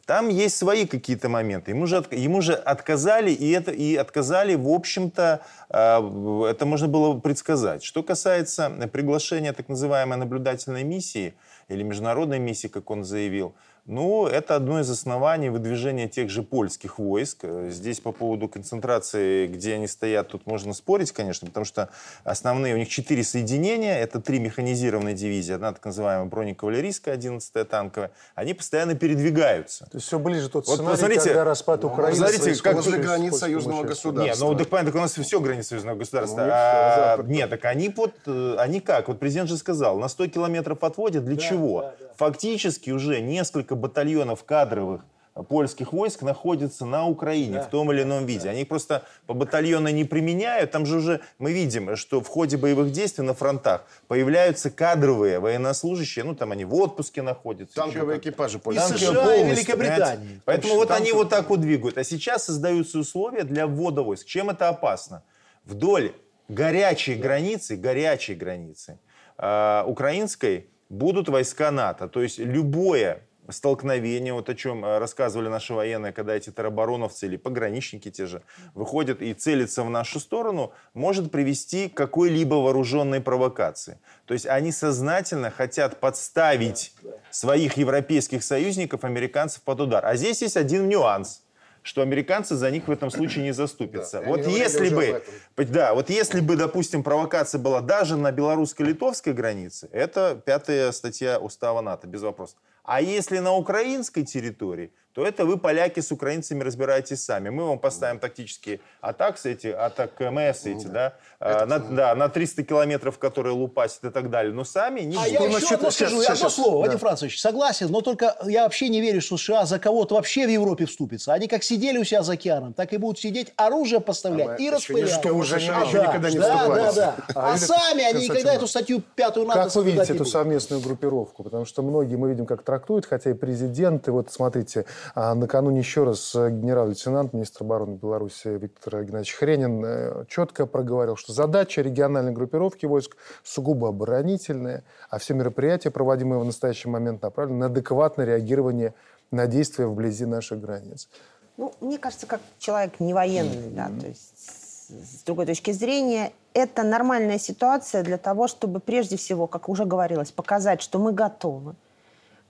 Там 0.06 0.28
есть 0.28 0.56
свои 0.56 0.86
какие-то 0.86 1.28
моменты. 1.28 1.72
Ему 1.72 1.88
же, 1.88 2.04
ему 2.12 2.40
же 2.40 2.54
отказали, 2.54 3.32
и, 3.32 3.50
это, 3.50 3.72
и 3.72 3.96
отказали, 3.96 4.54
в 4.54 4.68
общем-то, 4.68 5.40
э, 5.68 6.46
это 6.48 6.64
можно 6.64 6.86
было 6.86 7.18
предсказать. 7.18 7.82
Что 7.82 8.04
касается 8.04 8.70
приглашения 8.92 9.52
так 9.52 9.68
называемой 9.68 10.16
наблюдательной 10.16 10.84
миссии, 10.84 11.34
или 11.68 11.82
международной 11.82 12.38
миссии, 12.38 12.68
как 12.68 12.88
он 12.90 13.02
заявил, 13.02 13.56
ну, 13.86 14.26
это 14.26 14.56
одно 14.56 14.80
из 14.80 14.90
оснований 14.90 15.48
выдвижения 15.48 16.08
тех 16.08 16.28
же 16.30 16.42
польских 16.42 16.98
войск. 16.98 17.38
Э, 17.42 17.70
Здесь 17.70 18.00
по 18.00 18.12
поводу 18.12 18.48
концентрации, 18.48 19.46
где 19.46 19.74
они 19.74 19.86
стоят, 19.86 20.28
тут 20.28 20.46
можно 20.46 20.72
спорить, 20.72 21.12
конечно, 21.12 21.46
потому 21.46 21.64
что 21.64 21.88
основные, 22.24 22.74
у 22.74 22.78
них 22.78 22.88
четыре 22.88 23.22
соединения, 23.22 23.98
это 23.98 24.20
три 24.20 24.38
механизированные 24.40 25.14
дивизии, 25.14 25.52
одна 25.54 25.72
так 25.72 25.84
называемая 25.84 26.26
бронекавалерийская, 26.26 27.16
11-я 27.16 27.64
танковая, 27.64 28.10
они 28.34 28.54
постоянно 28.54 28.94
передвигаются. 28.94 29.84
То 29.86 29.96
есть 29.98 30.06
все 30.08 30.18
ближе 30.18 30.48
тот 30.48 30.66
Вот 30.66 30.74
сценарий, 30.74 30.92
посмотрите, 30.96 31.24
когда 31.24 31.44
распад 31.44 31.84
Украины. 31.84 32.16
смотрите, 32.16 32.62
как 32.62 32.74
возле 32.74 32.98
границ 32.98 33.36
союзного 33.38 33.84
государства. 33.84 34.24
Нет, 34.26 34.36
ну 34.40 34.54
так 34.56 34.68
понятно, 34.68 34.90
так 34.92 34.98
у 34.98 35.02
нас 35.02 35.14
все 35.14 35.40
границы 35.40 35.68
союзного 35.70 35.96
государства. 35.96 36.36
Ну, 36.40 36.48
А, 36.50 36.96
Запад. 37.16 37.28
нет, 37.28 37.50
так 37.50 37.64
они 37.66 37.90
под, 37.90 38.12
э, 38.26 38.56
они 38.58 38.80
как? 38.80 39.06
Вот 39.08 39.20
президент 39.20 39.48
же 39.48 39.56
сказал, 39.56 39.98
на 39.98 40.08
100 40.08 40.26
километров 40.28 40.82
отводят. 40.82 41.24
Для 41.24 41.36
чего? 41.36 41.92
Фактически 42.16 42.90
уже 42.90 43.20
несколько 43.20 43.75
батальонов 43.76 44.44
кадровых 44.44 45.02
э, 45.34 45.42
польских 45.42 45.92
войск 45.92 46.22
находятся 46.22 46.84
на 46.86 47.06
Украине 47.06 47.60
в 47.60 47.66
том 47.66 47.92
или 47.92 48.02
ином 48.02 48.26
виде. 48.26 48.48
Они 48.48 48.62
их 48.62 48.68
просто 48.68 49.04
по 49.26 49.34
батальону 49.34 49.88
не 49.90 50.04
применяют. 50.04 50.70
Там 50.70 50.86
же 50.86 50.96
уже 50.96 51.20
мы 51.38 51.52
видим, 51.52 51.96
что 51.96 52.20
в 52.20 52.28
ходе 52.28 52.56
боевых 52.56 52.90
действий 52.92 53.24
на 53.24 53.34
фронтах 53.34 53.84
появляются 54.08 54.70
кадровые 54.70 55.38
военнослужащие. 55.38 56.24
Ну, 56.24 56.34
там 56.34 56.52
они 56.52 56.64
в 56.64 56.74
отпуске 56.74 57.22
находятся. 57.22 57.76
Танковые 57.76 58.18
экипажи 58.18 58.58
И. 58.58 58.78
США, 58.78 59.12
и 59.12 59.14
полностью, 59.14 59.46
Великобритании. 59.48 60.16
понимаете? 60.16 60.40
Поэтому 60.44 60.74
вот 60.74 60.90
они 60.90 61.12
вот 61.12 61.28
так 61.28 61.50
вот 61.50 61.60
двигают. 61.60 61.98
А 61.98 62.04
сейчас 62.04 62.44
создаются 62.44 62.98
условия 62.98 63.44
для 63.44 63.66
ввода 63.66 64.02
войск. 64.02 64.26
Чем 64.26 64.50
это 64.50 64.68
опасно? 64.68 65.22
Вдоль 65.64 66.12
горячей 66.48 67.14
границы, 67.14 67.76
горячей 67.76 68.34
границы 68.34 68.98
э, 69.38 69.82
украинской 69.86 70.68
будут 70.88 71.28
войска 71.28 71.70
НАТО. 71.70 72.08
То 72.08 72.22
есть 72.22 72.38
любое 72.38 73.25
столкновение, 73.50 74.32
вот 74.32 74.48
о 74.48 74.54
чем 74.54 74.84
э, 74.84 74.98
рассказывали 74.98 75.48
наши 75.48 75.74
военные, 75.74 76.12
когда 76.12 76.34
эти 76.34 76.50
теробороновцы 76.50 77.26
или 77.26 77.36
пограничники 77.36 78.10
те 78.10 78.26
же 78.26 78.42
выходят 78.74 79.22
и 79.22 79.34
целятся 79.34 79.82
в 79.82 79.90
нашу 79.90 80.20
сторону, 80.20 80.72
может 80.94 81.30
привести 81.30 81.88
к 81.88 81.94
какой-либо 81.94 82.54
вооруженной 82.54 83.20
провокации. 83.20 83.98
То 84.26 84.34
есть 84.34 84.46
они 84.46 84.72
сознательно 84.72 85.50
хотят 85.50 86.00
подставить 86.00 86.94
своих 87.30 87.76
европейских 87.76 88.42
союзников, 88.42 89.04
американцев 89.04 89.62
под 89.62 89.80
удар. 89.80 90.04
А 90.04 90.16
здесь 90.16 90.42
есть 90.42 90.56
один 90.56 90.88
нюанс 90.88 91.42
что 91.86 92.02
американцы 92.02 92.56
за 92.56 92.70
них 92.72 92.88
в 92.88 92.90
этом 92.90 93.10
случае 93.10 93.44
не 93.44 93.52
заступятся. 93.52 94.20
Да, 94.20 94.26
вот 94.26 94.44
если 94.44 94.88
бы, 94.88 95.22
да, 95.56 95.94
вот 95.94 96.10
если 96.10 96.40
бы, 96.40 96.56
допустим, 96.56 97.04
провокация 97.04 97.60
была 97.60 97.80
даже 97.80 98.16
на 98.16 98.32
белорусско-литовской 98.32 99.32
границе, 99.32 99.88
это 99.92 100.40
пятая 100.44 100.90
статья 100.90 101.38
устава 101.38 101.82
НАТО, 101.82 102.08
без 102.08 102.22
вопросов. 102.22 102.58
А 102.86 103.02
если 103.02 103.40
на 103.40 103.52
украинской 103.52 104.22
территории, 104.22 104.92
то 105.16 105.26
это 105.26 105.46
вы, 105.46 105.56
поляки, 105.56 106.00
с 106.00 106.12
украинцами 106.12 106.62
разбираетесь 106.62 107.24
сами. 107.24 107.48
Мы 107.48 107.66
вам 107.66 107.78
поставим 107.78 108.18
тактические 108.18 108.80
атаксы 109.00 109.52
эти, 109.52 109.68
атак 109.68 110.10
МС 110.20 110.66
эти, 110.66 110.86
да, 110.88 111.14
а, 111.40 111.64
на, 111.64 111.78
да, 111.78 112.14
на 112.14 112.28
300 112.28 112.62
километров, 112.64 113.18
которые 113.18 113.54
лупасят 113.54 114.04
и 114.04 114.10
так 114.10 114.28
далее. 114.28 114.52
Но 114.52 114.64
сами 114.64 115.00
не 115.00 115.16
А 115.16 115.26
я 115.26 115.36
Что 115.36 115.44
еще 115.46 115.54
насчет- 115.54 115.72
одно 115.72 115.90
скажу, 115.90 116.16
сейчас, 116.16 116.36
одно 116.36 116.36
сейчас, 116.50 116.54
слово, 116.54 116.82
да. 116.82 116.86
Вадим 116.88 116.98
Францович, 116.98 117.40
согласен, 117.40 117.88
но 117.90 118.02
только 118.02 118.36
я 118.44 118.64
вообще 118.64 118.90
не 118.90 119.00
верю, 119.00 119.22
что 119.22 119.38
США 119.38 119.64
за 119.64 119.78
кого-то 119.78 120.16
вообще 120.16 120.46
в 120.46 120.50
Европе 120.50 120.84
вступится. 120.84 121.32
Они 121.32 121.48
как 121.48 121.62
сидели 121.64 121.96
у 121.96 122.04
себя 122.04 122.22
за 122.22 122.34
океаном, 122.34 122.74
так 122.74 122.92
и 122.92 122.98
будут 122.98 123.18
сидеть, 123.18 123.54
оружие 123.56 124.00
поставлять 124.00 124.48
А, 124.60 124.62
и 124.62 124.68
распылять. 124.68 125.16
ничто 125.16 125.34
уже 125.34 125.54
А, 125.54 125.58
еще 125.58 125.72
да, 125.72 126.06
никогда 126.08 126.30
не 126.30 126.38
да, 126.38 126.56
вступали. 126.58 126.82
да, 126.82 126.92
да. 126.92 127.14
А, 127.34 127.52
А 127.52 127.54
Юлия 127.54 127.58
сами 127.66 128.02
они 128.04 128.24
никогда 128.24 128.26
Константиновна, 128.26 128.56
эту 128.58 128.66
статью 128.66 129.02
пятую 129.14 129.46
НАТО 129.46 129.62
Как 129.64 129.74
вы 129.74 129.84
видите 129.84 130.12
эту 130.12 130.26
совместную 130.26 130.82
группировку? 130.82 131.42
Потому 131.42 131.64
что 131.64 131.80
многие 131.80 132.16
мы 132.16 132.28
видим, 132.28 132.44
как 132.44 132.62
трактуют, 132.64 133.06
хотя 133.06 133.30
и 133.30 133.32
президент, 133.32 134.08
и 134.08 134.10
вот 134.10 134.30
смотрите, 134.30 134.84
а, 135.14 135.34
накануне 135.34 135.78
еще 135.78 136.04
раз 136.04 136.34
э, 136.34 136.50
генерал-лейтенант, 136.50 137.32
министр 137.32 137.64
обороны 137.64 137.96
Беларуси 137.96 138.48
Виктор 138.48 139.02
Геннадьевич 139.04 139.34
Хренин 139.34 139.84
э, 139.84 140.24
четко 140.28 140.66
проговорил, 140.66 141.16
что 141.16 141.32
задача 141.32 141.82
региональной 141.82 142.32
группировки 142.32 142.86
войск 142.86 143.16
сугубо 143.42 143.88
оборонительная, 143.88 144.84
а 145.10 145.18
все 145.18 145.34
мероприятия, 145.34 145.90
проводимые 145.90 146.40
в 146.40 146.44
настоящий 146.44 146.88
момент, 146.88 147.22
направлены 147.22 147.58
на 147.60 147.66
адекватное 147.66 148.26
реагирование 148.26 148.94
на 149.30 149.46
действия 149.46 149.86
вблизи 149.86 150.24
наших 150.24 150.60
границ. 150.60 151.08
Ну, 151.56 151.72
мне 151.80 151.98
кажется, 151.98 152.26
как 152.26 152.40
человек 152.58 153.00
не 153.00 153.14
военный, 153.14 153.70
да, 153.70 153.90
то 154.00 154.06
есть 154.06 154.38
с 154.38 154.66
с 154.88 155.24
другой 155.24 155.46
точки 155.46 155.72
зрения, 155.72 156.32
это 156.54 156.82
нормальная 156.82 157.38
ситуация 157.38 158.02
для 158.02 158.18
того, 158.18 158.46
чтобы 158.46 158.80
прежде 158.80 159.16
всего, 159.16 159.46
как 159.46 159.68
уже 159.68 159.84
говорилось, 159.84 160.30
показать, 160.30 160.80
что 160.80 160.98
мы 160.98 161.12
готовы 161.12 161.74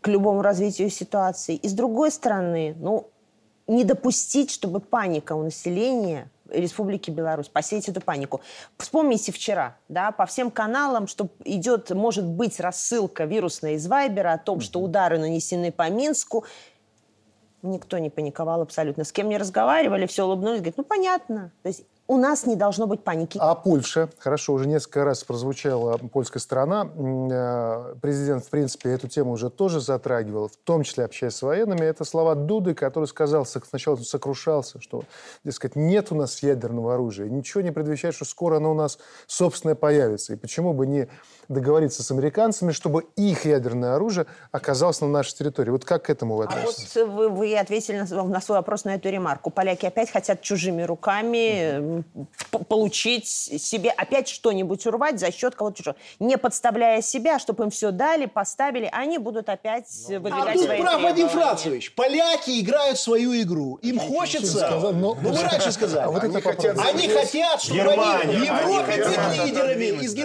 к 0.07 0.09
любому 0.09 0.41
развитию 0.41 0.89
ситуации. 0.89 1.57
И 1.57 1.69
с 1.69 1.73
другой 1.73 2.13
стороны, 2.13 2.77
ну, 2.79 3.11
не 3.67 3.83
допустить, 3.83 4.53
чтобы 4.53 4.79
паника 4.79 5.33
у 5.33 5.43
населения 5.43 6.31
Республики 6.49 7.11
Беларусь, 7.11 7.49
посеять 7.49 7.89
эту 7.89 8.01
панику. 8.01 8.41
Вспомните 8.79 9.33
вчера, 9.33 9.77
да, 9.89 10.13
по 10.13 10.25
всем 10.27 10.53
каналам, 10.53 11.09
что 11.09 11.29
идет, 11.45 11.91
может 11.91 12.25
быть, 12.25 12.61
рассылка 12.61 13.25
вирусная 13.25 13.73
из 13.73 13.89
Вайбера 13.89 14.35
о 14.35 14.39
том, 14.39 14.61
что 14.61 14.79
удары 14.79 15.19
нанесены 15.19 15.73
по 15.73 15.91
Минску. 15.91 16.45
Никто 17.63 17.99
не 17.99 18.09
паниковал 18.09 18.61
абсолютно. 18.61 19.03
С 19.03 19.11
кем 19.11 19.29
не 19.29 19.39
разговаривали, 19.39 20.07
все 20.07 20.25
улыбнулись, 20.25 20.61
говорят, 20.61 20.77
ну 20.77 20.85
понятно. 20.85 21.51
То 21.65 21.69
есть 21.69 21.83
у 22.09 22.17
нас 22.19 22.47
не 22.47 22.57
должно 22.57 22.87
быть 22.87 23.03
паники. 23.03 23.39
А 23.41 23.55
Польша, 23.55 24.09
хорошо, 24.19 24.53
уже 24.55 24.67
несколько 24.69 25.05
раз 25.05 25.25
прозвучала 25.25 25.97
польская 25.99 26.39
сторона. 26.41 26.89
Э, 26.97 27.95
Президент, 28.01 28.45
в 28.45 28.49
принципе, 28.51 28.91
эту 28.91 29.09
тему 29.09 29.33
уже 29.33 29.51
тоже 29.51 29.81
затрагивал, 29.81 30.49
в 30.49 30.57
том 30.57 30.83
числе 30.83 31.05
общаясь 31.05 31.35
с 31.35 31.43
военными. 31.43 31.81
Это 31.85 32.05
слова 32.05 32.35
Дуды, 32.35 32.75
который 32.75 33.07
сказал, 33.07 33.45
сначала 33.47 33.97
сокрушался, 33.97 34.81
что, 34.81 35.05
дескать, 35.45 35.77
нет 35.77 36.13
у 36.13 36.15
нас 36.15 36.43
ядерного 36.43 36.95
оружия, 36.95 37.29
ничего 37.29 37.61
не 37.63 37.71
предвещает, 37.73 38.15
что 38.15 38.25
скоро 38.25 38.57
оно 38.59 38.71
у 38.71 38.75
нас 38.75 38.99
собственное 39.27 39.75
появится. 39.75 40.33
И 40.35 40.37
почему 40.37 40.73
бы 40.75 40.87
не 40.87 41.09
договориться 41.49 42.03
с 42.03 42.11
американцами, 42.11 42.73
чтобы 42.73 43.07
их 43.17 43.45
ядерное 43.45 43.95
оружие 43.97 44.27
оказалось 44.53 45.01
на 45.01 45.09
нашей 45.09 45.37
территории? 45.37 45.71
Вот 45.71 45.85
как 45.85 46.05
к 46.05 46.11
этому 46.11 46.37
вы 46.37 46.45
А 46.45 46.49
относитесь? 46.49 46.95
вот 46.97 47.09
вы, 47.09 47.29
вы 47.29 47.57
ответили 47.59 47.99
на, 47.99 48.07
свой- 48.07 48.25
на 48.29 48.41
свой 48.41 48.59
вопрос 48.59 48.85
на 48.85 48.95
эту 48.95 49.09
ремарку. 49.11 49.51
Поляки 49.51 49.87
опять 49.87 50.11
хотят 50.11 50.41
чужими 50.41 50.83
руками 50.83 51.96
п- 51.96 51.96
получить 52.69 53.27
себе 53.29 53.91
опять 53.91 54.29
что-нибудь 54.29 54.87
урвать 54.87 55.19
за 55.21 55.33
счет 55.33 55.55
кого-то 55.55 55.77
чужого. 55.79 55.97
Не 56.19 56.37
подставляя 56.39 57.01
себя, 57.03 57.39
чтобы 57.39 57.65
им 57.65 57.71
все 57.71 57.91
дали, 57.91 58.27
поставили, 58.27 58.89
они 58.93 59.19
будут 59.19 59.49
опять 59.49 59.87
А 60.09 60.19
выдвигать 60.19 60.53
тут 60.55 60.65
свои 60.65 60.81
прав 60.81 61.03
Вадим. 61.03 61.29
Францевич. 61.29 61.95
Поляки 61.95 62.61
играют 62.61 62.99
свою 62.99 63.41
игру. 63.43 63.77
Им 63.83 63.99
хочется... 63.99 64.59
сказал, 64.59 64.93
но- 64.93 65.17
Ну, 65.21 65.33
вы 65.33 65.43
раньше 65.43 65.73
сказали. 65.73 66.05
А 66.05 66.11
вот 66.11 66.23
это 66.25 66.33
Они 66.33 66.41
хотят. 66.43 66.79
Они 66.79 67.09
хотят, 67.09 67.63
чтобы 67.63 67.81
Германия. 67.81 68.21
они 68.23 68.33
в 68.37 68.53
Они 68.53 68.75
Европе 68.75 68.93
хотят 69.03 69.29
быть 69.29 69.45
лидерами. 69.47 70.05
Из 70.05 70.15
да. 70.15 70.23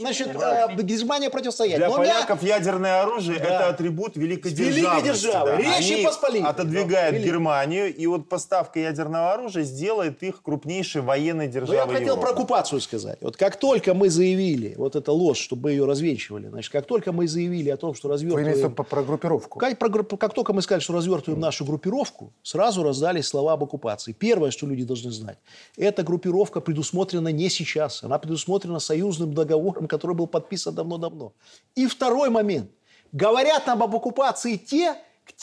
Значит, 0.00 0.28
э, 0.28 0.82
Германия 0.82 1.30
противостоять. 1.30 1.76
Для 1.76 1.88
Но 1.88 1.96
поляков 1.96 2.42
ядерное 2.42 3.02
оружие 3.02 3.38
Да. 3.38 3.44
это 3.44 3.68
атрибут 3.68 4.16
великой 4.16 4.52
Великой 4.52 4.74
державности. 5.02 5.24
державы. 5.26 5.56
Речи 5.58 5.92
Они 5.94 6.04
Посполитой. 6.04 6.50
отодвигают 6.50 7.14
Великой. 7.14 7.28
Германию, 7.30 7.94
и 7.94 8.06
вот 8.06 8.28
поставка 8.28 8.80
ядерного 8.80 9.32
оружия 9.32 9.62
сделает 9.64 10.22
их 10.22 10.42
крупнейшей 10.42 11.02
военной 11.02 11.46
Но 11.46 11.52
державой 11.52 11.76
я 11.76 11.86
бы 11.86 11.92
хотел 11.92 12.06
Европы. 12.16 12.22
про 12.26 12.30
оккупацию 12.32 12.80
сказать. 12.80 13.18
Вот 13.20 13.36
как 13.36 13.56
только 13.56 13.94
мы 13.94 14.08
заявили, 14.10 14.74
вот 14.76 14.96
эта 14.96 15.12
ложь, 15.12 15.38
чтобы 15.38 15.70
ее 15.72 15.84
развенчивали, 15.84 16.48
значит, 16.48 16.72
как 16.72 16.86
только 16.86 17.12
мы 17.12 17.28
заявили 17.28 17.70
о 17.70 17.76
том, 17.76 17.94
что 17.94 18.08
Вы 18.08 18.14
имеете 18.14 18.26
в 18.26 18.30
виду 18.30 18.36
развертываем... 18.50 18.74
по- 18.74 18.82
про 18.84 19.02
группировку? 19.02 19.58
Как, 19.58 19.78
про 19.78 19.88
как 20.16 20.34
только 20.34 20.52
мы 20.52 20.62
сказали, 20.62 20.82
что 20.82 20.92
развертываем 20.94 21.40
нашу 21.40 21.64
группировку, 21.64 22.32
сразу 22.42 22.82
раздались 22.82 23.26
слова 23.26 23.52
об 23.54 23.64
оккупации. 23.64 24.12
Первое, 24.12 24.50
что 24.50 24.66
люди 24.66 24.84
должны 24.84 25.10
знать, 25.10 25.38
эта 25.76 26.02
группировка 26.02 26.60
предусмотрена 26.60 27.28
не 27.28 27.48
сейчас. 27.50 28.02
Она 28.02 28.18
предусмотрена 28.18 28.78
союзным 28.78 29.34
договором, 29.34 29.86
который 29.90 30.14
был 30.14 30.26
подписан 30.26 30.74
давно-давно. 30.74 31.34
И 31.74 31.86
второй 31.86 32.30
момент. 32.30 32.70
Говорят 33.12 33.66
нам 33.66 33.82
об 33.82 33.94
оккупации 33.94 34.56
те, 34.56 34.96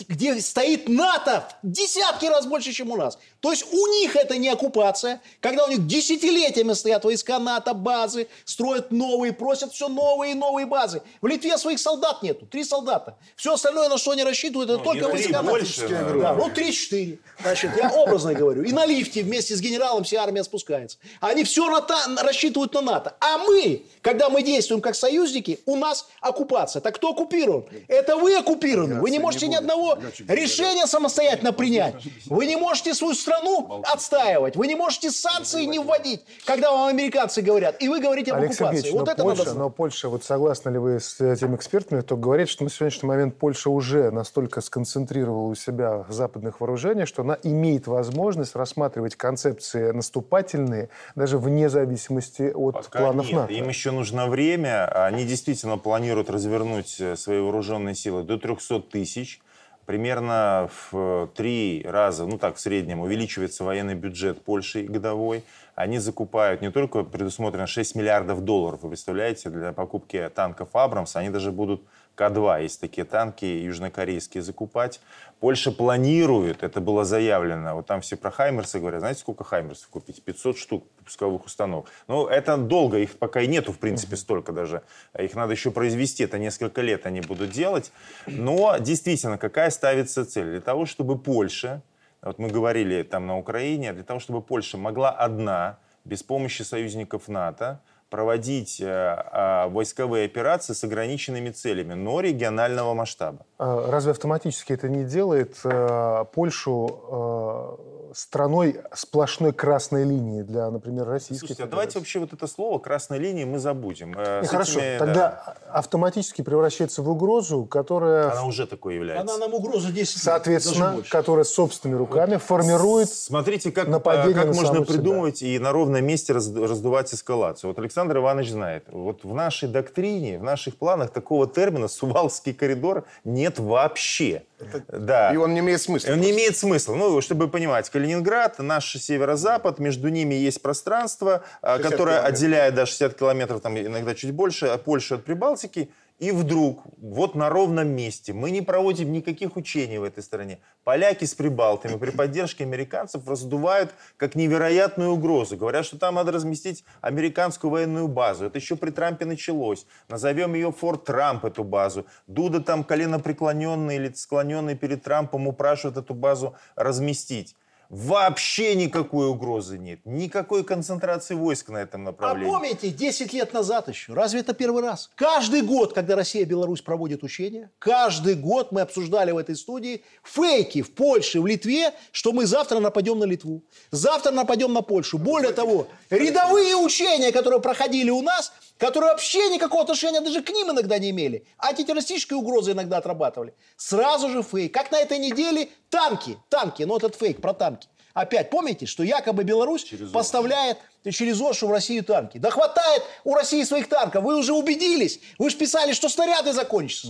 где 0.08 0.40
стоит 0.40 0.88
НАТО 0.88 1.48
в 1.62 1.70
десятки 1.70 2.26
раз 2.26 2.46
больше, 2.46 2.72
чем 2.72 2.92
у 2.92 2.96
нас. 2.96 3.20
То 3.40 3.52
есть 3.52 3.66
у 3.72 3.88
них 3.88 4.16
это 4.16 4.38
не 4.38 4.50
оккупация, 4.50 5.22
когда 5.42 5.66
у 5.66 5.70
них 5.70 5.86
десятилетиями 5.86 6.74
стоят 6.74 7.06
войска 7.06 7.38
НАТО, 7.40 7.74
базы, 7.74 8.28
строят 8.46 8.92
новые, 8.92 9.32
просят 9.34 9.74
все 9.74 9.88
новые 9.90 10.32
и 10.32 10.36
новые 10.36 10.66
базы. 10.66 11.02
В 11.22 11.28
Литве 11.28 11.58
своих 11.58 11.80
солдат 11.80 12.24
нету, 12.24 12.46
три 12.48 12.64
солдата. 12.64 13.16
Все 13.36 13.54
остальное, 13.54 13.90
на 13.90 13.98
что 13.98 14.12
они 14.12 14.24
рассчитывают, 14.24 14.70
это 14.70 14.80
Ну, 14.80 14.84
только 14.86 15.08
войска 15.10 15.32
НАТО. 15.34 15.50
больше, 15.50 15.88
да. 15.88 16.04
Да, 16.14 16.34
ну, 16.34 16.50
три-четыре. 16.50 17.20
Значит, 17.42 17.72
я 17.78 17.90
образно 17.92 18.34
говорю. 18.34 18.64
И 18.64 18.72
на 18.72 18.86
лифте 18.86 19.22
вместе 19.24 19.56
с 19.56 19.62
генералом 19.62 20.04
вся 20.04 20.24
армия 20.24 20.44
спускается. 20.44 20.98
Они 21.20 21.44
все 21.44 21.70
на 21.70 21.82
та- 21.82 22.08
рассчитывают 22.24 22.74
на 22.74 22.82
НАТО. 22.82 23.16
А 23.20 23.38
мы, 23.38 23.84
когда 24.02 24.30
мы 24.30 24.42
действуем 24.42 24.82
как 24.82 24.96
союзники, 24.96 25.60
у 25.66 25.76
нас 25.76 26.08
оккупация. 26.22 26.82
Так 26.82 26.96
кто 26.96 27.12
оккупирован? 27.12 27.66
Это 27.88 28.16
вы 28.18 28.36
оккупированы. 28.36 29.00
Вы 29.02 29.12
не 29.12 29.20
можете 29.20 29.48
ни 29.48 29.56
одного 29.56 29.98
решения 30.28 30.88
самостоятельно 30.88 31.54
принять. 31.54 31.96
Вы 32.26 32.46
не 32.48 32.56
можете 32.56 32.94
свою 32.94 33.14
страну 33.28 33.84
отстаивать. 33.86 34.56
Вы 34.56 34.68
не 34.68 34.76
можете 34.76 35.12
санкции 35.12 35.66
не 35.66 35.80
вводить, 35.80 36.22
когда 36.46 36.72
вам 36.72 36.88
американцы 36.88 37.42
говорят. 37.42 37.82
И 37.82 37.90
вы 37.90 38.00
говорите 38.00 38.32
об 38.32 38.40
Алексей 38.40 38.64
оккупации. 38.64 38.92
Вот 38.92 39.06
но, 39.06 39.12
это 39.12 39.24
Польша, 39.24 39.38
надо 39.38 39.52
знать. 39.52 39.58
но 39.58 39.70
Польша, 39.70 40.10
вот 40.10 40.24
согласны 40.24 40.70
ли 40.70 40.78
вы 40.78 41.00
с 41.00 41.20
этими 41.20 41.56
экспертами, 41.56 42.02
кто 42.02 42.16
говорит, 42.16 42.50
что 42.50 42.64
на 42.64 42.70
сегодняшний 42.70 43.08
момент 43.08 43.38
Польша 43.38 43.70
уже 43.70 44.12
настолько 44.12 44.62
сконцентрировала 44.62 45.48
у 45.48 45.56
себя 45.56 46.06
западных 46.10 46.62
вооружений, 46.62 47.06
что 47.06 47.24
она 47.24 47.38
имеет 47.44 47.88
возможность 47.88 48.56
рассматривать 48.56 49.16
концепции 49.16 49.92
наступательные 49.92 50.90
даже 51.16 51.38
вне 51.38 51.70
зависимости 51.70 52.52
от 52.54 52.76
Пока 52.76 53.00
планов 53.00 53.28
нет. 53.28 53.36
НАТО? 53.36 53.54
Им 53.54 53.70
еще 53.70 53.92
нужно 53.92 54.28
время. 54.28 54.86
Они 55.06 55.26
действительно 55.26 55.78
планируют 55.78 56.30
развернуть 56.30 57.00
э, 57.00 57.16
свои 57.16 57.40
вооруженные 57.40 57.96
силы 57.96 58.24
до 58.24 58.38
300 58.38 58.82
тысяч. 58.82 59.42
Примерно 59.88 60.70
в 60.92 61.30
три 61.34 61.82
раза, 61.88 62.26
ну 62.26 62.38
так, 62.38 62.58
в 62.58 62.60
среднем, 62.60 63.00
увеличивается 63.00 63.64
военный 63.64 63.96
бюджет 63.96 64.44
Польши 64.44 64.84
годовой. 64.84 65.46
Они 65.76 65.98
закупают 65.98 66.62
не 66.62 66.72
только 66.72 67.04
предусмотрено 67.04 67.68
6 67.68 67.96
миллиардов 67.96 68.42
долларов, 68.42 68.82
вы 68.84 68.90
представляете, 68.90 69.50
для 69.50 69.72
покупки 69.72 70.30
танков 70.36 70.76
«Абрамс», 70.76 71.16
они 71.16 71.30
даже 71.30 71.54
будут 71.54 71.84
К-2, 72.18 72.64
есть 72.64 72.82
такие 72.82 73.06
танки 73.06 73.46
южнокорейские, 73.46 74.42
закупать. 74.42 75.00
Польша 75.40 75.72
планирует, 75.72 76.64
это 76.64 76.82
было 76.82 77.06
заявлено, 77.06 77.76
вот 77.76 77.86
там 77.86 78.02
все 78.02 78.18
про 78.18 78.32
«Хаймерсы» 78.32 78.80
говорят, 78.80 79.02
знаете, 79.02 79.20
сколько 79.20 79.44
«Хаймерсов» 79.44 79.88
купить? 79.90 80.24
500 80.24 80.58
штук 80.58 80.84
пусковых 81.06 81.46
установок. 81.46 81.86
Ну, 82.08 82.26
это 82.26 82.58
долго, 82.58 82.98
их 82.98 83.20
пока 83.20 83.42
и 83.42 83.48
нету, 83.48 83.72
в 83.72 83.78
принципе, 83.78 84.16
столько 84.16 84.52
даже. 84.52 84.82
Их 85.18 85.36
надо 85.36 85.52
еще 85.52 85.70
произвести, 85.70 86.24
это 86.24 86.40
несколько 86.40 86.82
лет 86.82 87.06
они 87.06 87.22
будут 87.22 87.52
делать. 87.52 87.92
Но 88.26 88.78
действительно, 88.80 89.38
какая 89.38 89.70
ставится 89.70 90.26
цель? 90.26 90.50
Для 90.50 90.62
того, 90.62 90.88
чтобы 90.88 91.20
Польша, 91.20 91.84
вот 92.24 92.40
мы 92.40 92.50
говорили 92.50 93.04
там 93.04 93.28
на 93.28 93.38
Украине, 93.38 93.94
для 93.94 94.04
того, 94.04 94.20
чтобы 94.20 94.42
Польша 94.42 94.80
могла 94.80 95.12
одна, 95.12 95.78
без 96.04 96.24
помощи 96.24 96.64
союзников 96.64 97.28
НАТО, 97.28 97.80
проводить 98.10 98.80
э, 98.82 98.86
э, 98.86 99.68
войсковые 99.70 100.26
операции 100.26 100.74
с 100.74 100.84
ограниченными 100.84 101.50
целями, 101.50 101.94
но 101.94 102.20
регионального 102.22 102.94
масштаба. 102.94 103.46
А 103.58 103.92
Разве 103.92 104.12
автоматически 104.12 104.74
это 104.74 104.90
не 104.90 105.04
делает 105.04 105.58
э, 105.64 106.26
Польшу 106.34 107.80
страной 108.14 108.82
сплошной 108.94 109.54
красной 109.54 110.04
линии 110.04 110.42
для, 110.42 110.70
например, 110.70 111.06
Российской 111.08 111.40
Слушайте, 111.48 111.64
а 111.64 111.68
давайте 111.68 112.00
вообще 112.00 112.20
вот 112.20 112.34
это 112.34 112.48
слово 112.48 112.80
«красной 112.80 113.20
линии» 113.20 113.44
мы 113.44 113.60
забудем. 113.60 114.14
Э, 114.18 114.42
Не, 114.42 114.48
с 114.48 114.50
хорошо, 114.50 114.80
этими, 114.80 114.98
тогда 114.98 115.14
да, 115.14 115.56
автоматически 115.72 116.42
превращается 116.42 117.02
в 117.02 117.10
угрозу, 117.10 117.66
которая, 117.66 118.32
Она 118.32 118.46
уже 118.46 118.66
такой 118.68 118.96
является. 118.96 119.34
Она 119.34 119.46
нам 119.46 119.54
угроза 119.54 119.88
10 119.92 119.98
лет, 119.98 120.06
даже 120.06 120.20
соответственно, 120.20 121.04
которая 121.10 121.46
собственными 121.46 121.98
руками 121.98 122.38
формирует 122.38 123.10
Смотрите, 123.10 123.72
как, 123.72 123.88
нападение 123.88 124.32
э, 124.32 124.34
как 124.36 124.46
на 124.48 124.54
можно 124.54 124.74
саму 124.74 124.86
себя. 124.86 124.94
придумывать 124.96 125.42
и 125.42 125.60
на 125.60 125.72
ровном 125.72 126.06
месте 126.06 126.34
раз- 126.34 126.52
раздувать 126.54 127.14
эскалацию. 127.14 127.70
Вот 127.70 127.80
Александр 127.80 128.18
Иванович 128.18 128.52
знает, 128.52 128.86
вот 128.90 129.24
в 129.24 129.34
нашей 129.34 129.70
доктрине, 129.70 130.40
в 130.40 130.44
наших 130.44 130.78
планах 130.78 131.12
такого 131.12 131.48
термина 131.48 131.88
«Сувалский 131.88 132.54
коридор» 132.54 133.06
нет 133.24 133.60
вообще. 133.60 134.44
Да. 134.92 135.32
И 135.34 135.38
он 135.38 135.54
не 135.54 135.60
имеет 135.60 135.82
смысла. 135.82 136.14
Он 136.14 136.20
не 136.20 136.32
имеет 136.32 136.58
смысла. 136.58 136.96
Ну, 136.96 137.22
чтобы 137.22 137.48
понимать, 137.48 137.90
Калининград, 137.90 138.60
наш 138.60 138.92
северо-запад, 138.92 139.80
между 139.80 140.10
ними 140.10 140.34
есть 140.34 140.62
пространство, 140.62 141.44
а, 141.62 141.78
60 141.78 141.92
которое 141.92 142.16
километров. 142.16 142.34
отделяет 142.36 142.76
до 142.76 142.86
60 142.86 143.14
километров, 143.14 143.62
там 143.62 143.78
иногда 143.78 144.16
чуть 144.16 144.32
больше, 144.32 144.68
от 144.68 144.84
Польши 144.84 145.16
от 145.16 145.26
Прибалтики. 145.26 145.90
И 146.20 146.32
вдруг, 146.32 146.84
вот 146.98 147.36
на 147.36 147.48
ровном 147.48 147.90
месте, 147.90 148.34
мы 148.34 148.50
не 148.50 148.64
проводим 148.64 149.12
никаких 149.12 149.56
учений 149.56 150.00
в 150.00 150.04
этой 150.04 150.24
стране. 150.24 150.60
Поляки 150.84 151.26
с 151.26 151.36
прибалтами 151.36 151.96
при 151.96 152.10
поддержке 152.10 152.64
американцев 152.64 153.28
раздувают 153.28 153.94
как 154.18 154.34
невероятную 154.34 155.12
угрозу. 155.12 155.58
Говорят, 155.58 155.86
что 155.86 156.00
там 156.00 156.16
надо 156.16 156.32
разместить 156.32 156.84
американскую 157.02 157.70
военную 157.70 158.08
базу. 158.08 158.46
Это 158.46 158.58
еще 158.58 158.76
при 158.76 158.90
Трампе 158.90 159.26
началось. 159.26 159.86
Назовем 160.10 160.56
ее 160.56 160.72
Форт 160.72 161.06
Трамп, 161.06 161.46
эту 161.46 161.64
базу. 161.64 162.08
Дуда 162.26 162.62
там 162.62 162.84
коленопреклоненный 162.84 163.98
или 163.98 164.12
склоненный 164.14 164.76
перед 164.76 165.04
Трампом 165.04 165.48
упрашивает 165.48 165.98
эту 165.98 166.16
базу 166.16 166.56
разместить. 166.76 167.56
Вообще 167.90 168.76
никакой 168.76 169.28
угрозы 169.28 169.78
нет. 169.78 170.00
Никакой 170.04 170.64
концентрации 170.64 171.36
войск 171.36 171.70
на 171.70 171.78
этом 171.78 172.02
А 172.02 172.06
направлении. 172.06 172.52
помните, 172.52 172.90
10 172.90 173.34
лет 173.34 173.54
назад 173.54 173.88
еще, 173.88 174.14
разве 174.14 174.42
это 174.42 174.54
первый 174.54 174.84
раз? 174.84 175.10
Каждый 175.16 175.62
год, 175.62 175.94
когда 175.94 176.16
Россия 176.16 176.42
и 176.42 176.46
Беларусь 176.46 176.82
проводят 176.82 177.24
учения, 177.24 177.72
каждый 177.80 178.36
год 178.36 178.72
мы 178.72 178.82
обсуждали 178.82 179.32
в 179.32 179.38
этой 179.38 179.56
студии 179.56 180.04
фейки 180.24 180.82
в 180.82 180.94
Польше, 180.94 181.40
в 181.40 181.48
Литве, 181.48 181.94
что 182.12 182.34
мы 182.34 182.46
завтра 182.46 182.80
нападем 182.80 183.20
на 183.20 183.24
Литву, 183.26 183.64
завтра 183.92 184.32
нападем 184.32 184.74
на 184.74 184.82
Польшу. 184.82 185.18
Более 185.18 185.54
того, 185.54 185.88
рядовые 186.10 186.76
учения, 186.76 187.32
которые 187.32 187.62
проходили 187.62 188.10
у 188.10 188.22
нас, 188.22 188.52
которые 188.78 189.12
вообще 189.12 189.50
никакого 189.50 189.84
отношения 189.84 190.22
даже 190.22 190.42
к 190.42 190.50
ним 190.50 190.72
иногда 190.72 190.98
не 190.98 191.10
имели, 191.12 191.46
антитеррористические 191.58 192.38
угрозы 192.38 192.72
иногда 192.72 192.98
отрабатывали. 192.98 193.54
Сразу 193.76 194.30
же 194.30 194.44
фейк. 194.44 194.74
Как 194.74 194.92
на 194.92 195.00
этой 195.00 195.18
неделе 195.18 195.70
танки, 195.90 196.38
танки, 196.50 196.84
но 196.84 196.98
этот 196.98 197.16
фейк 197.16 197.42
про 197.42 197.54
танки. 197.54 197.88
Опять 198.14 198.50
помните, 198.50 198.88
что 198.88 199.04
якобы 199.04 199.44
Беларусь 199.44 199.94
поставляет 200.12 200.80
через 201.12 201.40
Оршу 201.40 201.68
в 201.68 201.72
Россию 201.72 202.04
танки. 202.04 202.40
Да 202.40 202.50
хватает 202.50 203.04
у 203.24 203.36
России 203.36 203.64
своих 203.64 203.88
танков. 203.88 204.24
Вы 204.24 204.36
уже 204.38 204.54
убедились. 204.54 205.20
Вы 205.38 205.52
же 205.52 205.58
писали, 205.58 205.94
что 205.94 206.10
снаряды 206.10 206.52
закончатся. 206.52 207.10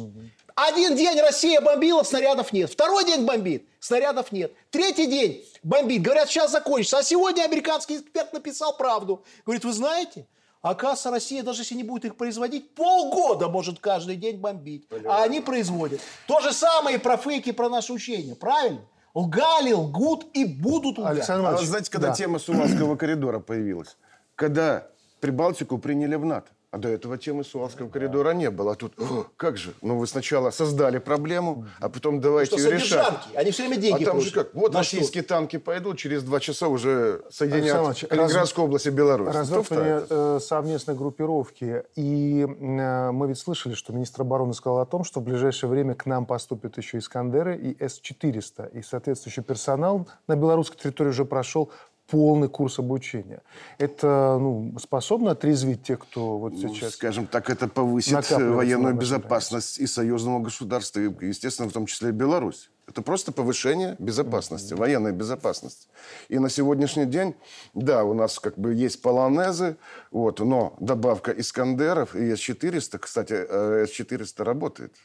Один 0.53 0.95
день 0.95 1.17
Россия 1.21 1.61
бомбила, 1.61 2.03
снарядов 2.03 2.51
нет. 2.51 2.71
Второй 2.71 3.05
день 3.05 3.25
бомбит, 3.25 3.69
снарядов 3.79 4.31
нет. 4.31 4.51
Третий 4.69 5.05
день 5.05 5.45
бомбит. 5.63 6.01
Говорят, 6.01 6.29
сейчас 6.29 6.51
закончится. 6.51 6.97
А 6.97 7.03
сегодня 7.03 7.43
американский 7.43 7.97
эксперт 7.97 8.33
написал 8.33 8.75
правду. 8.75 9.23
Говорит, 9.45 9.63
вы 9.63 9.71
знаете, 9.71 10.25
оказывается, 10.61 11.11
Россия, 11.11 11.43
даже 11.43 11.61
если 11.61 11.75
не 11.75 11.83
будет 11.83 12.05
их 12.05 12.15
производить, 12.15 12.73
полгода 12.75 13.47
может 13.49 13.79
каждый 13.79 14.15
день 14.15 14.37
бомбить. 14.37 14.87
А 15.07 15.23
они 15.23 15.41
производят. 15.41 16.01
То 16.27 16.39
же 16.39 16.53
самое 16.53 16.97
и 16.97 16.99
про 16.99 17.17
фейки, 17.17 17.51
про 17.51 17.69
наши 17.69 17.93
учения. 17.93 18.35
Правильно? 18.35 18.81
Лгали, 19.13 19.71
лгут 19.73 20.27
и 20.33 20.45
будут 20.45 20.97
лгать. 20.99 21.13
Александр 21.13 21.41
А 21.41 21.43
Иванович, 21.43 21.61
вот 21.61 21.69
знаете, 21.69 21.91
когда 21.91 22.07
да. 22.09 22.13
тема 22.13 22.39
Сувалского 22.39 22.95
коридора 22.95 23.39
появилась? 23.39 23.97
Когда 24.35 24.87
Прибалтику 25.19 25.79
приняли 25.79 26.15
в 26.15 26.25
НАТО. 26.25 26.47
А 26.69 26.77
до 26.77 26.89
этого 26.89 27.17
темы 27.17 27.45
Сувалского 27.45 27.87
коридора 27.87 28.31
не 28.31 28.51
было. 28.51 28.73
А 28.73 28.75
тут, 28.75 28.93
«О, 28.99 29.25
как 29.37 29.55
же? 29.55 29.73
Ну, 29.81 29.97
вы 29.97 30.05
сначала 30.05 30.49
создали 30.49 30.97
проблему, 30.97 31.65
а 31.79 31.87
потом 31.87 32.19
давайте 32.19 32.57
Что 32.57 32.67
ее 32.67 32.71
решать. 32.75 32.89
содержанки, 33.05 33.35
они 33.37 33.51
все 33.51 33.63
время 33.63 33.81
деньги 33.81 34.03
а 34.03 34.05
там 34.05 34.19
же 34.19 34.31
как? 34.31 34.53
Вот 34.53 34.73
На 34.73 34.83
что? 34.83 34.97
российские 34.97 35.23
танки 35.23 35.57
пойдут, 35.57 35.97
через 35.97 36.23
два 36.23 36.41
часа 36.41 36.67
уже 36.67 37.23
соединят 37.31 37.97
Калининградскую 38.09 38.65
область 38.65 38.85
и 38.85 38.89
Беларусь. 38.89 39.33
Развертывание 39.33 40.05
э, 40.09 40.39
совместной 40.41 40.95
группировки. 40.95 41.83
И 41.95 42.41
э, 42.45 43.11
мы 43.11 43.27
ведь 43.29 43.39
слышали, 43.39 43.73
что 43.73 43.93
министр 43.93 44.23
обороны 44.23 44.53
сказал 44.53 44.79
о 44.79 44.85
том, 44.85 45.05
что 45.05 45.21
в 45.21 45.23
ближайшее 45.23 45.69
время 45.69 45.95
к 45.95 46.05
нам 46.05 46.25
поступят 46.25 46.75
еще 46.77 46.97
Искандеры 46.97 47.55
и 47.55 47.81
С-400. 47.81 48.77
И 48.77 48.81
соответствующий 48.81 49.41
персонал 49.41 50.09
на 50.27 50.35
белорусской 50.35 50.77
территории 50.77 51.09
уже 51.11 51.23
прошел 51.23 51.71
полный 52.07 52.49
курс 52.49 52.79
обучения. 52.79 53.41
Это 53.77 54.37
ну, 54.39 54.73
способно 54.79 55.31
отрезвить 55.31 55.83
тех, 55.83 55.99
кто 55.99 56.37
вот 56.37 56.53
Ну, 56.53 56.73
сейчас... 56.73 56.93
скажем 56.93 57.27
так, 57.27 57.49
это 57.49 57.67
повысит 57.67 58.29
военную 58.31 58.95
безопасность 58.95 59.79
и 59.79 59.87
союзного 59.87 60.39
государства, 60.39 60.99
и, 60.99 61.11
естественно, 61.25 61.69
в 61.69 61.73
том 61.73 61.85
числе 61.85 62.09
и 62.09 62.11
Беларусь. 62.13 62.71
Это 62.87 63.01
просто 63.01 63.33
повышение 63.33 63.97
безопасности, 63.99 64.73
военной 64.73 65.11
безопасности. 65.11 65.89
И 66.29 66.39
на 66.39 66.49
сегодняшний 66.49 67.05
день, 67.05 67.35
да, 67.73 68.05
у 68.05 68.13
нас 68.13 68.39
как 68.39 68.57
бы 68.57 68.73
есть 68.73 69.01
полонезы, 69.01 69.75
вот, 70.09 70.39
но 70.39 70.73
добавка 70.79 71.31
Искандеров 71.31 72.15
и 72.15 72.33
С-400, 72.33 72.97
кстати, 72.97 73.33
э, 73.33 73.85
С-400 73.87 74.43
работает. 74.43 74.95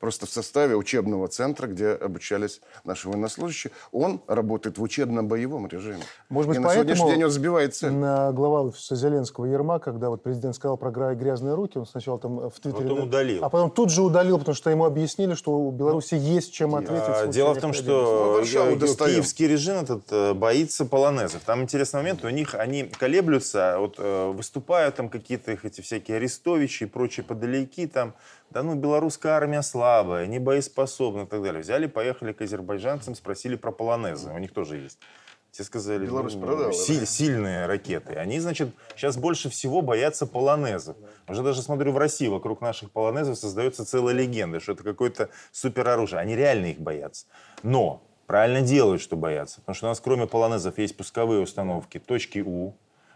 Просто 0.00 0.26
в 0.26 0.30
составе 0.30 0.76
учебного 0.76 1.28
центра, 1.28 1.66
где 1.66 1.90
обучались 1.90 2.62
наши 2.84 3.08
военнослужащие, 3.08 3.70
он 3.92 4.22
работает 4.26 4.78
в 4.78 4.82
учебно-боевом 4.82 5.68
режиме. 5.68 6.00
Может 6.30 6.48
быть, 6.48 6.56
и 6.56 6.60
на 6.60 6.68
поэтому 6.68 6.96
сегодняшний 6.96 7.16
день 7.16 7.24
он 7.24 7.30
сбивает 7.30 7.74
цель. 7.74 7.92
на 7.92 8.32
глава 8.32 8.62
офиса 8.62 8.96
Зеленского 8.96 9.44
Ерма, 9.44 9.78
когда 9.78 10.08
вот 10.08 10.22
президент 10.22 10.54
сказал 10.56 10.78
про 10.78 10.90
грязные 10.90 11.54
руки, 11.54 11.76
он 11.76 11.86
сначала 11.86 12.18
там 12.18 12.48
в 12.48 12.60
Твиттере... 12.60 12.84
Потом 12.84 12.96
да, 12.96 13.04
удалил. 13.04 13.44
А 13.44 13.50
потом 13.50 13.70
тут 13.70 13.90
же 13.90 14.02
удалил, 14.02 14.38
потому 14.38 14.54
что 14.54 14.70
ему 14.70 14.86
объяснили, 14.86 15.34
что 15.34 15.52
у 15.52 15.70
Беларуси 15.70 16.14
есть 16.14 16.52
чем 16.52 16.74
ответить. 16.74 17.04
А, 17.06 17.26
Дело 17.26 17.54
в 17.54 17.60
том. 17.60 17.70
Ну, 17.70 17.74
что 17.74 18.42
э, 18.42 18.76
достаем. 18.76 19.14
киевский 19.14 19.46
режим 19.46 19.76
этот 19.76 20.10
э, 20.10 20.34
боится 20.34 20.86
полонезов. 20.86 21.42
Там 21.44 21.62
интересный 21.62 21.98
момент, 21.98 22.24
у 22.24 22.30
них 22.30 22.54
они 22.54 22.84
колеблются, 22.84 23.76
вот 23.78 23.96
э, 23.98 24.32
выступают 24.32 24.96
там 24.96 25.08
какие-то 25.08 25.52
их 25.52 25.64
эти 25.64 25.80
всякие 25.80 26.16
арестовичи 26.16 26.84
и 26.84 26.86
прочие 26.86 27.24
подалеки 27.24 27.86
там. 27.86 28.14
Да 28.50 28.64
ну, 28.64 28.74
белорусская 28.74 29.32
армия 29.32 29.62
слабая, 29.62 30.26
не 30.26 30.40
боеспособна 30.40 31.22
и 31.22 31.26
так 31.26 31.42
далее. 31.42 31.62
Взяли, 31.62 31.86
поехали 31.86 32.32
к 32.32 32.40
азербайджанцам, 32.40 33.14
спросили 33.14 33.54
про 33.54 33.70
полонезы. 33.70 34.30
У 34.32 34.38
них 34.38 34.52
тоже 34.52 34.78
есть. 34.78 34.98
Те 35.52 35.64
сказали, 35.64 36.06
Беларусь 36.06 36.34
ну, 36.34 36.42
продала, 36.42 36.72
си- 36.72 37.00
да? 37.00 37.06
сильные 37.06 37.66
ракеты. 37.66 38.14
Они, 38.14 38.38
значит, 38.38 38.70
сейчас 38.96 39.16
больше 39.16 39.50
всего 39.50 39.82
боятся 39.82 40.26
полонезов. 40.26 40.96
Уже 41.28 41.42
даже 41.42 41.62
смотрю 41.62 41.92
в 41.92 41.98
России, 41.98 42.28
вокруг 42.28 42.60
наших 42.60 42.90
полонезов 42.92 43.36
создается 43.36 43.84
целая 43.84 44.14
легенда, 44.14 44.60
что 44.60 44.72
это 44.72 44.84
какое-то 44.84 45.28
супероружие. 45.50 46.20
Они 46.20 46.36
реально 46.36 46.66
их 46.66 46.78
боятся. 46.78 47.26
Но 47.64 48.02
правильно 48.26 48.62
делают, 48.62 49.00
что 49.02 49.16
боятся. 49.16 49.60
Потому 49.60 49.74
что 49.74 49.86
у 49.86 49.88
нас 49.88 50.00
кроме 50.00 50.26
полонезов 50.28 50.78
есть 50.78 50.96
пусковые 50.96 51.40
установки 51.40 51.98
точки 51.98 52.40
У, 52.46 52.74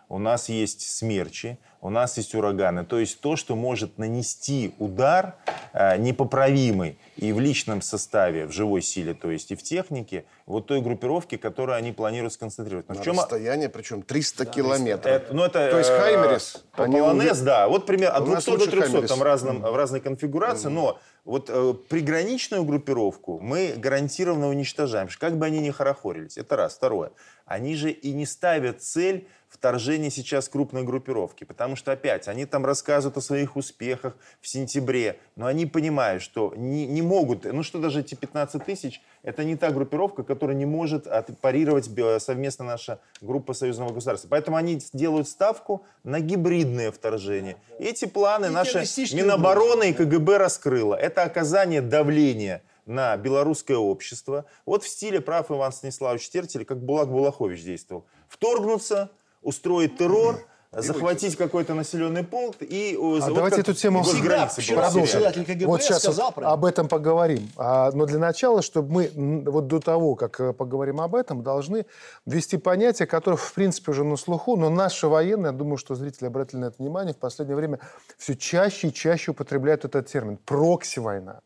у 0.08 0.18
нас 0.18 0.48
есть 0.48 0.82
смерчи, 0.82 1.58
у 1.80 1.90
нас 1.90 2.16
есть 2.16 2.34
ураганы. 2.34 2.84
То 2.84 2.98
есть 2.98 3.20
то, 3.20 3.36
что 3.36 3.56
может 3.56 3.98
нанести 3.98 4.74
удар 4.78 5.34
э, 5.72 5.96
непоправимый 5.98 6.98
и 7.16 7.32
в 7.32 7.40
личном 7.40 7.82
составе, 7.82 8.46
в 8.46 8.52
живой 8.52 8.80
силе, 8.80 9.14
то 9.14 9.30
есть 9.30 9.50
и 9.50 9.54
в 9.54 9.62
технике, 9.62 10.24
вот 10.46 10.66
той 10.66 10.80
группировки, 10.80 11.36
которую 11.36 11.76
они 11.76 11.92
планируют 11.92 12.32
сконцентрировать. 12.32 12.88
Но 12.88 12.94
На 12.94 13.00
в 13.00 13.04
чем... 13.04 13.18
расстояние, 13.18 13.68
причем 13.68 14.02
300 14.02 14.46
километров. 14.46 15.12
Это, 15.12 15.34
ну, 15.34 15.44
это, 15.44 15.70
То 15.70 15.78
есть 15.78 15.90
э, 15.90 15.98
Хаймерис, 16.00 16.64
они 16.72 16.98
полонез, 16.98 17.32
уже- 17.32 17.44
да. 17.44 17.68
Вот 17.68 17.86
примерно 17.86 18.16
от 18.16 18.22
У 18.22 18.26
нас 18.26 18.44
200 18.44 18.46
до 18.46 18.52
лучше 18.52 18.70
300 18.70 18.86
Хаймерис. 18.86 19.10
там 19.10 19.22
разном, 19.22 19.60
в 19.60 19.76
разной 19.76 20.00
конфигурации. 20.00 20.68
Но 20.68 20.98
вот 21.24 21.48
э, 21.48 21.74
приграничную 21.88 22.64
группировку 22.64 23.40
мы 23.40 23.74
гарантированно 23.76 24.48
уничтожаем. 24.48 25.08
Как 25.18 25.38
бы 25.38 25.46
они 25.46 25.60
ни 25.60 25.70
хорохорились. 25.70 26.36
Это 26.36 26.56
раз. 26.56 26.74
Второе. 26.74 27.12
Они 27.46 27.74
же 27.76 27.90
и 27.90 28.12
не 28.12 28.26
ставят 28.26 28.82
цель 28.82 29.26
вторжения 29.48 30.10
сейчас 30.10 30.48
крупной 30.48 30.82
группировки. 30.82 31.44
Потому 31.44 31.76
что, 31.76 31.92
опять, 31.92 32.28
они 32.28 32.44
там 32.44 32.66
рассказывают 32.66 33.16
о 33.16 33.22
своих 33.22 33.56
успехах 33.56 34.16
в 34.40 34.48
сентябре. 34.48 35.18
Но 35.36 35.46
они 35.46 35.64
понимают, 35.64 36.22
что 36.22 36.52
не, 36.56 36.86
не 36.86 37.00
могут... 37.00 37.44
Ну 37.44 37.62
что 37.62 37.78
даже 37.78 38.00
эти 38.00 38.14
15 38.14 38.62
тысяч, 38.64 39.00
это 39.24 39.42
не 39.42 39.56
та 39.56 39.70
группировка, 39.70 40.22
которая 40.22 40.54
не 40.54 40.66
может 40.66 41.06
отпарировать 41.06 41.88
совместно 42.22 42.64
наша 42.64 43.00
группа 43.22 43.54
союзного 43.54 43.92
государства. 43.92 44.28
Поэтому 44.28 44.58
они 44.58 44.78
делают 44.92 45.28
ставку 45.28 45.84
на 46.04 46.20
гибридное 46.20 46.92
вторжение. 46.92 47.56
И 47.80 47.84
эти 47.84 48.04
планы 48.04 48.46
И 48.46 48.50
наши 48.50 48.84
Минобороны 49.14 49.90
и 49.90 49.92
КГБ 49.94 50.36
раскрыло. 50.36 50.94
Это 50.94 51.22
оказание 51.22 51.80
давления 51.80 52.62
на 52.84 53.16
белорусское 53.16 53.78
общество. 53.78 54.44
Вот 54.66 54.84
в 54.84 54.88
стиле 54.88 55.22
прав 55.22 55.50
Иван 55.50 55.72
Станиславович 55.72 56.28
Тертель, 56.28 56.66
как 56.66 56.82
Булак 56.84 57.10
Булахович 57.10 57.62
действовал. 57.62 58.04
Вторгнуться, 58.28 59.10
устроить 59.40 59.96
террор, 59.96 60.46
захватить 60.76 61.36
какой-то 61.36 61.74
населенный 61.74 62.24
пункт 62.24 62.62
и... 62.62 62.92
э, 62.92 62.96
А 62.96 62.98
вот 62.98 63.34
давайте 63.34 63.60
эту 63.60 63.74
тему 63.74 64.02
КГБ 64.04 65.66
Вот 65.66 65.82
сейчас 65.82 66.06
вот 66.06 66.38
об 66.38 66.64
этом 66.64 66.88
поговорим. 66.88 67.50
А, 67.56 67.90
но 67.92 68.06
для 68.06 68.18
начала, 68.18 68.62
чтобы 68.62 68.92
мы 68.92 69.42
вот 69.46 69.66
до 69.66 69.80
того, 69.80 70.14
как 70.14 70.40
э, 70.40 70.52
поговорим 70.52 71.00
об 71.00 71.14
этом, 71.14 71.42
должны 71.42 71.86
ввести 72.26 72.56
понятие, 72.56 73.06
которое, 73.06 73.36
в 73.36 73.52
принципе, 73.52 73.92
уже 73.92 74.04
на 74.04 74.16
слуху, 74.16 74.56
но 74.56 74.70
наши 74.70 75.08
военные, 75.08 75.52
я 75.52 75.56
думаю, 75.56 75.76
что 75.76 75.94
зрители 75.94 76.26
обратили 76.26 76.60
на 76.60 76.66
это 76.66 76.76
внимание, 76.78 77.14
в 77.14 77.18
последнее 77.18 77.56
время 77.56 77.80
все 78.18 78.34
чаще 78.34 78.88
и 78.88 78.92
чаще 78.92 79.32
употребляют 79.32 79.84
этот 79.84 80.06
термин. 80.06 80.38
Прокси-война. 80.44 81.40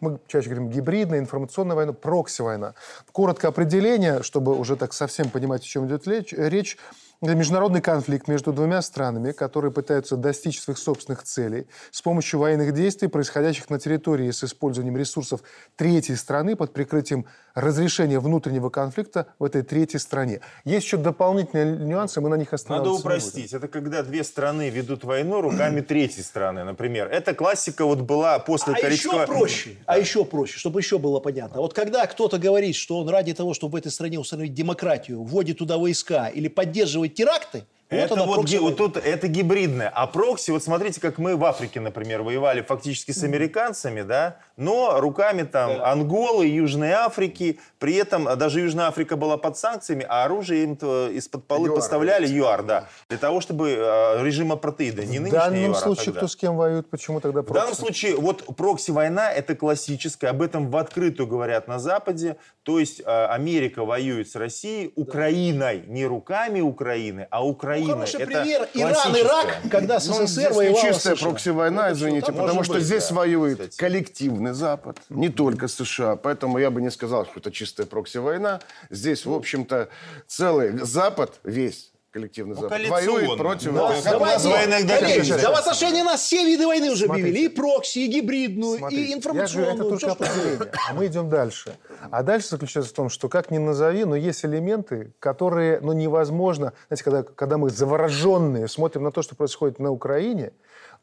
Мы 0.00 0.18
чаще 0.28 0.48
говорим 0.48 0.70
гибридная, 0.70 1.18
информационная 1.18 1.76
война, 1.76 1.92
прокси-война. 1.92 2.74
Коротко 3.12 3.48
определение, 3.48 4.22
чтобы 4.22 4.54
уже 4.56 4.76
так 4.76 4.92
совсем 4.92 5.30
понимать, 5.30 5.62
о 5.62 5.64
чем 5.64 5.86
идет 5.86 6.06
речь. 6.06 6.78
Это 7.22 7.34
международный 7.34 7.80
конфликт 7.80 8.28
между 8.28 8.52
двумя 8.52 8.82
странами, 8.82 9.32
которые 9.32 9.72
пытаются 9.72 10.16
достичь 10.16 10.60
своих 10.60 10.76
собственных 10.76 11.22
целей 11.22 11.66
с 11.90 12.02
помощью 12.02 12.40
военных 12.40 12.74
действий, 12.74 13.08
происходящих 13.08 13.70
на 13.70 13.78
территории 13.78 14.30
с 14.30 14.44
использованием 14.44 14.98
ресурсов 14.98 15.40
третьей 15.76 16.16
страны 16.16 16.56
под 16.56 16.74
прикрытием 16.74 17.24
разрешения 17.56 18.20
внутреннего 18.20 18.68
конфликта 18.68 19.26
в 19.38 19.44
этой 19.44 19.62
третьей 19.62 19.98
стране. 19.98 20.40
Есть 20.64 20.86
еще 20.86 20.98
дополнительные 20.98 21.76
нюансы, 21.78 22.20
мы 22.20 22.28
на 22.28 22.36
них 22.36 22.52
Надо 22.52 22.74
не 22.74 22.78
будем. 22.80 23.00
упростить. 23.00 23.52
Это 23.52 23.66
когда 23.66 24.02
две 24.02 24.22
страны 24.22 24.68
ведут 24.68 25.02
войну 25.02 25.40
руками 25.40 25.80
третьей 25.80 26.22
страны, 26.22 26.62
например. 26.64 27.08
Это 27.08 27.34
классика 27.34 27.84
вот 27.86 28.02
была 28.02 28.38
после 28.38 28.74
А 28.74 28.80
Корейского... 28.80 29.22
еще 29.22 29.26
проще, 29.26 29.70
а 29.86 29.98
еще 29.98 30.24
проще, 30.24 30.58
чтобы 30.58 30.80
еще 30.80 30.98
было 30.98 31.18
понятно. 31.18 31.62
Вот 31.62 31.72
когда 31.72 32.06
кто-то 32.06 32.38
говорит, 32.38 32.76
что 32.76 32.98
он 32.98 33.08
ради 33.08 33.32
того, 33.32 33.54
чтобы 33.54 33.72
в 33.72 33.76
этой 33.76 33.90
стране 33.90 34.20
установить 34.20 34.52
демократию, 34.52 35.22
вводит 35.22 35.58
туда 35.58 35.78
войска 35.78 36.28
или 36.28 36.48
поддерживает 36.48 37.14
теракты, 37.14 37.64
вот 37.88 37.96
Это 37.96 38.14
она 38.14 38.26
вот, 38.26 38.50
вот 38.50 38.76
тут 38.76 38.96
это 38.96 39.28
гибридное. 39.28 39.88
А 39.94 40.06
прокси, 40.08 40.50
вот 40.50 40.62
смотрите, 40.62 41.00
как 41.00 41.18
мы 41.18 41.36
в 41.36 41.44
Африке, 41.44 41.78
например, 41.78 42.22
воевали 42.22 42.60
фактически 42.62 43.12
с 43.12 43.22
американцами, 43.22 44.02
да, 44.02 44.38
но 44.56 45.00
руками 45.00 45.44
там 45.44 45.80
Анголы, 45.82 46.46
Южной 46.46 46.90
Африки. 46.92 47.60
При 47.78 47.94
этом 47.94 48.26
а, 48.26 48.34
даже 48.34 48.60
Южная 48.60 48.86
Африка 48.88 49.16
была 49.16 49.36
под 49.36 49.56
санкциями, 49.56 50.04
а 50.08 50.24
оружие 50.24 50.64
им 50.64 50.76
то 50.76 51.08
из-под 51.10 51.46
полы 51.46 51.68
ЮАР, 51.68 51.76
поставляли 51.76 52.26
ЮАР, 52.26 52.62
да, 52.64 52.88
для 53.08 53.18
того, 53.18 53.40
чтобы 53.40 53.70
э, 53.70 54.24
режим 54.24 54.50
апартеида, 54.50 55.04
не 55.04 55.18
В 55.18 55.22
нынешний 55.22 55.38
данном 55.38 55.64
ЮАР, 55.66 55.76
а 55.76 55.80
случае 55.80 56.04
тогда. 56.06 56.20
кто 56.20 56.28
с 56.28 56.36
кем 56.36 56.56
воюет, 56.56 56.90
почему 56.90 57.20
тогда 57.20 57.42
В 57.42 57.46
данном 57.46 57.68
прокси? 57.68 57.80
случае 57.80 58.16
вот 58.16 58.44
прокси-война 58.56 59.30
это 59.32 59.54
классическая, 59.54 60.30
об 60.30 60.42
этом 60.42 60.70
в 60.70 60.76
открытую 60.76 61.28
говорят 61.28 61.68
на 61.68 61.78
Западе. 61.78 62.36
То 62.64 62.80
есть 62.80 63.00
э, 63.00 63.26
Америка 63.26 63.84
воюет 63.84 64.28
с 64.28 64.34
Россией 64.34 64.92
Украиной, 64.96 65.84
не 65.86 66.04
руками 66.04 66.60
Украины, 66.60 67.28
а 67.30 67.44
Ну, 67.76 67.82
Украиной. 67.82 68.06
хороший 68.06 68.20
это 68.20 68.42
пример 68.42 68.68
Иран. 68.74 69.16
Ирак, 69.16 69.56
когда 69.70 69.94
Ну, 69.94 70.26
СССР 70.26 70.52
воевала 70.52 70.78
с 70.78 70.94
чистая 70.94 71.16
прокси-война, 71.16 71.92
извините, 71.92 72.32
потому 72.32 72.64
что 72.64 72.74
быть, 72.74 72.82
здесь 72.82 73.08
да, 73.08 73.14
воюет 73.14 73.58
кстати. 73.58 73.76
коллективный 73.76 74.52
Запад, 74.52 74.98
не 75.08 75.28
только 75.28 75.68
США. 75.68 76.16
Поэтому 76.16 76.58
я 76.58 76.70
бы 76.70 76.80
не 76.80 76.90
сказал, 76.90 77.24
что 77.26 77.40
это 77.40 77.50
чистая 77.50 77.86
прокси-война. 77.86 78.60
Здесь, 78.90 79.26
в 79.26 79.32
общем-то, 79.32 79.88
целый 80.26 80.78
Запад 80.78 81.38
весь, 81.44 81.92
коллективный 82.16 82.54
Запад, 82.54 82.70
коалиционный. 82.70 83.06
воюет 83.06 83.38
против... 83.38 83.72
Ну, 83.72 83.88
как 83.88 84.02
как 84.02 84.20
у 84.20 84.24
нас 84.24 84.42
Коллеги, 84.42 84.88
конечно. 84.88 85.38
да 85.38 85.52
в 85.52 85.58
отношении 85.58 86.02
нас 86.02 86.22
все 86.22 86.44
виды 86.46 86.66
войны 86.66 86.90
уже 86.90 87.04
Смотрите. 87.04 87.28
объявили. 87.28 87.46
И 87.46 87.48
прокси, 87.48 87.98
и 87.98 88.06
гибридную, 88.06 88.78
Смотрите, 88.78 89.02
и 89.02 89.08
Я 89.10 89.16
информационную. 89.16 89.76
говорю, 89.76 89.80
это 89.80 89.88
только 89.90 90.00
что 90.00 90.24
определение. 90.24 90.72
А 90.88 90.94
мы 90.94 91.06
идем 91.06 91.28
дальше. 91.28 91.76
А 92.10 92.22
дальше 92.22 92.48
заключается 92.48 92.90
в 92.92 92.94
том, 92.94 93.10
что 93.10 93.28
как 93.28 93.50
ни 93.50 93.58
назови, 93.58 94.04
но 94.04 94.16
есть 94.16 94.44
элементы, 94.44 95.12
которые 95.18 95.80
ну, 95.80 95.92
невозможно... 95.92 96.72
Знаете, 96.88 97.04
когда, 97.04 97.22
когда 97.22 97.58
мы 97.58 97.68
завороженные 97.68 98.68
смотрим 98.68 99.02
на 99.02 99.12
то, 99.12 99.20
что 99.20 99.36
происходит 99.36 99.78
на 99.78 99.90
Украине, 99.90 100.52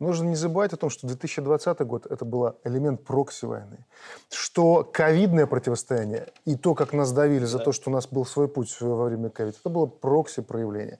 нужно 0.04 0.30
не 0.30 0.36
забывать 0.36 0.74
о 0.74 0.78
том, 0.78 0.90
что 0.90 1.08
2020 1.08 1.80
год 1.82 2.06
это 2.06 2.26
был 2.26 2.56
элемент 2.64 3.04
прокси-войны. 3.04 3.86
Что 4.30 4.84
ковидное 4.84 5.48
противостояние 5.48 6.28
и 6.46 6.56
то, 6.56 6.76
как 6.76 6.94
нас 6.94 7.12
давили 7.12 7.46
за 7.46 7.60
то, 7.60 7.72
что 7.72 7.90
у 7.90 7.94
нас 7.94 8.08
был 8.08 8.26
свой 8.26 8.48
путь 8.48 8.76
во 8.80 9.06
время 9.06 9.30
ковида, 9.30 9.58
это 9.60 9.70
было 9.70 9.86
прокси-проявление. 9.86 11.00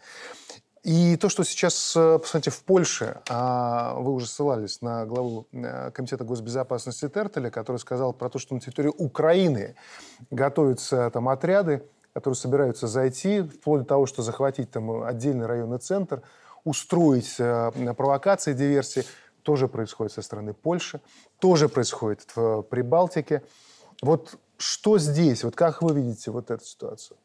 И 0.84 1.16
то, 1.16 1.30
что 1.30 1.46
сейчас, 1.46 1.96
э, 1.96 2.20
посмотрите, 2.20 2.52
в 2.52 2.62
Польше, 2.64 3.22
а, 3.30 3.94
вы 3.96 4.12
уже 4.12 4.28
ссылались 4.28 4.82
на 4.82 5.06
главу 5.06 5.48
э, 5.54 5.92
Комитета 5.92 6.26
госбезопасности 6.26 7.08
Тертеля, 7.08 7.50
который 7.50 7.78
сказал 7.78 8.12
про 8.12 8.30
то, 8.30 8.38
что 8.38 8.54
на 8.54 8.60
территории 8.60 8.92
Украины 8.98 9.76
готовятся 10.30 11.10
там 11.12 11.30
отряды, 11.30 11.84
которые 12.14 12.36
собираются 12.36 12.88
зайти, 12.88 13.42
вплоть 13.44 13.82
до 13.82 13.88
того, 13.88 14.06
что 14.06 14.22
захватить 14.22 14.72
там 14.72 15.04
отдельный 15.04 15.46
районный 15.46 15.80
центр, 15.80 16.22
устроить 16.64 17.36
э, 17.40 17.72
провокации, 17.96 18.54
диверсии, 18.54 19.06
тоже 19.44 19.68
происходит 19.68 20.14
со 20.14 20.22
стороны 20.22 20.54
Польши, 20.54 21.02
тоже 21.40 21.70
происходит 21.70 22.26
в 22.36 22.62
Прибалтике. 22.64 23.44
Вот 24.02 24.38
что 24.58 24.98
здесь? 24.98 25.44
Вот 25.44 25.56
как 25.56 25.82
вы 25.82 25.94
видите 25.94 26.32
вот 26.32 26.50
эту 26.52 26.64
ситуацию? 26.64 27.18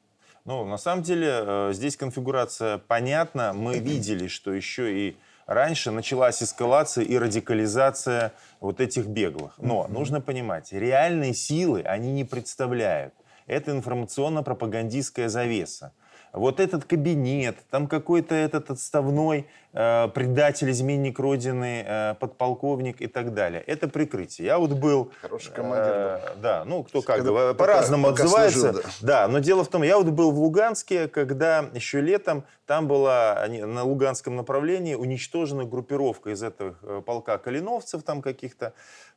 Ну, 0.44 0.64
на 0.64 0.78
самом 0.78 1.02
деле, 1.02 1.28
э, 1.30 1.70
здесь 1.72 1.96
конфигурация 1.96 2.78
понятна. 2.78 3.52
Мы 3.52 3.78
видели, 3.78 4.28
что 4.28 4.52
еще 4.52 4.92
и 4.92 5.16
раньше 5.46 5.90
началась 5.90 6.42
эскалация 6.42 7.04
и 7.04 7.18
радикализация 7.18 8.32
вот 8.60 8.80
этих 8.80 9.06
беглых. 9.06 9.54
Но 9.58 9.86
нужно 9.88 10.20
понимать, 10.20 10.72
реальные 10.72 11.34
силы 11.34 11.82
они 11.82 12.12
не 12.12 12.24
представляют. 12.24 13.14
Это 13.46 13.72
информационно-пропагандистская 13.72 15.28
завеса. 15.28 15.92
Вот 16.38 16.60
этот 16.60 16.84
кабинет, 16.84 17.56
там 17.70 17.86
какой-то 17.86 18.34
этот 18.34 18.70
отставной 18.70 19.46
э, 19.72 20.08
предатель, 20.14 20.70
изменник 20.70 21.18
Родины, 21.18 21.84
э, 21.86 22.14
подполковник 22.20 23.00
и 23.00 23.06
так 23.06 23.34
далее. 23.34 23.62
Это 23.62 23.88
прикрытие. 23.88 24.46
Я 24.46 24.58
вот 24.58 24.72
был... 24.72 25.10
Хороший 25.20 25.52
командир 25.52 25.92
э, 25.92 26.20
да, 26.40 26.64
ну, 26.64 26.84
кто 26.84 27.02
как, 27.02 27.18
Когда- 27.18 27.54
по-разному 27.54 28.08
пока 28.08 28.24
отзывается. 28.24 28.72
служил, 28.72 28.82
Да, 29.00 29.28
но 29.28 29.38
дело 29.40 29.64
в 29.64 29.68
том, 29.68 29.82
я 29.82 29.98
вот 29.98 30.06
был 30.08 30.30
в 30.30 30.38
Луганске, 30.38 31.08
когда 31.08 31.66
еще 31.74 32.00
летом 32.00 32.44
там 32.66 32.86
была 32.86 33.46
на 33.48 33.82
Луганском 33.84 34.36
направлении 34.36 34.94
уничтожена 34.94 35.64
группировка 35.64 36.30
из 36.30 36.42
этого 36.42 36.74
э, 36.82 37.02
полка 37.04 37.38
калиновцев 37.38 38.02
там 38.02 38.22
каких-то. 38.22 38.72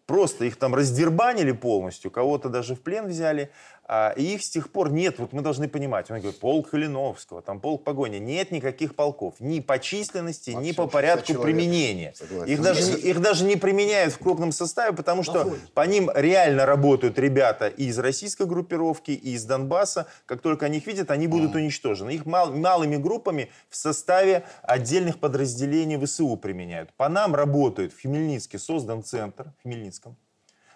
Просто 0.08 0.46
их 0.46 0.58
там 0.58 0.74
раздербанили 0.74 1.52
полностью, 1.52 2.10
кого-то 2.12 2.50
даже 2.50 2.76
в 2.76 2.82
плен 2.82 3.08
взяли. 3.08 3.52
А, 3.88 4.13
и 4.15 4.36
их 4.36 4.44
с 4.44 4.50
тех 4.50 4.72
пор 4.72 4.91
нет, 4.91 5.20
вот 5.20 5.34
мы 5.34 5.41
должны 5.41 5.67
понимать, 5.67 6.10
он 6.10 6.20
говорит, 6.20 6.39
полк 6.39 6.70
Калиновского, 6.70 7.41
там 7.41 7.60
полк 7.60 7.84
погони, 7.84 8.17
нет 8.17 8.52
никаких 8.52 8.96
полков, 8.96 9.36
ни 9.39 9.60
по 9.60 9.80
численности, 9.80 10.52
ни 10.52 10.56
Вообще 10.56 10.74
по 10.74 10.84
60 10.84 10.91
порядку 10.91 11.28
человек. 11.34 11.44
применения. 11.44 12.13
Согласен. 12.15 12.54
Их 12.54 12.62
даже, 12.62 12.84
не- 12.84 13.02
их 13.02 13.22
даже 13.22 13.44
не 13.46 13.56
применяют 13.58 14.13
в 14.13 14.17
крупном 14.20 14.52
составе, 14.52 14.96
потому 14.96 15.24
что 15.24 15.54
по 15.74 15.82
ним 15.86 16.10
реально 16.13 16.65
работают 16.65 17.20
ребята 17.20 17.67
и 17.67 17.86
из 17.86 18.00
российской 18.00 18.46
группировки, 18.48 19.12
и 19.12 19.34
из 19.34 19.44
Донбасса. 19.46 20.08
Как 20.26 20.41
только 20.41 20.67
они 20.67 20.78
их 20.78 20.88
видят, 20.88 21.12
они 21.12 21.28
будут 21.28 21.56
уничтожены. 21.56 22.12
Их 22.12 22.26
мал- 22.26 22.54
малыми 22.54 22.96
группами 22.96 23.50
в 23.70 23.76
составе 23.76 24.44
отдельных 24.63 25.20
подразделений 25.20 25.98
ВСУ 26.06 26.38
применяют. 26.38 26.94
По 26.94 27.10
нам 27.10 27.36
работают 27.36 27.94
в 27.94 28.02
Хмельницке 28.02 28.58
создан 28.60 29.04
центр, 29.04 29.52
в 29.60 29.63
Хмельницком, 29.63 30.15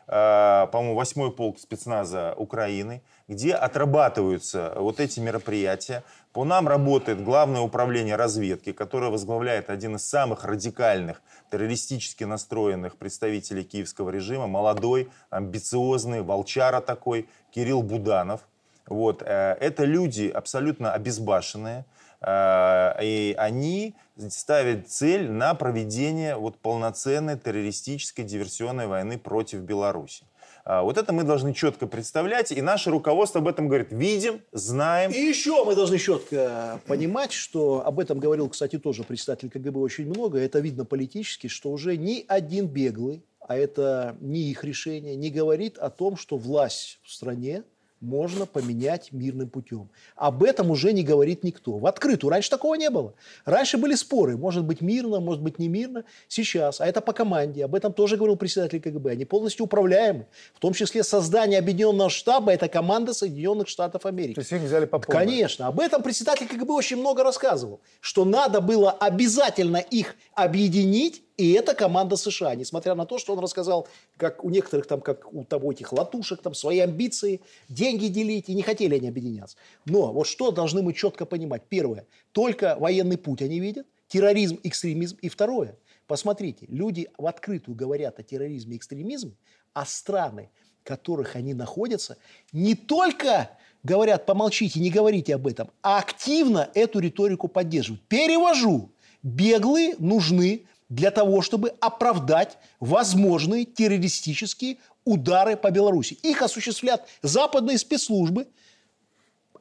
по-моему, 0.07 0.95
восьмой 0.95 1.31
полк 1.31 1.59
спецназа 1.59 2.33
Украины, 2.37 3.01
где 3.27 3.53
отрабатываются 3.53 4.73
вот 4.75 4.99
эти 4.99 5.19
мероприятия. 5.19 6.03
По 6.31 6.43
нам 6.43 6.67
работает 6.67 7.23
Главное 7.23 7.61
управление 7.61 8.15
разведки, 8.15 8.71
которое 8.71 9.09
возглавляет 9.09 9.69
один 9.69 9.95
из 9.95 10.07
самых 10.07 10.43
радикальных, 10.43 11.21
террористически 11.49 12.23
настроенных 12.23 12.97
представителей 12.97 13.63
киевского 13.63 14.09
режима, 14.09 14.45
молодой, 14.47 15.09
амбициозный, 15.29 16.21
волчара 16.21 16.81
такой, 16.81 17.27
Кирилл 17.51 17.81
Буданов. 17.81 18.41
Вот. 18.85 19.23
э, 19.25 19.57
Это 19.59 19.85
люди 19.85 20.27
абсолютно 20.27 20.93
обезбашенные, 20.93 21.79
э, 21.79 21.83
и 22.27 23.35
они 23.37 23.95
ставят 24.29 24.89
цель 24.89 25.29
на 25.29 25.53
проведение 25.53 26.35
вот 26.37 26.57
полноценной 26.57 27.37
террористической 27.37 28.25
диверсионной 28.25 28.87
войны 28.87 29.19
против 29.19 29.59
Беларуси. 29.59 30.25
А, 30.63 30.81
Вот 30.81 30.97
это 30.97 31.13
мы 31.13 31.23
должны 31.23 31.53
четко 31.53 31.85
представлять, 31.85 32.51
и 32.51 32.61
наше 32.61 32.89
руководство 32.89 33.39
об 33.39 33.47
этом 33.47 33.67
говорит. 33.67 33.91
Видим, 33.91 34.41
знаем. 34.51 35.11
И 35.11 35.19
еще 35.19 35.63
мы 35.63 35.75
должны 35.75 35.99
четко 35.99 36.81
понимать, 36.87 37.31
что 37.31 37.85
об 37.85 37.99
этом 37.99 38.19
говорил, 38.19 38.49
кстати, 38.49 38.79
тоже 38.79 39.03
председатель 39.03 39.49
КГБ 39.49 39.79
очень 39.79 40.07
много. 40.07 40.39
Это 40.39 40.59
видно 40.59 40.83
политически, 40.85 41.47
что 41.47 41.69
уже 41.69 41.97
ни 41.97 42.25
один 42.27 42.67
беглый, 42.67 43.23
а 43.39 43.55
это 43.55 44.17
не 44.19 44.49
их 44.49 44.63
решение, 44.63 45.15
не 45.15 45.29
говорит 45.29 45.77
о 45.77 45.91
том, 45.91 46.17
что 46.17 46.37
власть 46.37 46.99
в 47.03 47.11
стране 47.13 47.63
можно 48.01 48.45
поменять 48.45 49.11
мирным 49.11 49.49
путем. 49.49 49.89
Об 50.15 50.43
этом 50.43 50.71
уже 50.71 50.93
не 50.93 51.03
говорит 51.03 51.43
никто. 51.43 51.77
В 51.77 51.85
открытую. 51.87 52.31
Раньше 52.31 52.49
такого 52.49 52.75
не 52.75 52.89
было. 52.89 53.13
Раньше 53.45 53.77
были 53.77 53.95
споры. 53.95 54.37
Может 54.37 54.63
быть 54.63 54.81
мирно, 54.81 55.19
может 55.19 55.41
быть 55.41 55.59
не 55.59 55.67
мирно. 55.67 56.03
Сейчас. 56.27 56.81
А 56.81 56.85
это 56.85 57.01
по 57.01 57.13
команде. 57.13 57.65
Об 57.65 57.75
этом 57.75 57.93
тоже 57.93 58.17
говорил 58.17 58.35
председатель 58.35 58.79
КГБ. 58.79 59.11
Они 59.11 59.25
полностью 59.25 59.65
управляемы. 59.65 60.27
В 60.53 60.59
том 60.59 60.73
числе 60.73 61.03
создание 61.03 61.59
объединенного 61.59 62.09
штаба– 62.09 62.51
это 62.53 62.67
команда 62.67 63.13
Соединенных 63.13 63.67
Штатов 63.67 64.05
Америки. 64.05 64.35
То 64.35 64.41
есть 64.41 64.51
их 64.51 64.61
взяли 64.61 64.85
по 64.85 64.99
полной. 64.99 65.25
Конечно. 65.25 65.67
Об 65.67 65.79
этом 65.79 66.03
председатель 66.03 66.47
КГБ 66.47 66.73
очень 66.73 66.97
много 66.97 67.23
рассказывал. 67.23 67.81
Что 68.01 68.25
надо 68.25 68.61
было 68.61 68.91
обязательно 68.91 69.77
их 69.77 70.15
объединить 70.33 71.24
и 71.37 71.51
это 71.51 71.73
команда 71.73 72.15
США, 72.15 72.55
несмотря 72.55 72.95
на 72.95 73.05
то, 73.05 73.17
что 73.17 73.33
он 73.33 73.39
рассказал, 73.39 73.87
как 74.17 74.43
у 74.43 74.49
некоторых 74.49 74.87
там, 74.87 75.01
как 75.01 75.33
у 75.33 75.43
того 75.43 75.71
этих 75.71 75.91
латушек, 75.91 76.41
там 76.41 76.53
свои 76.53 76.79
амбиции, 76.79 77.41
деньги 77.67 78.07
делить, 78.07 78.47
и 78.47 78.53
не 78.53 78.61
хотели 78.61 78.95
они 78.95 79.09
объединяться. 79.09 79.57
Но 79.85 80.13
вот 80.13 80.27
что 80.27 80.51
должны 80.51 80.81
мы 80.81 80.93
четко 80.93 81.25
понимать? 81.25 81.63
Первое, 81.67 82.07
только 82.31 82.77
военный 82.79 83.17
путь 83.17 83.41
они 83.41 83.59
видят, 83.59 83.85
терроризм, 84.07 84.59
экстремизм. 84.63 85.17
И 85.21 85.27
второе, 85.27 85.77
посмотрите, 86.07 86.65
люди 86.69 87.09
в 87.17 87.27
открытую 87.27 87.75
говорят 87.75 88.19
о 88.19 88.23
терроризме 88.23 88.75
и 88.75 88.77
экстремизме, 88.77 89.33
а 89.73 89.85
страны, 89.85 90.51
в 90.81 90.87
которых 90.87 91.35
они 91.35 91.53
находятся, 91.53 92.17
не 92.53 92.75
только 92.75 93.49
говорят, 93.83 94.25
помолчите, 94.25 94.79
не 94.79 94.89
говорите 94.89 95.35
об 95.35 95.47
этом, 95.47 95.69
а 95.81 95.99
активно 95.99 96.69
эту 96.73 96.99
риторику 96.99 97.49
поддерживают. 97.49 98.01
Перевожу. 98.07 98.91
Беглые 99.21 99.95
нужны 99.97 100.67
для 100.89 101.11
того, 101.11 101.41
чтобы 101.41 101.69
оправдать 101.79 102.57
возможные 102.79 103.65
террористические 103.65 104.77
удары 105.03 105.55
по 105.55 105.71
Беларуси. 105.71 106.17
Их 106.23 106.41
осуществляют 106.41 107.01
западные 107.21 107.77
спецслужбы, 107.77 108.47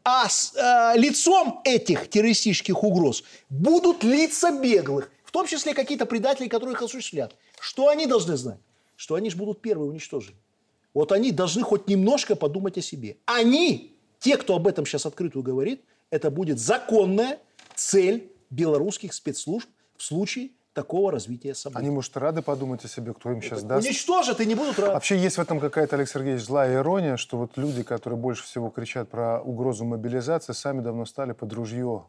а 0.03 0.29
с, 0.29 0.55
э, 0.55 0.99
лицом 0.99 1.61
этих 1.65 2.11
террористических 2.11 2.83
угроз 2.83 3.25
будут 3.49 4.05
лица 4.05 4.51
беглых, 4.51 5.11
в 5.25 5.31
том 5.31 5.47
числе 5.47 5.73
какие-то 5.73 6.07
предатели, 6.07 6.49
которые 6.49 6.75
их 6.75 6.83
осуществляют. 6.83 7.35
Что 7.59 7.89
они 7.89 8.07
должны 8.07 8.37
знать? 8.37 8.61
Что 8.97 9.15
они 9.15 9.31
же 9.31 9.37
будут 9.37 9.63
первые 9.63 9.91
уничтожены. 9.91 10.37
Вот 10.93 11.11
они 11.11 11.33
должны 11.33 11.63
хоть 11.63 11.89
немножко 11.89 12.37
подумать 12.37 12.79
о 12.79 12.83
себе. 12.83 13.17
Они, 13.25 13.97
те, 14.21 14.37
кто 14.37 14.55
об 14.55 14.67
этом 14.67 14.87
сейчас 14.87 15.07
открытую 15.07 15.43
говорит, 15.43 15.83
это 16.11 16.31
будет 16.31 16.59
законная 16.59 17.39
цель 17.75 18.31
белорусских 18.51 19.13
спецслужб 19.13 19.69
в 19.97 20.03
случае 20.03 20.51
такого 20.75 21.13
развития 21.13 21.55
событий. 21.55 21.81
Они, 21.81 21.91
может, 21.91 22.17
рады 22.17 22.43
подумать 22.43 22.85
о 22.85 22.89
себе, 22.89 23.15
кто 23.15 23.31
им 23.31 23.41
сейчас 23.41 23.63
даст. 23.63 23.87
Уничтожат 23.87 24.41
и 24.41 24.47
не 24.47 24.55
будут 24.55 24.79
рады. 24.79 24.93
Вообще 24.93 25.17
есть 25.17 25.39
в 25.39 25.41
этом 25.41 25.61
какая-то, 25.61 25.97
Олег 25.97 26.09
Сергеевич, 26.09 26.43
злая 26.45 26.75
ирония, 26.75 27.17
что 27.17 27.39
вот 27.39 27.57
люди, 27.57 27.83
которые 27.83 28.19
больше 28.19 28.45
всего 28.45 28.69
кричат 28.69 29.09
про 29.09 29.41
угрозу 29.41 29.85
мобилизации, 29.85 30.53
сами 30.53 30.81
давно 30.81 31.07
стали 31.07 31.33
под 31.33 31.53
ружье. 31.53 32.05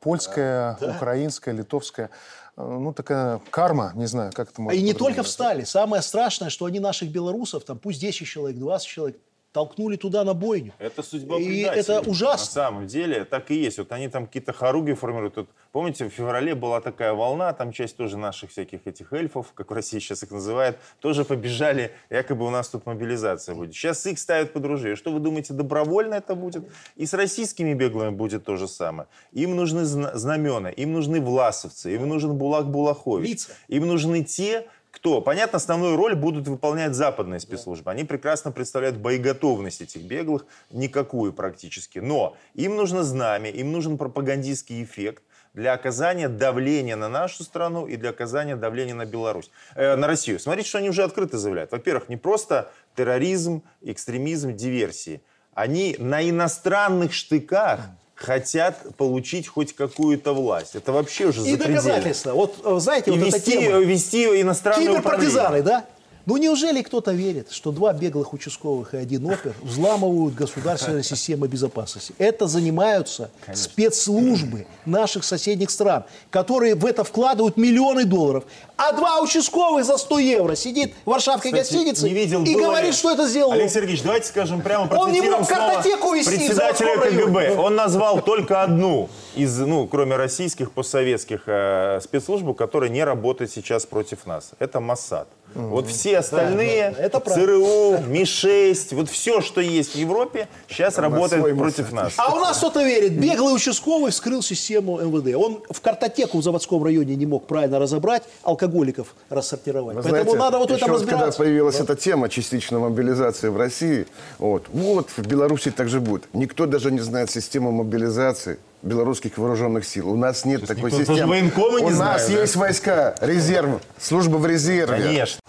Польская, 0.00 0.76
Да. 0.80 0.96
украинская, 0.96 1.54
литовская. 1.54 2.10
Э, 2.56 2.62
Ну, 2.80 2.92
такая 2.92 3.40
карма, 3.50 3.92
не 3.94 4.06
знаю, 4.06 4.32
как 4.34 4.50
это 4.50 4.60
можно 4.60 4.76
и 4.76 4.82
не 4.82 4.94
только 4.94 5.22
встали. 5.22 5.62
Самое 5.62 6.02
страшное, 6.02 6.50
что 6.50 6.64
они 6.66 6.80
наших 6.80 7.10
белорусов, 7.10 7.64
там 7.64 7.78
пусть 7.78 8.00
10 8.00 8.26
человек, 8.26 8.58
20 8.58 8.86
человек, 8.88 9.16
толкнули 9.52 9.96
туда 9.96 10.24
на 10.24 10.34
бойню. 10.34 10.72
Это 10.78 11.02
судьба 11.02 11.38
И 11.38 11.60
это 11.60 12.00
ужасно. 12.00 12.44
На 12.44 12.50
самом 12.68 12.86
деле 12.86 13.24
так 13.24 13.50
и 13.50 13.54
есть. 13.54 13.78
Вот 13.78 13.92
они 13.92 14.08
там 14.08 14.26
какие-то 14.26 14.52
хоруги 14.52 14.94
формируют. 14.94 15.36
Вот, 15.36 15.48
помните, 15.72 16.06
в 16.06 16.10
феврале 16.10 16.54
была 16.54 16.80
такая 16.80 17.12
волна, 17.12 17.52
там 17.52 17.72
часть 17.72 17.96
тоже 17.96 18.16
наших 18.16 18.50
всяких 18.50 18.86
этих 18.86 19.12
эльфов, 19.12 19.52
как 19.54 19.70
в 19.70 19.74
России 19.74 19.98
сейчас 19.98 20.22
их 20.22 20.30
называют, 20.30 20.78
тоже 21.00 21.24
побежали, 21.24 21.92
якобы 22.10 22.46
у 22.46 22.50
нас 22.50 22.68
тут 22.68 22.86
мобилизация 22.86 23.54
будет. 23.54 23.74
Сейчас 23.74 24.06
их 24.06 24.18
ставят 24.18 24.52
под 24.52 24.64
ружье. 24.64 24.96
Что 24.96 25.12
вы 25.12 25.20
думаете, 25.20 25.52
добровольно 25.52 26.14
это 26.14 26.34
будет? 26.34 26.64
И 26.96 27.04
с 27.06 27.12
российскими 27.12 27.74
беглыми 27.74 28.10
будет 28.10 28.44
то 28.44 28.56
же 28.56 28.66
самое. 28.66 29.08
Им 29.32 29.54
нужны 29.54 29.84
зна- 29.84 30.16
знамена, 30.16 30.70
им 30.70 30.92
нужны 30.92 31.20
власовцы, 31.20 31.94
им 31.94 32.08
нужен 32.08 32.32
Булак 32.32 32.70
Булахович. 32.70 33.28
Лица. 33.28 33.52
Им 33.68 33.86
нужны 33.86 34.24
те, 34.24 34.66
кто, 34.92 35.22
понятно, 35.22 35.56
основную 35.56 35.96
роль 35.96 36.14
будут 36.14 36.46
выполнять 36.46 36.94
западные 36.94 37.40
спецслужбы. 37.40 37.90
Они 37.90 38.04
прекрасно 38.04 38.52
представляют 38.52 38.98
боеготовность 38.98 39.80
этих 39.80 40.02
беглых, 40.02 40.44
никакую 40.70 41.32
практически. 41.32 41.98
Но 41.98 42.36
им 42.54 42.76
нужно 42.76 43.02
знамя, 43.02 43.50
им 43.50 43.72
нужен 43.72 43.96
пропагандистский 43.96 44.84
эффект 44.84 45.24
для 45.54 45.72
оказания 45.72 46.28
давления 46.28 46.94
на 46.96 47.08
нашу 47.08 47.42
страну 47.42 47.86
и 47.86 47.96
для 47.96 48.10
оказания 48.10 48.54
давления 48.54 48.94
на 48.94 49.06
Беларусь, 49.06 49.50
э, 49.74 49.96
на 49.96 50.06
Россию. 50.06 50.38
Смотрите, 50.38 50.68
что 50.68 50.78
они 50.78 50.90
уже 50.90 51.02
открыто 51.02 51.38
заявляют. 51.38 51.72
Во-первых, 51.72 52.10
не 52.10 52.18
просто 52.18 52.70
терроризм, 52.94 53.62
экстремизм, 53.80 54.54
диверсии. 54.54 55.22
Они 55.54 55.96
на 55.98 56.28
иностранных 56.28 57.14
штыках 57.14 57.80
хотят 58.22 58.78
получить 58.96 59.48
хоть 59.48 59.74
какую-то 59.74 60.32
власть. 60.32 60.74
Это 60.74 60.92
вообще 60.92 61.26
уже 61.26 61.42
И 61.42 61.56
доказательства. 61.56 62.32
Вот 62.32 62.54
э, 62.64 62.78
знаете, 62.78 63.10
И 63.10 63.18
вот 63.18 63.28
эта 63.28 63.36
вести, 63.36 63.52
тема. 63.52 63.78
вести 63.78 64.40
иностранное 64.40 64.98
управление. 64.98 65.30
Киберпартизаны, 65.30 65.62
да? 65.62 65.84
Ну 66.24 66.36
неужели 66.36 66.82
кто-то 66.82 67.12
верит, 67.12 67.50
что 67.50 67.72
два 67.72 67.92
беглых 67.92 68.32
участковых 68.32 68.94
и 68.94 68.96
один 68.96 69.26
опер 69.26 69.54
взламывают 69.62 70.34
государственные 70.34 71.02
системы 71.02 71.48
безопасности? 71.48 72.14
Это 72.18 72.46
занимаются 72.46 73.30
спецслужбы 73.52 74.66
наших 74.86 75.24
соседних 75.24 75.70
стран, 75.70 76.04
которые 76.30 76.76
в 76.76 76.86
это 76.86 77.02
вкладывают 77.02 77.56
миллионы 77.56 78.04
долларов. 78.04 78.44
А 78.76 78.92
два 78.92 79.20
участковых 79.20 79.84
за 79.84 79.96
100 79.96 80.18
евро 80.20 80.54
сидит 80.54 80.94
в 81.04 81.10
варшавской 81.10 81.50
Кстати, 81.50 81.72
гостинице 81.72 82.08
не 82.08 82.14
видел, 82.14 82.44
и 82.44 82.54
говорит, 82.54 82.94
что 82.94 83.10
это 83.10 83.28
сделал 83.28 83.52
Олег 83.52 83.64
он. 83.64 83.70
Сергеевич, 83.70 84.02
давайте 84.02 84.28
скажем 84.28 84.60
прямо, 84.62 84.92
Он 84.94 85.10
не 85.10 85.20
мог 85.20 85.46
картотеку 85.46 86.14
вести 86.14 86.36
председателя 86.36 86.98
КГБ. 86.98 87.56
Он 87.56 87.74
назвал 87.74 88.22
только 88.22 88.62
одну 88.62 89.08
из, 89.34 89.58
ну, 89.58 89.86
кроме 89.86 90.16
российских, 90.16 90.72
постсоветских 90.72 91.42
э, 91.46 92.00
спецслужб, 92.02 92.56
которая 92.56 92.90
не 92.90 93.02
работает 93.04 93.50
сейчас 93.50 93.86
против 93.86 94.26
нас. 94.26 94.50
Это 94.58 94.80
Моссад. 94.80 95.28
Вот 95.54 95.88
все 95.88 96.18
остальные, 96.18 96.94
да, 96.96 97.02
это 97.02 97.20
правда. 97.20 97.44
ЦРУ, 97.44 97.98
Ми-6, 98.08 98.94
вот 98.94 99.08
все, 99.08 99.40
что 99.40 99.60
есть 99.60 99.94
в 99.94 99.98
Европе, 99.98 100.48
сейчас 100.68 100.98
работает 100.98 101.42
свой 101.42 101.54
против 101.54 101.92
нас. 101.92 102.14
А 102.16 102.34
у 102.34 102.40
нас 102.40 102.58
кто-то 102.58 102.82
верит. 102.82 103.18
Беглый 103.18 103.54
участковый 103.54 104.10
вскрыл 104.10 104.42
систему 104.42 105.00
МВД. 105.00 105.34
Он 105.36 105.62
в 105.70 105.80
картотеку 105.80 106.38
в 106.38 106.42
заводском 106.42 106.82
районе 106.82 107.16
не 107.16 107.26
мог 107.26 107.46
правильно 107.46 107.78
разобрать, 107.78 108.22
алкоголиков 108.42 109.14
рассортировать. 109.30 109.96
Вы 109.96 110.02
Поэтому 110.02 110.22
знаете, 110.22 110.38
надо 110.38 110.58
вот 110.58 110.70
в 110.70 110.74
этом 110.74 110.90
вот 110.90 111.00
когда 111.00 111.12
разбираться. 111.12 111.38
появилась 111.38 111.80
эта 111.80 111.96
тема 111.96 112.28
частичной 112.28 112.78
мобилизации 112.78 113.48
в 113.48 113.56
России, 113.56 114.06
вот, 114.38 114.64
вот 114.72 115.08
в 115.16 115.26
Беларуси 115.26 115.70
так 115.70 115.88
же 115.88 116.00
будет. 116.00 116.24
Никто 116.32 116.66
даже 116.66 116.90
не 116.90 117.00
знает 117.00 117.30
систему 117.30 117.70
мобилизации 117.72 118.58
белорусских 118.82 119.38
вооруженных 119.38 119.84
сил. 119.84 120.10
У 120.10 120.16
нас 120.16 120.44
нет 120.44 120.66
такой 120.66 120.84
никто 120.84 120.98
даже 120.98 121.06
системы. 121.06 121.30
военкомы 121.30 121.80
не 121.80 121.86
У 121.86 121.90
нас 121.90 121.96
знает, 121.96 122.26
да? 122.32 122.40
есть 122.40 122.56
войска, 122.56 123.14
резерв, 123.20 123.80
служба 123.98 124.36
в 124.36 124.46
резерве. 124.46 125.02
Конечно. 125.02 125.40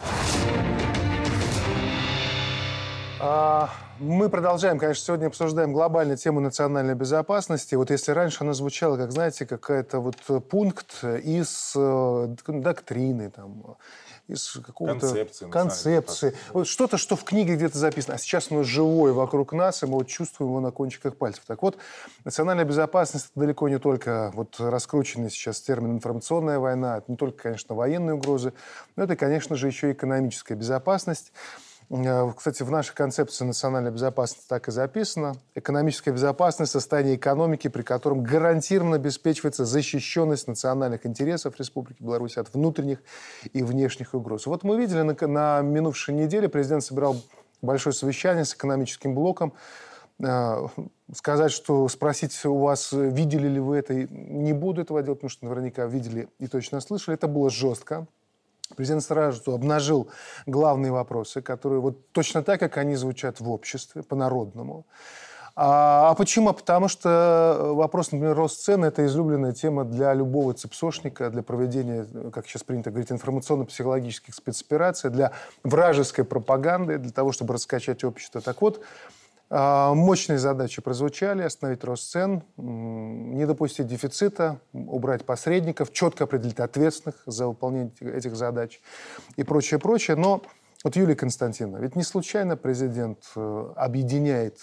А, 3.20 3.70
Мы 4.00 4.28
продолжаем, 4.30 4.80
конечно, 4.80 5.04
сегодня 5.06 5.28
обсуждаем 5.28 5.72
глобальную 5.72 6.18
тему 6.18 6.40
национальной 6.42 6.96
безопасности. 6.96 7.76
Вот 7.76 7.90
если 7.90 8.12
раньше 8.12 8.40
она 8.44 8.54
звучала, 8.54 8.98
как, 8.98 9.12
знаете, 9.12 9.46
какая-то 9.46 10.00
вот 10.00 10.18
пункт 10.50 11.04
из 11.04 11.72
э, 11.76 12.26
док- 12.28 12.62
доктрины, 12.62 13.30
там, 13.30 13.78
из 14.28 14.60
какого-то... 14.66 15.00
Концепции 15.00 15.50
Концепции. 15.50 16.36
Вот 16.54 16.68
что-то, 16.68 16.98
что 16.98 17.16
в 17.16 17.24
книге 17.24 17.56
где-то 17.56 17.78
записано. 17.78 18.16
А 18.16 18.18
сейчас 18.18 18.52
оно 18.52 18.64
живое 18.64 19.14
вокруг 19.14 19.54
нас, 19.54 19.84
и 19.84 19.86
мы 19.86 19.94
вот 19.96 20.08
чувствуем 20.08 20.52
его 20.52 20.60
на 20.60 20.72
кончиках 20.72 21.18
пальцев. 21.18 21.44
Так 21.46 21.62
вот, 21.62 21.78
национальная 22.24 22.66
безопасность– 22.66 23.30
это 23.32 23.40
далеко 23.42 23.68
не 23.68 23.80
только 23.80 24.32
вот 24.34 24.56
раскрученный 24.60 25.30
сейчас 25.30 25.62
термин 25.62 25.94
«информационная 25.94 26.60
война», 26.60 26.98
это 26.98 27.12
не 27.12 27.18
только, 27.18 27.44
конечно, 27.44 27.76
военные 27.76 28.16
угрозы, 28.16 28.54
но 28.96 29.04
это, 29.04 29.16
конечно 29.16 29.56
же, 29.56 29.68
еще 29.68 29.90
и 29.90 29.94
экономическая 29.94 30.56
безопасность. 30.56 31.34
Э, 31.94 32.32
Кстати, 32.36 32.64
в 32.64 32.72
нашей 32.72 32.96
концепции 32.96 33.46
национальной 33.46 33.92
безопасности 33.92 34.46
так 34.48 34.68
и 34.68 34.72
записано. 34.72 35.36
Экономическая 35.54 36.12
безопасность– 36.12 36.72
состояние 36.74 37.16
экономики, 37.16 37.68
при 37.68 37.84
котором 37.84 38.24
гарантированно 38.24 38.96
обеспечивается 38.96 39.64
защищенность 39.64 40.48
национальных 40.48 41.06
интересов 41.06 41.60
Республики 41.60 42.02
Беларусь 42.02 42.38
от 42.38 42.52
внутренних 42.54 43.00
и 43.54 43.62
внешних 43.62 44.16
угроз. 44.16 44.48
Вот 44.48 44.64
мы 44.64 44.78
видели 44.80 45.02
на, 45.02 45.28
на 45.28 45.62
минувшей 45.62 46.16
неделе, 46.16 46.50
президент 46.50 46.84
собирал 46.84 47.16
большое 47.62 47.94
совещание 47.94 48.44
с 48.44 48.56
экономическим 48.56 49.14
блоком. 49.14 49.54
Э, 50.20 50.68
Сказать, 51.14 51.52
что 51.52 51.88
спросить 51.90 52.44
у 52.46 52.58
вас, 52.58 52.92
видели 52.92 53.48
ли 53.48 53.60
вы 53.60 53.78
это, 53.78 53.94
не 53.94 54.54
буду 54.54 54.82
этого 54.82 55.04
делать, 55.04 55.20
потому 55.20 55.30
что 55.30 55.46
наверняка 55.46 55.86
видели 55.86 56.28
и 56.40 56.48
точно 56.48 56.80
слышали. 56.80 57.16
Это 57.16 57.28
было 57.28 57.52
жестко. 57.52 58.08
Президент 58.76 59.04
сразу 59.04 59.54
обнажил 59.54 60.10
главные 60.46 60.92
вопросы, 60.92 61.42
которые 61.42 61.80
вот 61.80 62.12
точно 62.12 62.44
так, 62.44 62.60
как 62.60 62.78
они 62.78 62.96
звучат 62.96 63.40
в 63.40 63.50
обществе, 63.50 64.04
по-народному. 64.04 64.86
А, 65.56 66.10
а 66.10 66.16
почему? 66.16 66.50
А 66.50 66.54
Потому 66.54 66.88
что 66.88 67.74
вопрос, 67.76 68.12
например, 68.12 68.36
рост 68.36 68.64
цен– 68.64 68.84
это 68.86 69.06
излюбленная 69.06 69.54
тема 69.54 69.84
для 69.84 70.14
любого 70.14 70.54
цепсошника, 70.54 71.30
для 71.30 71.44
проведения, 71.44 72.08
как 72.32 72.48
сейчас 72.48 72.64
принято 72.64 72.90
говорить, 72.90 73.12
информационно-психологических 73.12 74.34
спецопераций, 74.34 75.12
для 75.12 75.32
вражеской 75.64 76.26
пропаганды, 76.26 76.98
для 76.98 77.12
того, 77.12 77.32
чтобы 77.32 77.54
раскачать 77.54 78.04
общество. 78.04 78.42
Так 78.42 78.62
вот, 78.62 78.82
мощные 79.54 80.40
задачи 80.40 80.82
прозвучали. 80.82 81.44
Остановить 81.44 81.84
рост 81.84 82.10
цен, 82.10 82.44
не 82.58 83.46
допустить 83.46 83.88
дефицита, 83.88 84.60
убрать 84.74 85.26
посредников, 85.26 85.92
четко 85.92 86.24
определить 86.24 86.60
ответственных 86.60 87.22
за 87.28 87.48
выполнение 87.48 87.92
этих 88.02 88.36
задач 88.36 88.82
и 89.36 89.44
прочее, 89.44 89.80
прочее. 89.80 90.18
Но 90.18 90.42
вот 90.84 90.96
Юлия 90.96 91.16
Константиновна, 91.16 91.78
ведь 91.78 91.96
не 91.96 92.04
случайно 92.04 92.58
президент 92.58 93.20
э, 93.36 93.74
объединяет 93.76 94.58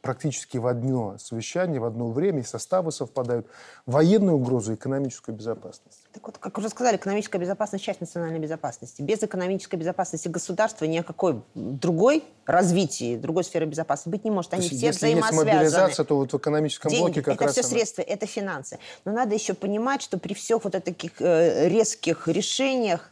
практически 0.00 0.58
в 0.58 0.66
одно 0.66 1.18
совещание, 1.18 1.80
в 1.80 1.84
одно 1.84 2.10
время, 2.10 2.40
и 2.40 2.44
составы 2.44 2.92
совпадают, 2.92 3.46
военную 3.84 4.36
угрозу 4.36 4.72
и 4.72 4.74
экономическую 4.76 5.36
безопасность. 5.36 5.99
Так 6.12 6.26
вот, 6.26 6.38
как 6.38 6.58
уже 6.58 6.68
сказали, 6.70 6.96
экономическая 6.96 7.38
безопасность– 7.38 7.84
часть 7.86 8.00
национальной 8.00 8.40
безопасности. 8.40 9.00
Без 9.00 9.22
экономической 9.22 9.76
безопасности 9.76 10.26
государства 10.26 10.84
ни 10.84 10.98
о 10.98 11.04
какой 11.04 11.40
другой 11.54 12.24
развитии, 12.46 13.16
другой 13.16 13.44
сферы 13.44 13.66
безопасности 13.66 14.08
быть 14.08 14.24
не 14.24 14.32
может. 14.32 14.52
Они 14.52 14.62
То 14.68 14.74
все 14.74 14.86
если 14.86 14.98
взаимосвязаны. 14.98 15.48
есть 15.48 15.54
мобилизация, 15.54 16.04
то 16.04 16.16
вот 16.16 16.32
в 16.32 16.36
экономическом 16.36 16.90
Деньги, 16.90 17.04
блоке 17.04 17.22
как 17.22 17.34
это 17.36 17.44
раз 17.44 17.52
все 17.52 17.60
она- 17.60 17.70
средства, 17.70 18.02
это 18.02 18.26
финансы. 18.26 18.78
Но 19.04 19.12
надо 19.12 19.34
еще 19.36 19.54
понимать, 19.54 20.02
что 20.02 20.18
при 20.18 20.34
всех 20.34 20.64
вот 20.64 20.72
таких 20.72 21.12
э, 21.20 21.68
резких 21.68 22.26
решениях 22.26 23.10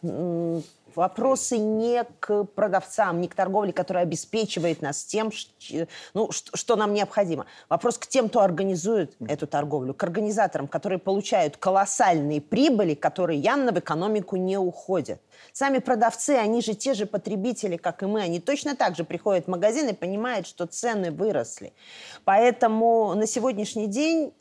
вопросы 0.99 1.57
не 1.59 2.05
к 2.19 2.45
продавцам, 2.45 3.21
не 3.21 3.29
к 3.29 3.35
торговле, 3.35 3.73
которая 3.73 4.03
обеспечивает 4.03 4.83
нас 4.83 5.05
тем, 5.05 5.31
ну, 6.13 6.31
что, 6.33 6.75
нам 6.75 6.93
необходимо. 6.93 7.47
Вопрос 7.69 7.99
к 7.99 8.07
тем, 8.09 8.29
кто 8.29 8.41
организует 8.41 9.15
эту 9.21 9.47
торговлю, 9.47 9.95
к 9.95 10.03
организаторам, 10.03 10.67
которые 10.67 10.99
получают 10.99 11.57
колоссальные 11.57 12.41
прибыли, 12.41 12.95
которые 12.95 13.39
явно 13.39 13.71
в 13.71 13.79
экономику 13.79 14.37
не 14.37 14.59
уходят. 14.59 15.21
Сами 15.53 15.79
продавцы, 15.79 16.31
они 16.31 16.61
же 16.63 16.75
те 16.75 16.95
же 16.95 17.07
потребители, 17.07 17.77
как 17.77 18.03
и 18.03 18.07
мы. 18.07 18.23
Они 18.23 18.41
точно 18.41 18.75
так 18.75 18.97
же 18.97 19.05
приходят 19.05 19.45
в 19.45 19.49
магазин 19.49 19.89
и 19.89 19.93
понимают, 19.93 20.49
что 20.49 20.67
цены 20.67 21.13
выросли. 21.13 21.73
Поэтому 22.25 23.15
на 23.15 23.27
сегодняшний 23.27 23.87
день, 23.87 24.33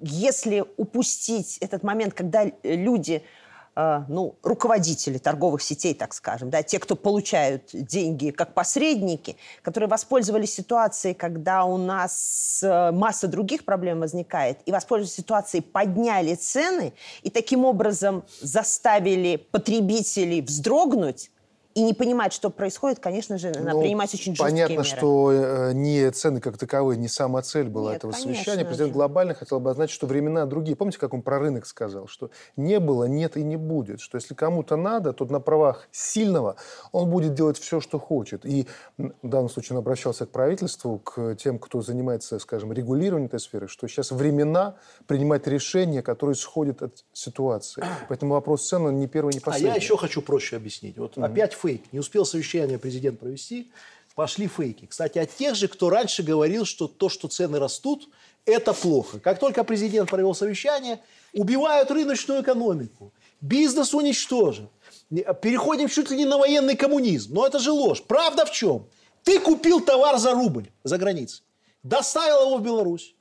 если 0.00 0.64
упустить 0.76 1.58
этот 1.58 1.84
момент, 1.84 2.14
когда 2.14 2.46
люди 2.64 3.22
ну, 4.08 4.34
руководители 4.42 5.18
торговых 5.18 5.62
сетей, 5.62 5.94
так 5.94 6.12
скажем, 6.12 6.50
да, 6.50 6.64
те, 6.64 6.80
кто 6.80 6.96
получают 6.96 7.70
деньги 7.72 8.30
как 8.30 8.52
посредники, 8.52 9.36
которые 9.62 9.88
воспользовались 9.88 10.52
ситуацией, 10.52 11.14
когда 11.14 11.64
у 11.64 11.76
нас 11.76 12.60
э, 12.64 12.90
масса 12.90 13.28
других 13.28 13.64
проблем 13.64 14.00
возникает, 14.00 14.58
и 14.66 14.72
воспользовались 14.72 15.14
ситуацией, 15.14 15.62
подняли 15.62 16.34
цены, 16.34 16.92
и 17.22 17.30
таким 17.30 17.64
образом 17.64 18.24
заставили 18.40 19.36
потребителей 19.36 20.42
вздрогнуть, 20.42 21.30
и 21.78 21.82
не 21.82 21.94
понимать, 21.94 22.32
что 22.32 22.50
происходит, 22.50 22.98
конечно 22.98 23.38
же, 23.38 23.50
надо 23.50 23.70
Ну, 23.74 23.80
принимать 23.82 24.12
очень 24.12 24.34
жесткие 24.34 24.50
Понятно, 24.50 24.72
меры. 24.72 24.84
что 24.84 25.30
э, 25.32 25.72
не 25.74 26.10
цены 26.10 26.40
как 26.40 26.58
таковые, 26.58 26.98
не 26.98 27.06
сама 27.08 27.40
цель 27.42 27.68
была 27.68 27.90
Нет, 27.92 27.98
этого 27.98 28.10
конечно 28.12 28.34
совещания. 28.34 28.64
Президент 28.64 28.88
же. 28.88 28.94
глобально 28.94 29.34
хотел 29.34 29.58
обозначить, 29.58 29.94
что 29.94 30.06
времена 30.08 30.44
другие. 30.46 30.76
Помните, 30.76 30.98
как 30.98 31.14
он 31.14 31.22
про 31.22 31.38
рынок 31.38 31.66
сказал? 31.66 32.08
Что 32.08 32.30
не 32.56 32.80
было, 32.80 33.04
нет 33.04 33.36
и 33.36 33.44
не 33.44 33.56
будет. 33.56 34.00
Что 34.00 34.16
если 34.16 34.34
кому-то 34.34 34.74
надо, 34.76 35.12
то 35.12 35.24
на 35.26 35.38
правах 35.38 35.88
сильного 35.92 36.56
он 36.90 37.08
будет 37.10 37.34
делать 37.34 37.58
все, 37.58 37.80
что 37.80 37.98
хочет. 38.00 38.44
И 38.44 38.66
в 38.96 39.12
данном 39.22 39.48
случае 39.48 39.76
он 39.76 39.82
обращался 39.82 40.26
к 40.26 40.30
правительству, 40.30 40.98
к 40.98 41.36
тем, 41.36 41.60
кто 41.60 41.80
занимается, 41.80 42.38
скажем, 42.40 42.72
регулированием 42.72 43.28
этой 43.28 43.38
сферы, 43.40 43.68
что 43.68 43.86
сейчас 43.86 44.10
времена 44.10 44.74
принимать 45.06 45.46
решения, 45.46 46.02
которые 46.02 46.34
сходят 46.34 46.82
от 46.82 47.04
ситуации. 47.12 47.84
Поэтому 48.08 48.34
вопрос 48.34 48.68
цен, 48.68 48.86
он 48.86 48.98
не 48.98 49.06
первый, 49.06 49.32
не 49.34 49.38
А 49.38 49.42
последний. 49.42 49.68
я 49.70 49.74
еще 49.76 49.96
хочу 49.96 50.22
проще 50.22 50.56
объяснить. 50.56 50.98
Вот 50.98 51.16
опять 51.18 51.54
фейк. 51.68 51.92
Не 51.92 51.98
успел 51.98 52.24
совещание 52.24 52.78
президент 52.78 53.20
провести, 53.20 53.70
пошли 54.14 54.48
фейки. 54.48 54.86
Кстати, 54.86 55.18
от 55.18 55.34
тех 55.36 55.54
же, 55.54 55.68
кто 55.68 55.90
раньше 55.90 56.22
говорил, 56.22 56.64
что 56.64 56.88
то, 56.88 57.08
что 57.08 57.28
цены 57.28 57.58
растут, 57.58 58.08
это 58.46 58.72
плохо. 58.72 59.20
Как 59.20 59.38
только 59.38 59.64
президент 59.64 60.08
провел 60.10 60.34
совещание, 60.34 60.98
убивают 61.34 61.90
рыночную 61.90 62.42
экономику. 62.42 63.12
Бизнес 63.40 63.92
уничтожен. 63.94 64.68
Не- 65.10 65.24
Переходим 65.42 65.88
чуть 65.88 66.10
ли 66.10 66.16
не 66.16 66.24
на 66.24 66.38
военный 66.38 66.74
коммунизм. 66.76 67.34
Но 67.34 67.46
это 67.46 67.58
же 67.58 67.70
ложь. 67.70 68.02
Правда 68.02 68.46
в 68.46 68.52
чем? 68.52 68.86
Ты 69.22 69.38
купил 69.38 69.80
товар 69.80 70.18
за 70.18 70.32
рубль 70.32 70.68
за 70.84 70.96
границей, 70.96 71.42
доставил 71.82 72.46
его 72.46 72.56
в 72.56 72.62
Беларусь. 72.62 73.14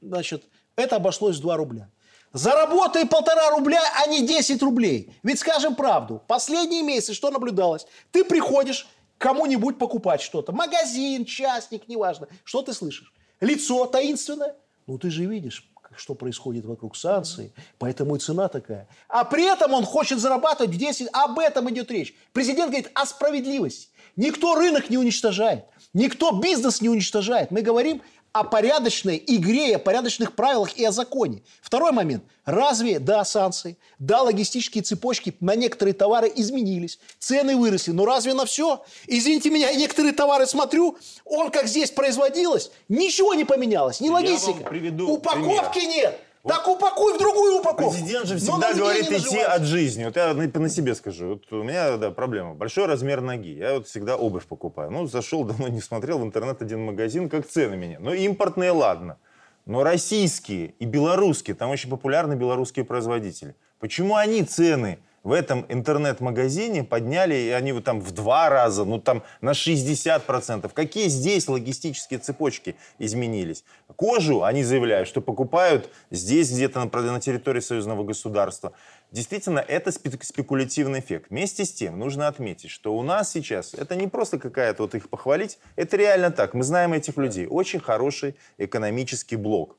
Значит, 0.00 0.44
это 0.76 0.96
обошлось 0.96 1.36
в 1.36 1.40
2 1.40 1.56
рубля. 1.56 1.90
Заработай 2.32 3.06
полтора 3.06 3.50
рубля, 3.50 3.82
а 4.02 4.06
не 4.06 4.26
10 4.26 4.62
рублей. 4.62 5.12
Ведь 5.22 5.40
скажем 5.40 5.74
правду, 5.74 6.22
последние 6.28 6.82
месяцы 6.82 7.14
что 7.14 7.30
наблюдалось? 7.30 7.86
Ты 8.12 8.24
приходишь 8.24 8.86
кому-нибудь 9.18 9.78
покупать 9.78 10.20
что-то. 10.20 10.52
Магазин, 10.52 11.24
частник, 11.24 11.88
неважно. 11.88 12.28
Что 12.44 12.62
ты 12.62 12.72
слышишь? 12.72 13.12
Лицо 13.40 13.86
таинственное? 13.86 14.54
Ну 14.86 14.98
ты 14.98 15.10
же 15.10 15.24
видишь, 15.26 15.68
что 15.96 16.14
происходит 16.14 16.64
вокруг 16.64 16.96
санкций, 16.96 17.52
поэтому 17.78 18.16
и 18.16 18.18
цена 18.20 18.48
такая. 18.48 18.88
А 19.08 19.24
при 19.24 19.44
этом 19.44 19.72
он 19.72 19.84
хочет 19.84 20.20
зарабатывать 20.20 20.74
в 20.74 20.78
10, 20.78 21.08
об 21.12 21.38
этом 21.38 21.68
идет 21.70 21.90
речь. 21.90 22.14
Президент 22.32 22.70
говорит 22.70 22.90
о 22.94 23.06
справедливости. 23.06 23.88
Никто 24.16 24.54
рынок 24.54 24.90
не 24.90 24.98
уничтожает, 24.98 25.64
никто 25.94 26.32
бизнес 26.32 26.80
не 26.80 26.88
уничтожает. 26.88 27.50
Мы 27.50 27.62
говорим 27.62 28.02
о 28.32 28.44
порядочной 28.44 29.22
игре, 29.26 29.76
о 29.76 29.78
порядочных 29.78 30.34
правилах 30.34 30.76
и 30.76 30.84
о 30.84 30.92
законе. 30.92 31.42
Второй 31.62 31.92
момент. 31.92 32.22
Разве, 32.44 32.98
да, 32.98 33.24
санкции, 33.24 33.76
да, 33.98 34.22
логистические 34.22 34.82
цепочки 34.82 35.34
на 35.40 35.54
некоторые 35.54 35.94
товары 35.94 36.32
изменились, 36.34 36.98
цены 37.18 37.56
выросли, 37.56 37.92
но 37.92 38.04
разве 38.04 38.34
на 38.34 38.44
все? 38.44 38.82
Извините 39.06 39.50
меня, 39.50 39.70
я 39.70 39.76
некоторые 39.76 40.12
товары 40.12 40.46
смотрю, 40.46 40.96
он 41.24 41.50
как 41.50 41.66
здесь 41.66 41.90
производилось, 41.90 42.70
ничего 42.88 43.34
не 43.34 43.44
поменялось, 43.44 44.00
ни 44.00 44.08
логистика. 44.08 44.72
Упаковки 45.02 45.80
нет. 45.80 46.18
Так 46.46 46.66
упакуй 46.66 47.14
в 47.14 47.18
другую 47.18 47.58
упаковку. 47.58 47.92
Президент 47.92 48.26
же 48.26 48.38
всегда 48.38 48.72
говорит 48.72 49.10
идти 49.10 49.38
от 49.38 49.62
жизни. 49.62 50.04
Вот 50.04 50.16
я 50.16 50.32
на, 50.32 50.46
на 50.46 50.68
себе 50.70 50.94
скажу. 50.94 51.28
Вот 51.28 51.52
у 51.52 51.62
меня 51.62 51.98
да, 51.98 52.10
проблема. 52.10 52.54
Большой 52.54 52.86
размер 52.86 53.20
ноги. 53.20 53.50
Я 53.58 53.74
вот 53.74 53.86
всегда 53.86 54.16
обувь 54.16 54.46
покупаю. 54.46 54.90
Ну, 54.90 55.06
зашел, 55.06 55.44
давно 55.44 55.68
не 55.68 55.80
смотрел 55.80 56.18
в 56.18 56.24
интернет 56.24 56.62
один 56.62 56.82
магазин, 56.82 57.28
как 57.28 57.46
цены 57.46 57.76
меня. 57.76 57.98
Ну, 58.00 58.14
импортные, 58.14 58.70
ладно. 58.70 59.18
Но 59.66 59.84
российские 59.84 60.74
и 60.78 60.86
белорусские, 60.86 61.54
там 61.54 61.70
очень 61.70 61.90
популярны 61.90 62.34
белорусские 62.34 62.86
производители. 62.86 63.54
Почему 63.78 64.16
они 64.16 64.42
цены 64.42 64.98
в 65.22 65.32
этом 65.32 65.66
интернет-магазине 65.68 66.82
подняли, 66.82 67.34
и 67.34 67.50
они 67.50 67.72
вот 67.72 67.84
там 67.84 68.00
в 68.00 68.10
два 68.12 68.48
раза, 68.48 68.84
ну 68.84 68.98
там 68.98 69.22
на 69.40 69.50
60%. 69.50 70.70
Какие 70.72 71.08
здесь 71.08 71.48
логистические 71.48 72.20
цепочки 72.20 72.76
изменились? 72.98 73.64
Кожу 73.96 74.44
они 74.44 74.64
заявляют, 74.64 75.08
что 75.08 75.20
покупают 75.20 75.90
здесь 76.10 76.50
где-то 76.50 76.84
на, 76.84 77.02
на 77.12 77.20
территории 77.20 77.60
союзного 77.60 78.02
государства. 78.02 78.72
Действительно, 79.12 79.58
это 79.58 79.90
спе- 79.90 80.22
спекулятивный 80.22 81.00
эффект. 81.00 81.26
Вместе 81.30 81.64
с 81.64 81.72
тем, 81.72 81.98
нужно 81.98 82.28
отметить, 82.28 82.70
что 82.70 82.96
у 82.96 83.02
нас 83.02 83.30
сейчас, 83.30 83.74
это 83.74 83.96
не 83.96 84.06
просто 84.06 84.38
какая-то 84.38 84.84
вот 84.84 84.94
их 84.94 85.10
похвалить, 85.10 85.58
это 85.76 85.96
реально 85.96 86.30
так. 86.30 86.54
Мы 86.54 86.62
знаем 86.62 86.92
этих 86.92 87.16
людей. 87.16 87.46
Очень 87.46 87.80
хороший 87.80 88.36
экономический 88.56 89.36
блок. 89.36 89.76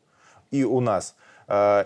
И 0.51 0.65
у 0.65 0.81
нас 0.81 1.15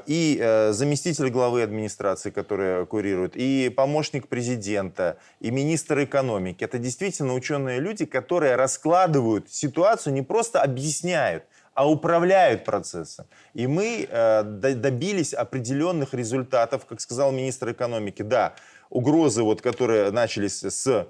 и 0.05 0.37
э, 0.39 0.73
заместитель 0.73 1.29
главы 1.29 1.63
администрации, 1.63 2.29
который 2.29 2.85
курирует, 2.85 3.35
и 3.35 3.69
помощник 3.69 4.27
президента, 4.27 5.17
и 5.39 5.49
министр 5.49 6.03
экономики. 6.03 6.63
Это 6.63 6.77
действительно 6.77 7.33
ученые 7.33 7.79
люди, 7.79 8.05
которые 8.05 8.55
раскладывают 8.55 9.51
ситуацию, 9.51 10.13
не 10.13 10.21
просто 10.21 10.61
объясняют, 10.61 11.45
а 11.73 11.89
управляют 11.89 12.63
процессом. 12.63 13.25
И 13.55 13.65
мы 13.65 14.07
э, 14.07 14.43
до- 14.43 14.75
добились 14.75 15.33
определенных 15.33 16.13
результатов, 16.13 16.85
как 16.85 17.01
сказал 17.01 17.31
министр 17.31 17.71
экономики. 17.71 18.21
Да, 18.21 18.53
угрозы, 18.89 19.41
вот, 19.41 19.61
которые 19.61 20.11
начались 20.11 20.63
с 20.63 21.07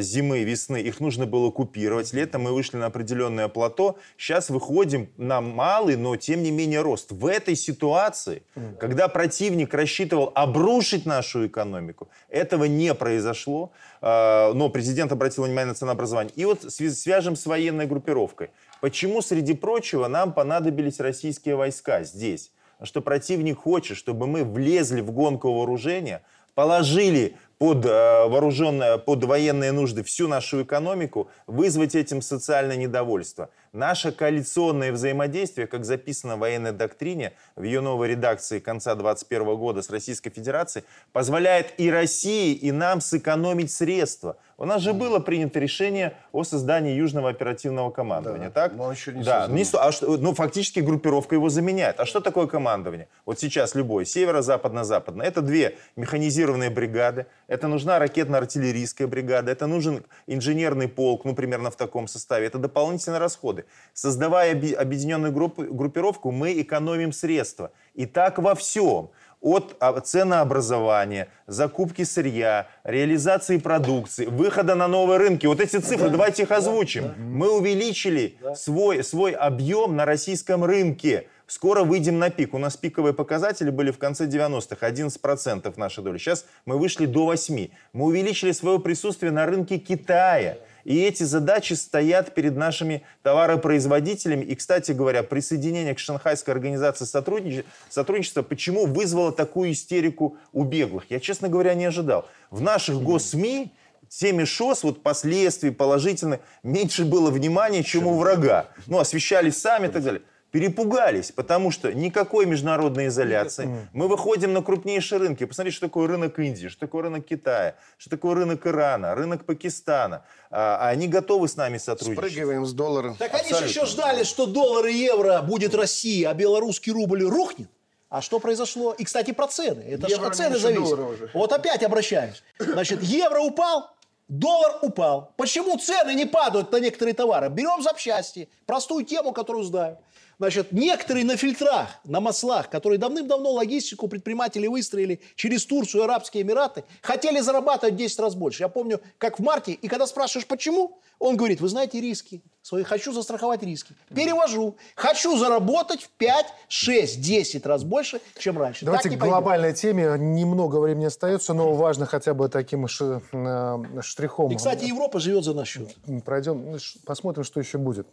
зимы, 0.00 0.44
весны, 0.44 0.80
их 0.80 1.00
нужно 1.00 1.26
было 1.26 1.50
купировать. 1.50 2.12
Летом 2.12 2.42
мы 2.42 2.52
вышли 2.52 2.76
на 2.76 2.86
определенное 2.86 3.48
плато. 3.48 3.96
Сейчас 4.16 4.50
выходим 4.50 5.08
на 5.16 5.40
малый, 5.40 5.96
но 5.96 6.16
тем 6.16 6.42
не 6.42 6.50
менее 6.50 6.82
рост. 6.82 7.12
В 7.12 7.26
этой 7.26 7.56
ситуации, 7.56 8.42
когда 8.78 9.08
противник 9.08 9.72
рассчитывал 9.74 10.30
обрушить 10.34 11.06
нашу 11.06 11.46
экономику, 11.46 12.08
этого 12.28 12.64
не 12.64 12.94
произошло. 12.94 13.72
Э, 14.00 14.52
Но 14.52 14.68
президент 14.68 15.12
обратил 15.12 15.44
внимание 15.44 15.68
на 15.68 15.74
ценообразование. 15.74 16.32
И 16.36 16.44
вот 16.44 16.62
свяжем 16.62 17.36
с 17.36 17.46
военной 17.46 17.86
группировкой. 17.86 18.50
Почему, 18.80 19.22
среди 19.22 19.54
прочего, 19.54 20.08
нам 20.08 20.32
понадобились 20.32 21.00
российские 21.00 21.56
войска 21.56 22.02
здесь? 22.02 22.52
Что 22.82 23.00
противник 23.00 23.58
хочет, 23.58 23.96
чтобы 23.96 24.26
мы 24.26 24.44
влезли 24.44 25.00
в 25.00 25.12
гонку 25.12 25.52
вооружения, 25.52 26.22
положили 26.54 27.36
под, 27.62 27.86
э, 27.86 28.26
вооруженное, 28.26 28.98
под 28.98 29.22
военные 29.22 29.70
нужды 29.70 30.02
всю 30.02 30.26
нашу 30.26 30.64
экономику, 30.64 31.30
вызвать 31.46 31.94
этим 31.94 32.20
социальное 32.20 32.74
недовольство. 32.74 33.50
Наше 33.72 34.10
коалиционное 34.10 34.90
взаимодействие, 34.90 35.68
как 35.68 35.84
записано 35.84 36.34
в 36.34 36.40
военной 36.40 36.72
доктрине, 36.72 37.34
в 37.54 37.62
ее 37.62 37.80
новой 37.80 38.08
редакции 38.08 38.58
конца 38.58 38.96
2021 38.96 39.56
года 39.56 39.80
с 39.80 39.90
Российской 39.90 40.30
Федерацией, 40.30 40.84
позволяет 41.12 41.72
и 41.78 41.88
России, 41.88 42.52
и 42.52 42.72
нам 42.72 43.00
сэкономить 43.00 43.70
средства. 43.70 44.38
У 44.62 44.64
нас 44.64 44.80
же 44.80 44.92
было 44.92 45.18
принято 45.18 45.58
решение 45.58 46.16
о 46.30 46.44
создании 46.44 46.94
Южного 46.94 47.30
оперативного 47.30 47.90
командования, 47.90 48.48
так? 48.48 48.74
но 48.76 48.84
он 48.84 48.92
еще 48.92 49.12
не 49.12 49.24
да, 49.24 49.48
создан. 49.48 49.56
не 49.56 49.64
а 49.88 49.90
что, 49.90 50.16
ну, 50.18 50.34
фактически 50.34 50.78
группировка 50.78 51.34
его 51.34 51.48
заменяет. 51.48 51.98
А 51.98 52.06
что 52.06 52.20
такое 52.20 52.46
командование? 52.46 53.08
Вот 53.26 53.40
сейчас 53.40 53.74
любой, 53.74 54.06
северо-западно-западно. 54.06 55.24
Это 55.24 55.42
две 55.42 55.78
механизированные 55.96 56.70
бригады, 56.70 57.26
это 57.48 57.66
нужна 57.66 57.98
ракетно-артиллерийская 57.98 59.08
бригада, 59.08 59.50
это 59.50 59.66
нужен 59.66 60.04
инженерный 60.28 60.86
полк, 60.86 61.24
ну, 61.24 61.34
примерно 61.34 61.72
в 61.72 61.76
таком 61.76 62.06
составе. 62.06 62.46
Это 62.46 62.58
дополнительные 62.58 63.18
расходы. 63.18 63.64
Создавая 63.94 64.52
объединенную 64.52 65.32
группу- 65.32 65.74
группировку, 65.74 66.30
мы 66.30 66.52
экономим 66.60 67.10
средства. 67.10 67.72
И 67.94 68.06
так 68.06 68.38
во 68.38 68.54
всем 68.54 69.10
от 69.42 69.76
а, 69.80 70.00
ценообразования, 70.00 71.28
закупки 71.46 72.04
сырья, 72.04 72.68
реализации 72.84 73.58
продукции, 73.58 74.26
выхода 74.26 74.74
на 74.74 74.88
новые 74.88 75.18
рынки. 75.18 75.46
Вот 75.46 75.60
эти 75.60 75.76
цифры, 75.78 76.08
давайте 76.08 76.44
их 76.44 76.50
озвучим. 76.52 77.12
Мы 77.18 77.50
увеличили 77.50 78.38
свой, 78.54 79.04
свой 79.04 79.32
объем 79.32 79.96
на 79.96 80.04
российском 80.04 80.64
рынке. 80.64 81.26
Скоро 81.46 81.82
выйдем 81.84 82.18
на 82.18 82.30
пик. 82.30 82.54
У 82.54 82.58
нас 82.58 82.76
пиковые 82.76 83.12
показатели 83.12 83.68
были 83.68 83.90
в 83.90 83.98
конце 83.98 84.26
90-х, 84.26 84.88
11% 84.88 85.74
нашей 85.76 86.02
доли. 86.02 86.16
Сейчас 86.16 86.46
мы 86.64 86.78
вышли 86.78 87.04
до 87.04 87.30
8%. 87.30 87.70
Мы 87.92 88.04
увеличили 88.06 88.52
свое 88.52 88.78
присутствие 88.78 89.32
на 89.32 89.44
рынке 89.44 89.76
Китая. 89.76 90.56
И 90.84 91.00
эти 91.02 91.22
задачи 91.22 91.74
стоят 91.74 92.34
перед 92.34 92.56
нашими 92.56 93.02
товаропроизводителями. 93.22 94.44
И, 94.44 94.54
кстати 94.54 94.92
говоря, 94.92 95.22
присоединение 95.22 95.94
к 95.94 95.98
Шанхайской 95.98 96.54
организации 96.54 97.04
сотруднич- 97.04 97.64
сотрудничества 97.88 98.42
почему 98.42 98.86
вызвало 98.86 99.32
такую 99.32 99.72
истерику 99.72 100.36
у 100.52 100.64
беглых? 100.64 101.04
Я, 101.10 101.20
честно 101.20 101.48
говоря, 101.48 101.74
не 101.74 101.84
ожидал. 101.84 102.28
В 102.50 102.60
наших 102.60 103.02
госсми 103.02 103.72
теме 104.08 104.44
ШОС, 104.44 104.82
вот 104.82 105.02
последствий 105.02 105.70
положительных, 105.70 106.40
меньше 106.62 107.04
было 107.04 107.30
внимания, 107.30 107.82
чем 107.82 108.06
у 108.06 108.18
врага. 108.18 108.66
Ну, 108.86 108.98
освещали 108.98 109.50
сами 109.50 109.86
и 109.86 109.90
так 109.90 110.02
далее. 110.02 110.22
Перепугались, 110.52 111.32
потому 111.32 111.70
что 111.70 111.94
никакой 111.94 112.44
международной 112.44 113.06
изоляции. 113.06 113.88
Мы 113.94 114.06
выходим 114.06 114.52
на 114.52 114.62
крупнейшие 114.62 115.18
рынки. 115.18 115.44
Посмотрите, 115.44 115.78
что 115.78 115.86
такое 115.86 116.06
рынок 116.06 116.38
Индии, 116.38 116.68
что 116.68 116.80
такое 116.80 117.04
рынок 117.04 117.24
Китая, 117.24 117.76
что 117.96 118.10
такое 118.10 118.34
рынок 118.34 118.66
Ирана, 118.66 119.14
рынок 119.14 119.46
Пакистана. 119.46 120.24
А, 120.50 120.90
они 120.90 121.08
готовы 121.08 121.48
с 121.48 121.56
нами 121.56 121.78
сотрудничать. 121.78 122.18
Спрыгиваем 122.18 122.66
с 122.66 122.74
доллара. 122.74 123.16
Так 123.18 123.32
они 123.32 123.48
же 123.54 123.64
еще 123.64 123.86
ждали, 123.86 124.24
что 124.24 124.44
доллар 124.44 124.86
и 124.88 124.94
евро 124.94 125.40
будет 125.40 125.74
расти, 125.74 126.22
а 126.24 126.34
белорусский 126.34 126.92
рубль 126.92 127.24
рухнет. 127.24 127.70
А 128.10 128.20
что 128.20 128.38
произошло? 128.38 128.92
И, 128.92 129.04
кстати, 129.04 129.30
про 129.30 129.48
цены. 129.48 129.80
Это 129.88 130.06
же 130.06 130.16
Евро 130.16 130.26
от 130.26 130.36
цены 130.36 130.58
зависит. 130.58 130.98
уже. 130.98 131.30
Вот 131.32 131.50
опять 131.50 131.82
обращаюсь. 131.82 132.42
Значит, 132.58 133.02
евро 133.02 133.40
упал, 133.40 133.88
доллар 134.28 134.80
упал. 134.82 135.32
Почему 135.38 135.78
цены 135.78 136.12
не 136.14 136.26
падают 136.26 136.70
на 136.72 136.76
некоторые 136.76 137.14
товары? 137.14 137.48
Берем 137.48 137.82
запчасти. 137.82 138.50
Простую 138.66 139.06
тему, 139.06 139.32
которую 139.32 139.64
знаю. 139.64 139.96
Значит, 140.42 140.72
некоторые 140.72 141.24
на 141.24 141.36
фильтрах, 141.36 142.00
на 142.02 142.18
маслах, 142.18 142.68
которые 142.68 142.98
давным-давно 142.98 143.52
логистику 143.52 144.08
предприниматели 144.08 144.66
выстроили 144.66 145.20
через 145.36 145.64
Турцию 145.64 146.00
и 146.00 146.04
Арабские 146.04 146.42
Эмираты, 146.42 146.82
хотели 147.00 147.38
зарабатывать 147.38 147.94
в 147.94 147.98
10 147.98 148.18
раз 148.18 148.34
больше. 148.34 148.64
Я 148.64 148.68
помню, 148.68 149.00
как 149.18 149.38
в 149.38 149.42
марте, 149.44 149.70
и 149.70 149.86
когда 149.86 150.04
спрашиваешь, 150.04 150.48
почему, 150.48 150.98
он 151.20 151.36
говорит, 151.36 151.60
вы 151.60 151.68
знаете 151.68 152.00
риски, 152.00 152.42
свои 152.60 152.82
хочу 152.82 153.12
застраховать 153.12 153.62
риски. 153.62 153.94
Перевожу. 154.12 154.74
Хочу 154.96 155.38
заработать 155.38 156.02
в 156.02 156.08
5, 156.08 156.46
6, 156.66 157.20
10 157.20 157.64
раз 157.64 157.84
больше, 157.84 158.20
чем 158.36 158.58
раньше. 158.58 158.84
Давайте 158.84 159.10
Так 159.10 159.20
к 159.20 159.22
глобальной 159.22 159.72
теме. 159.74 160.16
Немного 160.18 160.80
времени 160.80 161.04
остается, 161.04 161.54
но 161.54 161.72
важно 161.74 162.06
хотя 162.06 162.34
бы 162.34 162.48
таким 162.48 162.86
э, 162.86 164.00
штрихом. 164.00 164.50
И, 164.50 164.56
кстати, 164.56 164.86
Европа 164.86 165.20
живет 165.20 165.44
за 165.44 165.54
наш 165.54 165.68
счет. 165.68 165.94
пройдем, 166.24 166.72
ну, 166.72 166.78
посмотрим, 167.06 167.44
что 167.44 167.60
еще 167.60 167.78
будет, 167.78 168.08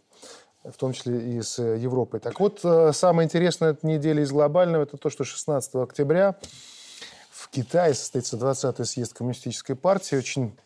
в 0.64 0.76
том 0.76 0.92
числе 0.92 1.36
и 1.36 1.42
с 1.42 1.58
э, 1.58 1.78
Европой. 1.78 2.20
Так 2.20 2.38
вот, 2.40 2.60
э, 2.64 2.92
самое 2.92 3.26
интересное 3.26 3.70
этой 3.70 3.86
недели 3.86 4.22
из 4.22 4.30
глобального, 4.30 4.82
это 4.82 4.96
то, 4.96 5.08
что 5.08 5.24
16 5.24 5.76
октября 5.76 6.36
в 7.30 7.48
Китае 7.48 7.94
состоится 7.94 8.36
20-й 8.36 8.84
съезд 8.84 9.14
Коммунистической 9.14 9.74
партии. 9.74 10.16
Очень 10.16 10.56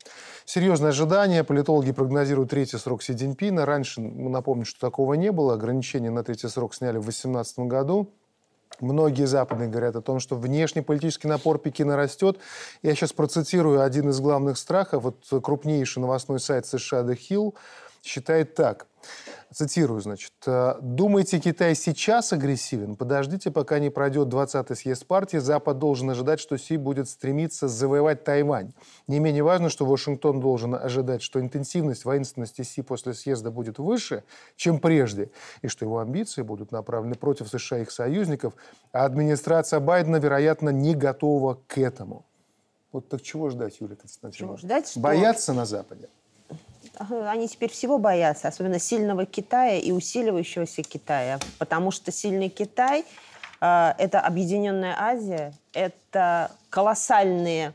серьезное 0.44 0.90
ожидание. 0.90 1.44
Политологи 1.44 1.92
прогнозируют 1.92 2.50
третий 2.50 2.78
срок 2.78 3.02
Си 3.02 3.14
Цзиньпина. 3.14 3.64
Раньше, 3.64 4.00
ну, 4.00 4.28
напомню, 4.28 4.64
что 4.64 4.80
такого 4.80 5.14
не 5.14 5.30
было. 5.30 5.54
Ограничения 5.54 6.10
на 6.10 6.24
третий 6.24 6.48
срок 6.48 6.74
сняли 6.74 6.98
в 6.98 7.02
2018 7.02 7.60
году. 7.60 8.10
Многие 8.80 9.26
западные 9.26 9.68
говорят 9.68 9.94
о 9.94 10.02
том, 10.02 10.18
что 10.18 10.34
внешний 10.34 10.82
политический 10.82 11.28
напор 11.28 11.58
Пекина 11.58 11.96
растет. 11.96 12.38
Я 12.82 12.96
сейчас 12.96 13.12
процитирую 13.12 13.80
один 13.80 14.08
из 14.08 14.18
главных 14.18 14.58
страхов. 14.58 15.04
Вот 15.04 15.44
крупнейший 15.44 16.00
новостной 16.00 16.40
сайт 16.40 16.66
США 16.66 17.02
The 17.02 17.16
Hill 17.16 17.54
считает 18.04 18.54
так. 18.54 18.86
Цитирую, 19.52 20.00
значит. 20.00 20.32
«Э, 20.46 20.74
«Думаете, 20.80 21.38
Китай 21.38 21.74
сейчас 21.76 22.32
агрессивен? 22.32 22.96
Подождите, 22.96 23.50
пока 23.52 23.78
не 23.78 23.88
пройдет 23.90 24.28
20-й 24.28 24.74
съезд 24.74 25.06
партии. 25.06 25.36
Запад 25.36 25.78
должен 25.78 26.10
ожидать, 26.10 26.40
что 26.40 26.56
Си 26.56 26.76
будет 26.76 27.08
стремиться 27.08 27.68
завоевать 27.68 28.24
Тайвань. 28.24 28.72
Не 29.06 29.20
менее 29.20 29.44
важно, 29.44 29.68
что 29.68 29.86
Вашингтон 29.86 30.40
должен 30.40 30.74
ожидать, 30.74 31.22
что 31.22 31.38
интенсивность 31.40 32.04
воинственности 32.04 32.62
Си 32.62 32.82
после 32.82 33.14
съезда 33.14 33.50
будет 33.52 33.78
выше, 33.78 34.24
чем 34.56 34.80
прежде, 34.80 35.30
и 35.62 35.68
что 35.68 35.84
его 35.84 36.00
амбиции 36.00 36.42
будут 36.42 36.72
направлены 36.72 37.14
против 37.14 37.48
США 37.48 37.78
и 37.78 37.82
их 37.82 37.92
союзников, 37.92 38.54
а 38.90 39.04
администрация 39.04 39.78
Байдена, 39.80 40.16
вероятно, 40.16 40.70
не 40.70 40.94
готова 40.94 41.60
к 41.68 41.78
этому». 41.78 42.24
Вот 42.90 43.08
так 43.08 43.22
чего 43.22 43.50
ждать, 43.50 43.76
Юлия 43.80 43.96
Константиновна? 43.96 44.56
Чего 44.58 44.66
ждать, 44.66 44.88
что- 44.88 45.00
Бояться 45.00 45.52
на 45.52 45.64
Западе? 45.64 46.08
Они 46.98 47.48
теперь 47.48 47.70
всего 47.70 47.98
боятся, 47.98 48.48
особенно 48.48 48.78
сильного 48.78 49.26
Китая 49.26 49.78
и 49.78 49.92
усиливающегося 49.92 50.82
Китая, 50.82 51.38
потому 51.58 51.90
что 51.90 52.12
сильный 52.12 52.48
Китай 52.48 53.04
э, 53.60 53.94
это 53.98 54.20
Объединенная 54.20 54.94
Азия, 54.98 55.52
это 55.72 56.50
колоссальные 56.70 57.74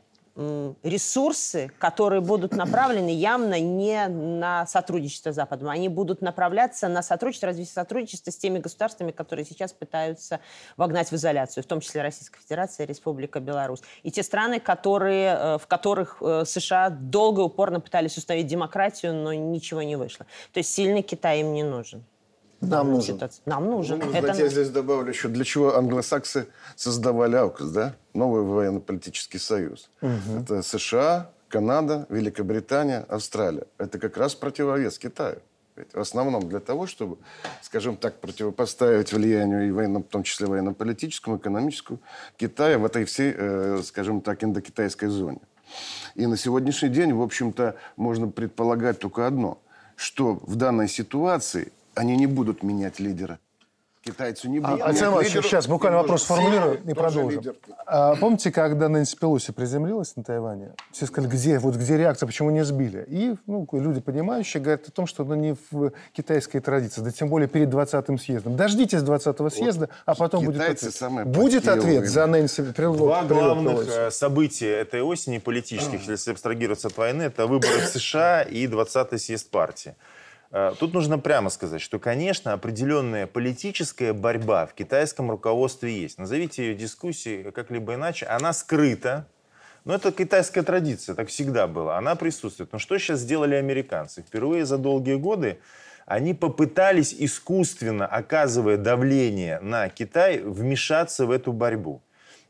ресурсы, 0.83 1.71
которые 1.79 2.21
будут 2.21 2.53
направлены 2.53 3.09
явно 3.09 3.59
не 3.59 4.07
на 4.07 4.65
сотрудничество 4.67 5.31
с 5.31 5.35
Западом, 5.35 5.69
они 5.69 5.89
будут 5.89 6.21
направляться 6.21 6.87
на 6.87 7.01
сотрудничество, 7.01 7.47
развитие 7.47 7.73
сотрудничества 7.73 8.31
с 8.31 8.37
теми 8.37 8.59
государствами, 8.59 9.11
которые 9.11 9.45
сейчас 9.45 9.73
пытаются 9.73 10.39
вогнать 10.77 11.11
в 11.11 11.15
изоляцию, 11.15 11.63
в 11.63 11.67
том 11.67 11.81
числе 11.81 12.01
Российская 12.01 12.39
Федерация 12.39 12.85
Республика 12.85 13.39
Беларусь. 13.39 13.81
И 14.03 14.11
те 14.11 14.23
страны, 14.23 14.59
которые, 14.59 15.35
э, 15.35 15.57
в 15.57 15.67
которых 15.67 16.17
э, 16.21 16.43
США 16.45 16.89
долго 16.89 17.41
и 17.41 17.45
упорно 17.45 17.79
пытались 17.79 18.17
установить 18.17 18.47
демократию, 18.47 19.13
но 19.13 19.33
ничего 19.33 19.81
не 19.81 19.95
вышло. 19.95 20.25
То 20.53 20.59
есть 20.59 20.73
сильный 20.73 21.01
Китай 21.01 21.41
им 21.41 21.53
не 21.53 21.63
нужен. 21.63 22.03
Нам 22.61 22.91
нужен. 22.91 23.15
Ситуация. 23.15 23.41
Нам 23.45 23.65
нужен. 23.65 23.99
Ну, 23.99 24.09
Это 24.11 24.19
знаете, 24.19 24.43
я 24.43 24.49
здесь 24.49 24.69
добавлю 24.69 25.09
еще, 25.09 25.27
для 25.29 25.45
чего 25.45 25.75
англосаксы 25.75 26.47
создавали 26.75 27.35
АУКС, 27.35 27.63
да? 27.71 27.95
Новый 28.13 28.43
военно-политический 28.43 29.39
союз. 29.39 29.89
Это 30.01 30.61
США, 30.61 31.31
Канада, 31.47 32.05
Великобритания, 32.09 33.05
Австралия. 33.07 33.65
Это 33.77 33.97
как 33.97 34.17
раз 34.17 34.35
противовес 34.35 34.97
Китаю. 34.99 35.39
Ведь 35.79 35.93
в 35.93 35.99
основном 35.99 36.49
для 36.49 36.59
того, 36.59 36.87
чтобы, 36.87 37.17
скажем 37.61 37.95
так, 37.95 38.19
противопоставить 38.19 39.13
влиянию 39.13 39.67
и 39.67 39.71
военно, 39.71 39.99
в 39.99 40.03
том 40.03 40.23
числе 40.23 40.47
военно-политическому, 40.47 41.37
экономическому 41.37 41.99
Китая 42.35 42.77
в 42.77 42.85
этой 42.85 43.05
всей, 43.05 43.33
э, 43.35 43.81
скажем 43.85 44.19
так, 44.19 44.43
индокитайской 44.43 45.07
зоне. 45.07 45.39
И 46.15 46.27
на 46.27 46.35
сегодняшний 46.35 46.89
день, 46.89 47.13
в 47.13 47.21
общем-то, 47.21 47.75
можно 47.95 48.27
предполагать 48.27 48.99
только 48.99 49.25
одно, 49.25 49.61
что 49.95 50.33
в 50.45 50.55
данной 50.57 50.89
ситуации 50.89 51.71
они 51.99 52.15
не 52.15 52.27
будут 52.27 52.63
менять 52.63 52.99
лидера. 53.01 53.39
Китайцы 54.01 54.47
не 54.47 54.59
будут 54.59 54.81
Александр 54.81 55.17
менять 55.17 55.31
Иванович, 55.33 55.45
сейчас 55.45 55.67
буквально 55.67 55.97
И 55.97 56.01
вопрос 56.01 56.23
сформулирую 56.23 56.81
и 56.81 56.93
продолжим. 56.93 57.41
лидер. 57.41 57.55
А, 57.85 58.15
помните, 58.15 58.49
когда 58.49 58.87
Нэнси 58.87 59.17
Пелоси 59.17 59.51
приземлилась 59.51 60.15
на 60.15 60.23
Тайване? 60.23 60.75
Все 60.93 61.05
сказали, 61.05 61.29
где, 61.29 61.59
вот 61.59 61.75
где 61.75 61.97
реакция, 61.97 62.25
почему 62.25 62.51
не 62.51 62.63
сбили? 62.63 63.03
И 63.09 63.35
ну, 63.45 63.67
люди, 63.73 63.99
понимающие, 63.99 64.63
говорят 64.63 64.87
о 64.87 64.91
том, 64.91 65.05
что 65.05 65.25
ну, 65.25 65.35
не 65.35 65.57
в 65.69 65.91
китайской 66.13 66.61
традиции, 66.61 67.01
да 67.01 67.11
тем 67.11 67.27
более 67.27 67.49
перед 67.49 67.67
20-м 67.67 68.17
съездом. 68.17 68.55
Дождитесь 68.55 68.99
20-го 68.99 69.49
съезда, 69.49 69.89
а 70.05 70.15
потом 70.15 70.45
будет 70.45 70.61
китайцы 70.61 70.83
ответ. 70.83 70.95
самые 70.95 71.25
Будет 71.25 71.67
ответ 71.67 72.07
за 72.07 72.25
Нэнси 72.25 72.71
Пелоси? 72.71 72.99
Два 72.99 73.23
главных 73.25 73.85
э, 73.89 74.11
события 74.11 74.71
этой 74.77 75.01
осени 75.01 75.39
политических, 75.39 76.07
если 76.07 76.31
абстрагироваться 76.31 76.87
от 76.87 76.95
войны, 76.95 77.23
это 77.23 77.47
выборы 77.47 77.81
в 77.81 77.87
США 77.87 78.43
и 78.43 78.65
20-й 78.67 79.19
съезд 79.19 79.51
партии. 79.51 79.95
Э, 80.51 80.73
Тут 80.79 80.93
нужно 80.93 81.19
прямо 81.19 81.49
сказать, 81.49 81.81
что, 81.81 81.99
конечно, 81.99 82.53
определенная 82.53 83.27
политическая 83.27 84.13
борьба 84.13 84.65
в 84.65 84.73
китайском 84.73 85.29
руководстве 85.29 86.01
есть. 86.01 86.17
Назовите 86.17 86.67
ее 86.67 86.75
дискуссией 86.75 87.51
как-либо 87.51 87.95
иначе. 87.95 88.25
Она 88.25 88.53
скрыта, 88.53 89.27
но 89.85 89.95
это 89.95 90.11
китайская 90.11 90.63
традиция, 90.63 91.15
так 91.15 91.29
всегда 91.29 91.67
было. 91.67 91.97
Она 91.97 92.15
присутствует. 92.15 92.71
Но 92.73 92.79
что 92.79 92.97
сейчас 92.97 93.19
сделали 93.19 93.55
американцы? 93.55 94.21
Впервые 94.21 94.65
за 94.65 94.77
долгие 94.77 95.15
годы 95.15 95.59
они 96.05 96.33
попытались 96.33 97.13
искусственно, 97.13 98.07
оказывая 98.07 98.77
давление 98.77 99.59
на 99.59 99.89
Китай, 99.89 100.39
вмешаться 100.39 101.27
в 101.27 101.31
эту 101.31 101.53
борьбу. 101.53 102.01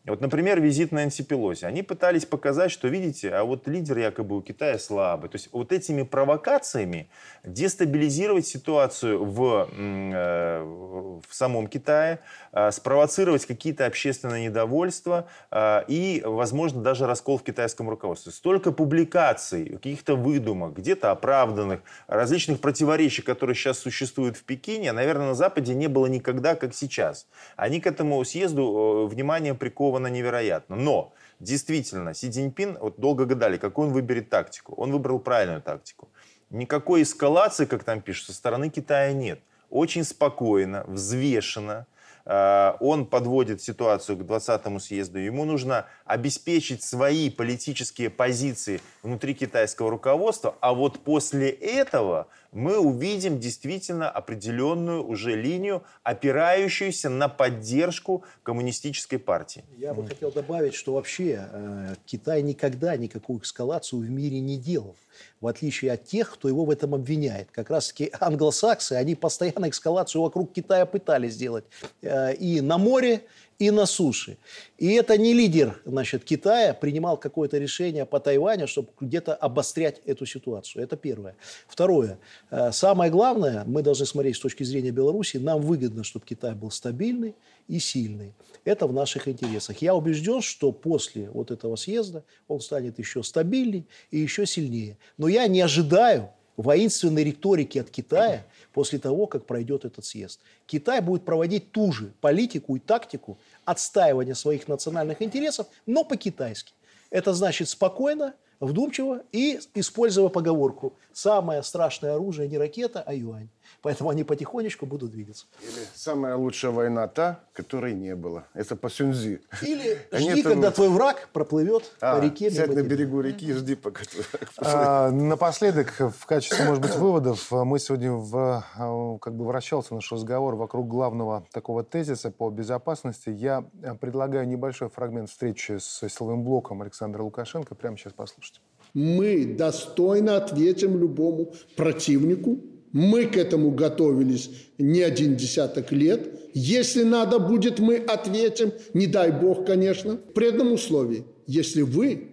Вот, 0.09 0.21
например, 0.21 0.59
визит 0.59 0.91
Нэнси 0.91 1.23
Пелоси. 1.23 1.65
Они 1.65 1.83
пытались 1.83 2.25
показать, 2.25 2.71
что, 2.71 2.87
видите, 2.87 3.29
а 3.29 3.43
вот 3.43 3.67
лидер 3.67 3.99
якобы 3.99 4.37
у 4.37 4.41
Китая 4.41 4.79
слабый. 4.79 5.29
То 5.29 5.35
есть 5.35 5.49
вот 5.51 5.71
этими 5.71 6.01
провокациями 6.01 7.09
дестабилизировать 7.43 8.47
ситуацию 8.47 9.23
в, 9.23 9.69
э, 9.71 10.63
в 10.63 11.35
самом 11.35 11.67
Китае, 11.67 12.19
э, 12.51 12.71
спровоцировать 12.71 13.45
какие-то 13.45 13.85
общественные 13.85 14.45
недовольства 14.45 15.27
э, 15.51 15.83
и, 15.87 16.23
возможно, 16.25 16.81
даже 16.81 17.05
раскол 17.05 17.37
в 17.37 17.43
китайском 17.43 17.87
руководстве. 17.87 18.31
Столько 18.31 18.71
публикаций, 18.71 19.69
каких-то 19.69 20.15
выдумок, 20.15 20.73
где-то 20.73 21.11
оправданных, 21.11 21.81
различных 22.07 22.59
противоречий, 22.59 23.21
которые 23.21 23.55
сейчас 23.55 23.77
существуют 23.77 24.37
в 24.37 24.43
Пекине, 24.43 24.91
наверное, 24.91 25.27
на 25.27 25.35
Западе 25.35 25.75
не 25.75 25.87
было 25.87 26.07
никогда, 26.07 26.55
как 26.55 26.73
сейчас. 26.73 27.27
Они 27.55 27.79
к 27.79 27.85
этому 27.85 28.23
съезду 28.25 29.07
внимание 29.07 29.53
приковано 29.99 30.07
невероятно. 30.07 30.75
Но 30.75 31.13
действительно, 31.39 32.13
Си 32.13 32.29
Цзиньпин, 32.29 32.77
вот 32.79 32.99
долго 32.99 33.25
гадали, 33.25 33.57
какую 33.57 33.87
он 33.87 33.93
выберет 33.93 34.29
тактику. 34.29 34.73
Он 34.77 34.91
выбрал 34.91 35.19
правильную 35.19 35.61
тактику. 35.61 36.09
Никакой 36.49 37.01
эскалации, 37.01 37.65
как 37.65 37.83
там 37.83 38.01
пишут, 38.01 38.27
со 38.27 38.33
стороны 38.33 38.69
Китая 38.69 39.13
нет. 39.13 39.39
Очень 39.69 40.03
спокойно, 40.03 40.83
взвешенно, 40.87 41.85
Э, 42.29 42.75
он 42.79 43.07
подводит 43.07 43.61
ситуацию 43.61 44.15
к 44.17 44.21
20-му 44.21 44.79
съезду. 44.79 45.17
Ему 45.17 45.45
нужно 45.45 45.87
обеспечить 46.05 46.83
свои 46.83 47.31
политические 47.31 48.11
позиции 48.11 48.81
внутри 49.01 49.33
китайского 49.33 49.89
руководства, 49.89 50.55
а 50.61 50.73
вот 50.73 50.99
после 50.99 51.49
этого 51.49 52.27
мы 52.51 52.79
увидим 52.79 53.39
действительно 53.39 54.09
определенную 54.09 55.05
уже 55.05 55.35
линию, 55.35 55.83
опирающуюся 56.03 57.09
на 57.09 57.27
поддержку 57.27 58.23
коммунистической 58.43 59.19
партии. 59.19 59.63
Я 59.77 59.93
бы 59.93 60.05
хотел 60.07 60.31
добавить, 60.31 60.73
что 60.73 60.93
вообще 60.93 61.47
э, 61.51 61.95
Китай 62.05 62.41
никогда 62.41 62.97
никакую 62.97 63.41
эскалацию 63.41 64.01
в 64.01 64.09
мире 64.09 64.39
не 64.39 64.57
делал 64.57 64.95
в 65.41 65.47
отличие 65.47 65.91
от 65.91 66.05
тех, 66.05 66.31
кто 66.31 66.47
его 66.47 66.65
в 66.65 66.69
этом 66.69 66.95
обвиняет. 66.95 67.49
Как 67.51 67.69
раз-таки 67.69 68.11
англосаксы, 68.19 68.93
они 68.93 69.15
постоянно 69.15 69.69
эскалацию 69.69 70.21
вокруг 70.21 70.53
Китая 70.53 70.85
пытались 70.85 71.33
сделать 71.33 71.65
э, 72.01 72.35
и 72.35 72.61
на 72.61 72.77
море, 72.77 73.23
и 73.59 73.71
на 73.71 73.85
суше. 73.85 74.37
И 74.77 74.93
это 74.93 75.17
не 75.17 75.33
лидер 75.33 75.81
значит, 75.85 76.23
Китая 76.23 76.73
принимал 76.73 77.17
какое-то 77.17 77.57
решение 77.57 78.05
по 78.05 78.19
Тайваню, 78.19 78.67
чтобы 78.67 78.89
где-то 78.99 79.35
обострять 79.35 80.01
эту 80.05 80.25
ситуацию. 80.25 80.83
Это 80.83 80.95
первое. 80.95 81.35
Второе. 81.67 82.19
Э, 82.49 82.71
самое 82.71 83.11
главное, 83.11 83.65
мы 83.65 83.83
должны 83.83 84.05
смотреть 84.05 84.37
с 84.37 84.39
точки 84.39 84.63
зрения 84.63 84.91
Беларуси, 84.91 85.37
нам 85.37 85.61
выгодно, 85.61 86.05
чтобы 86.05 86.25
Китай 86.25 86.55
был 86.55 86.71
стабильный 86.71 87.35
и 87.67 87.79
сильный. 87.79 88.33
Это 88.63 88.87
в 88.87 88.93
наших 88.93 89.27
интересах. 89.27 89.81
Я 89.81 89.93
убежден, 89.93 90.41
что 90.41 90.71
после 90.71 91.29
вот 91.29 91.51
этого 91.51 91.75
съезда 91.75 92.23
он 92.47 92.61
станет 92.61 92.97
еще 92.97 93.23
стабильней 93.23 93.85
и 94.09 94.19
еще 94.19 94.45
сильнее. 94.45 94.97
Но 95.17 95.27
я 95.27 95.47
не 95.47 95.59
ожидаю 95.59 96.29
воинственной 96.59 97.23
риторики 97.23 97.77
от 97.77 97.89
Китая 97.89 98.45
после 98.73 98.99
того, 98.99 99.27
как 99.27 99.45
пройдет 99.45 99.85
этот 99.85 100.03
съезд. 100.03 100.41
Китай 100.65 100.99
будет 100.99 101.23
проводить 101.23 101.71
ту 101.71 101.93
же 101.93 102.11
политику 102.19 102.75
и 102.75 102.79
тактику 102.79 103.39
отстаивания 103.69 104.33
своих 104.33 104.67
национальных 104.67 105.21
интересов, 105.21 105.67
но 105.85 106.03
по-китайски. 106.03 106.73
Это 107.11 107.33
значит 107.33 107.69
спокойно, 107.69 108.33
вдумчиво 108.59 109.21
и 109.31 109.59
используя 109.75 110.29
поговорку 110.29 110.93
«самое 111.13 111.61
страшное 111.61 112.15
оружие 112.15 112.49
не 112.49 112.57
ракета, 112.57 113.03
а 113.05 113.13
юань». 113.13 113.49
Поэтому 113.81 114.09
они 114.09 114.23
потихонечку 114.23 114.85
будут 114.85 115.11
двигаться. 115.11 115.45
Или 115.61 115.85
самая 115.93 116.35
лучшая 116.35 116.71
война 116.71 117.07
та, 117.07 117.39
которой 117.53 117.93
не 117.93 118.15
было. 118.15 118.45
Это 118.53 118.75
по 118.75 118.89
Сюнзи. 118.89 119.41
Или 119.61 119.97
жди, 120.11 120.29
Они 120.29 120.43
когда 120.43 120.71
твой 120.71 120.89
враг 120.89 121.29
проплывет 121.33 121.91
а, 122.01 122.17
по 122.17 122.23
реке. 122.23 122.51
Сядь 122.51 122.73
на 122.73 122.83
берегу 122.83 123.21
реки 123.21 123.47
и 123.47 123.53
жди, 123.53 123.75
пока 123.75 124.03
твой 124.05 124.25
враг 124.31 124.49
а, 124.57 125.11
Напоследок, 125.11 125.93
в 125.99 126.25
качестве, 126.25 126.65
может 126.65 126.81
быть, 126.81 126.95
выводов, 126.95 127.51
мы 127.51 127.79
сегодня 127.79 128.11
в, 128.11 128.63
а, 128.77 129.17
как 129.19 129.35
бы 129.35 129.45
вращался 129.45 129.95
наш 129.95 130.11
разговор 130.11 130.55
вокруг 130.55 130.87
главного 130.87 131.45
такого 131.51 131.83
тезиса 131.83 132.31
по 132.31 132.49
безопасности. 132.49 133.29
Я 133.29 133.65
предлагаю 134.01 134.47
небольшой 134.47 134.89
фрагмент 134.89 135.29
встречи 135.29 135.77
с 135.79 136.07
силовым 136.09 136.43
блоком 136.43 136.81
Александра 136.81 137.23
Лукашенко. 137.23 137.75
Прямо 137.75 137.97
сейчас 137.97 138.13
послушайте. 138.13 138.59
Мы 138.93 139.45
достойно 139.45 140.37
ответим 140.37 140.97
любому 140.97 141.53
противнику, 141.75 142.59
мы 142.91 143.25
к 143.25 143.37
этому 143.37 143.71
готовились 143.71 144.49
не 144.77 145.01
один 145.01 145.35
десяток 145.35 145.91
лет. 145.91 146.27
Если 146.53 147.03
надо 147.03 147.39
будет, 147.39 147.79
мы 147.79 147.97
ответим, 147.97 148.73
не 148.93 149.07
дай 149.07 149.31
бог, 149.31 149.65
конечно, 149.65 150.17
при 150.33 150.47
одном 150.47 150.73
условии. 150.73 151.23
Если 151.45 151.81
вы, 151.81 152.29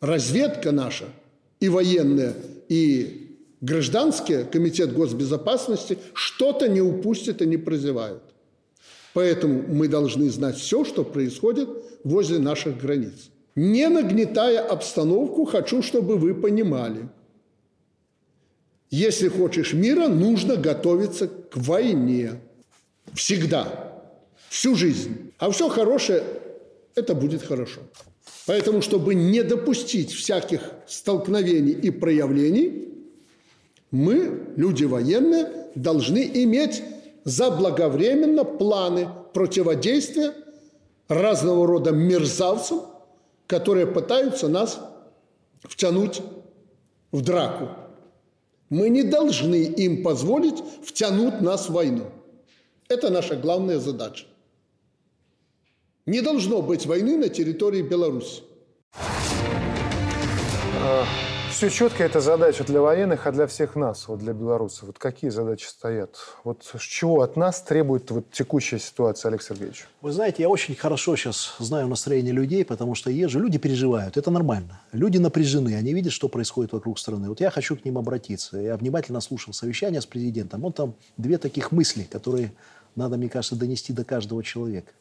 разведка 0.00 0.70
наша, 0.70 1.06
и 1.58 1.68
военная, 1.68 2.34
и 2.68 3.38
гражданский 3.60 4.44
комитет 4.44 4.92
госбезопасности 4.92 5.98
что-то 6.12 6.68
не 6.68 6.80
упустят 6.80 7.42
и 7.42 7.46
не 7.46 7.56
прозевают. 7.56 8.22
Поэтому 9.12 9.64
мы 9.66 9.88
должны 9.88 10.28
знать 10.30 10.56
все, 10.56 10.84
что 10.84 11.02
происходит 11.02 11.68
возле 12.04 12.38
наших 12.38 12.78
границ. 12.78 13.30
Не 13.54 13.88
нагнетая 13.88 14.60
обстановку, 14.60 15.46
хочу, 15.46 15.82
чтобы 15.82 16.16
вы 16.16 16.34
понимали– 16.34 17.08
если 18.90 19.28
хочешь 19.28 19.72
мира, 19.72 20.08
нужно 20.08 20.56
готовиться 20.56 21.28
к 21.28 21.56
войне. 21.56 22.40
Всегда. 23.14 23.92
Всю 24.48 24.74
жизнь. 24.74 25.32
А 25.38 25.50
все 25.50 25.68
хорошее– 25.68 26.22
это 26.94 27.14
будет 27.14 27.42
хорошо. 27.42 27.80
Поэтому, 28.46 28.80
чтобы 28.80 29.14
не 29.14 29.42
допустить 29.42 30.12
всяких 30.12 30.60
столкновений 30.86 31.72
и 31.72 31.90
проявлений, 31.90 32.88
мы, 33.90 34.52
люди 34.56 34.84
военные, 34.84 35.48
должны 35.74 36.30
иметь 36.34 36.82
заблаговременно 37.24 38.44
планы 38.44 39.08
противодействия 39.34 40.32
разного 41.08 41.66
рода 41.66 41.90
мерзавцам, 41.90 42.82
которые 43.46 43.86
пытаются 43.86 44.48
нас 44.48 44.80
втянуть 45.64 46.22
в 47.10 47.20
драку. 47.20 47.68
Мы 48.68 48.88
не 48.88 49.02
должны 49.02 49.62
им 49.64 50.02
позволить 50.02 50.62
втянуть 50.84 51.40
нас 51.40 51.68
в 51.68 51.72
войну. 51.72 52.10
Это 52.88 53.10
наша 53.10 53.36
главная 53.36 53.78
задача. 53.78 54.26
Не 56.04 56.20
должно 56.20 56.62
быть 56.62 56.86
войны 56.86 57.16
на 57.16 57.28
территории 57.28 57.82
Беларуси. 57.82 58.42
Все 61.56 61.70
четко, 61.70 62.04
это 62.04 62.20
задача 62.20 62.64
для 62.64 62.82
военных, 62.82 63.26
а 63.26 63.32
для 63.32 63.46
всех 63.46 63.76
нас, 63.76 64.08
вот 64.08 64.18
для 64.18 64.34
белорусов. 64.34 64.88
Вот 64.88 64.98
какие 64.98 65.30
задачи 65.30 65.64
стоят? 65.64 66.14
Вот 66.44 66.70
чего 66.78 67.22
от 67.22 67.36
нас 67.36 67.62
требует 67.62 68.10
вот 68.10 68.30
текущая 68.30 68.78
ситуация, 68.78 69.30
Олег 69.30 69.40
Сергеевич? 69.40 69.86
Вы 70.02 70.12
знаете, 70.12 70.42
я 70.42 70.50
очень 70.50 70.74
хорошо 70.74 71.16
сейчас 71.16 71.56
знаю 71.58 71.88
настроение 71.88 72.34
людей, 72.34 72.62
потому 72.62 72.94
что 72.94 73.10
езжу, 73.10 73.40
люди 73.40 73.56
переживают, 73.56 74.18
это 74.18 74.30
нормально. 74.30 74.82
Люди 74.92 75.16
напряжены, 75.16 75.74
они 75.76 75.94
видят, 75.94 76.12
что 76.12 76.28
происходит 76.28 76.74
вокруг 76.74 76.98
страны. 76.98 77.30
Вот 77.30 77.40
я 77.40 77.50
хочу 77.50 77.74
к 77.74 77.86
ним 77.86 77.96
обратиться. 77.96 78.58
Я 78.58 78.76
внимательно 78.76 79.22
слушал 79.22 79.54
совещание 79.54 80.02
с 80.02 80.06
президентом. 80.06 80.62
Он 80.62 80.74
там 80.74 80.94
две 81.16 81.38
таких 81.38 81.72
мысли, 81.72 82.02
которые 82.02 82.52
надо, 82.96 83.16
мне 83.16 83.30
кажется, 83.30 83.56
донести 83.56 83.94
до 83.94 84.04
каждого 84.04 84.44
человека. 84.44 84.92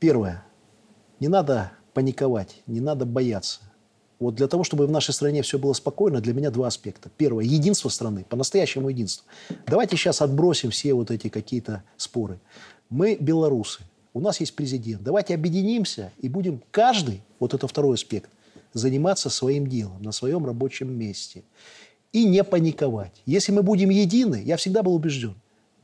Первое. 0.00 0.44
Не 1.20 1.28
надо 1.28 1.70
паниковать, 1.92 2.62
не 2.66 2.80
надо 2.80 3.06
бояться. 3.06 3.60
Вот 4.20 4.36
для 4.36 4.46
того, 4.46 4.64
чтобы 4.64 4.86
в 4.86 4.90
нашей 4.90 5.12
стране 5.12 5.42
все 5.42 5.58
было 5.58 5.72
спокойно, 5.72 6.20
для 6.20 6.34
меня 6.34 6.50
два 6.50 6.68
аспекта. 6.68 7.10
Первое– 7.16 7.44
единство 7.46 7.88
страны, 7.88 8.24
по-настоящему 8.28 8.88
единство. 8.88 9.26
Давайте 9.66 9.96
сейчас 9.96 10.22
отбросим 10.22 10.70
все 10.70 10.94
вот 10.94 11.10
эти 11.10 11.28
какие-то 11.28 11.82
споры. 11.96 12.38
Мы 12.90 13.16
белорусы, 13.16 13.82
у 14.12 14.20
нас 14.20 14.38
есть 14.40 14.54
президент. 14.54 15.02
Давайте 15.02 15.34
объединимся 15.34 16.12
и 16.18 16.28
будем 16.28 16.62
каждый, 16.70 17.22
вот 17.40 17.52
это 17.54 17.66
второй 17.66 17.94
аспект, 17.96 18.30
заниматься 18.72 19.28
своим 19.30 19.66
делом 19.66 20.00
на 20.02 20.12
своем 20.12 20.46
рабочем 20.46 20.96
месте. 20.96 21.42
И 22.12 22.24
не 22.24 22.44
паниковать. 22.44 23.22
Если 23.26 23.50
мы 23.50 23.64
будем 23.64 23.90
едины, 23.90 24.40
я 24.44 24.56
всегда 24.56 24.84
был 24.84 24.94
убежден, 24.94 25.34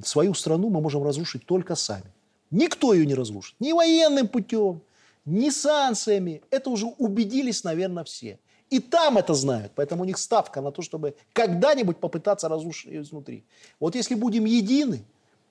свою 0.03 0.35
страну 0.35 0.71
мы 0.71 0.81
можем 0.81 1.03
разрушить 1.03 1.45
только 1.45 1.75
сами. 1.75 2.05
Никто 2.53 2.93
ее 2.95 3.05
не 3.05 3.15
разрушит. 3.15 3.57
Ни 3.59 3.73
военным 3.73 4.29
путем, 4.29 4.83
ни 5.31 5.51
санкциями. 5.51 6.43
Это 6.51 6.71
уже 6.71 6.87
убедились, 6.87 7.65
наверное, 7.65 8.05
все. 8.05 8.39
И 8.69 8.79
там 8.79 9.19
это 9.19 9.35
знают. 9.35 9.73
Поэтому 9.75 10.03
у 10.03 10.05
них 10.05 10.19
ставка 10.19 10.61
на 10.61 10.71
то, 10.71 10.83
чтобы 10.83 11.15
когда-нибудь 11.33 11.99
попытаться 11.99 12.49
разрушить 12.49 12.87
ее 12.87 13.03
изнутри. 13.03 13.45
Вот 13.79 13.95
если 13.95 14.15
будем 14.15 14.45
едины, 14.45 15.05